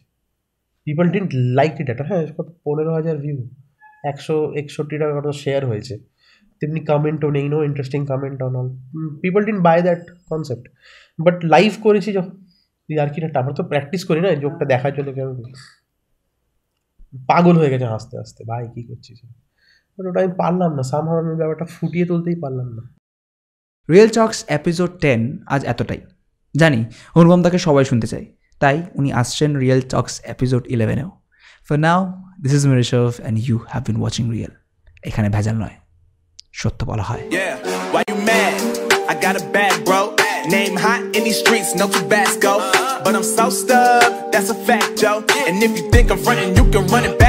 পিপল 0.87 1.07
ডিন্ট 1.15 1.31
লাইক 1.59 1.73
ইট 1.81 1.89
এটা 1.91 2.05
হ্যাঁ 2.05 2.23
পনেরো 2.67 2.91
হাজার 2.95 3.17
ভিউ 3.25 3.39
একশো 4.05 4.37
একষট্টি 4.61 4.97
টাকা 4.99 5.13
কত 5.19 5.29
শেয়ার 5.45 5.63
হয়েছে। 5.67 5.95
তেমনি 6.63 6.81
কমেন্টও 6.91 7.29
নেই 7.31 7.47
no 7.49 7.59
interesting 7.65 8.01
comment 8.07 8.39
on 8.47 8.53
all 8.61 8.69
people 9.23 9.41
didn't 9.45 9.61
buy 9.69 9.79
that 9.87 10.03
concept 10.31 10.65
but 11.19 11.37
live 11.45 11.71
করেছি 11.83 12.11
যখন 12.13 12.33
আর 13.03 13.09
কি 13.09 13.19
না 13.21 13.41
আমরা 13.41 13.55
তো 13.55 13.63
প্র্যাকটিস 13.63 14.05
করি 14.05 14.21
না 14.21 14.35
জোকটা 14.35 14.65
দেখার 14.65 14.93
জন্য 14.95 15.13
কেন 15.13 15.29
পাগল 17.27 17.55
হয়ে 17.59 17.71
গেছে 17.71 17.87
হাসতে 17.87 18.19
হাসতে 18.19 18.45
ভাই 18.45 18.69
কি 18.75 18.83
করছিস? 18.83 19.19
বাট 19.95 20.07
ওটা 20.07 20.21
আমি 20.21 20.33
পারলাম 20.37 20.77
না 20.77 20.83
সামহাও 20.83 21.19
আমি 21.19 21.35
ব্যাপারটা 21.37 21.65
ফুটিয়ে 21.65 22.07
তুলতেই 22.07 22.37
পারলাম 22.41 22.69
না। 22.77 22.83
রিয়েল 23.91 24.09
টক্স 24.09 24.45
এপিসোড 24.49 24.91
টেন 25.01 25.39
আজ 25.47 25.65
এতটাই। 25.65 26.01
জানি 26.57 26.85
অনুপম 27.15 27.43
তাকে 27.43 27.59
সবাই 27.59 27.85
শুনতে 27.85 28.07
চাই 28.07 28.27
তাই 28.61 28.83
উনি 28.95 29.13
আসছেন 29.13 29.57
রিয়েল 29.57 29.81
টক্স 29.81 30.21
এপিসোড 30.25 30.67
ইলেভেনেও 30.67 31.11
for 31.69 31.77
now 31.77 32.01
this 32.43 32.53
is 32.53 32.67
মেরিশভ 32.67 33.13
and 33.21 33.39
you 33.49 33.59
have 33.69 33.83
been 33.87 33.97
watching 34.01 34.31
real 34.31 34.51
এখানে 35.05 35.29
ভেজাল 35.29 35.57
নয় 35.57 35.77
সত্য 36.53 36.85
বলা 36.85 37.03
হয়। 37.03 37.31
In 41.17 41.25
these 41.25 41.39
streets, 41.39 41.75
no 41.75 41.89
Tabasco. 41.89 42.59
But 43.05 43.15
I'm 43.17 43.23
so 43.23 43.49
stubbed, 43.49 44.33
that's 44.33 44.51
a 44.51 44.55
fact, 44.55 44.99
Joe. 44.99 45.25
And 45.49 45.63
if 45.63 45.77
you 45.77 45.91
think 45.91 46.11
I'm 46.11 46.19
frontin', 46.19 46.55
you 46.57 46.71
can 46.71 46.87
run 46.89 47.05
it 47.05 47.19
back. 47.19 47.27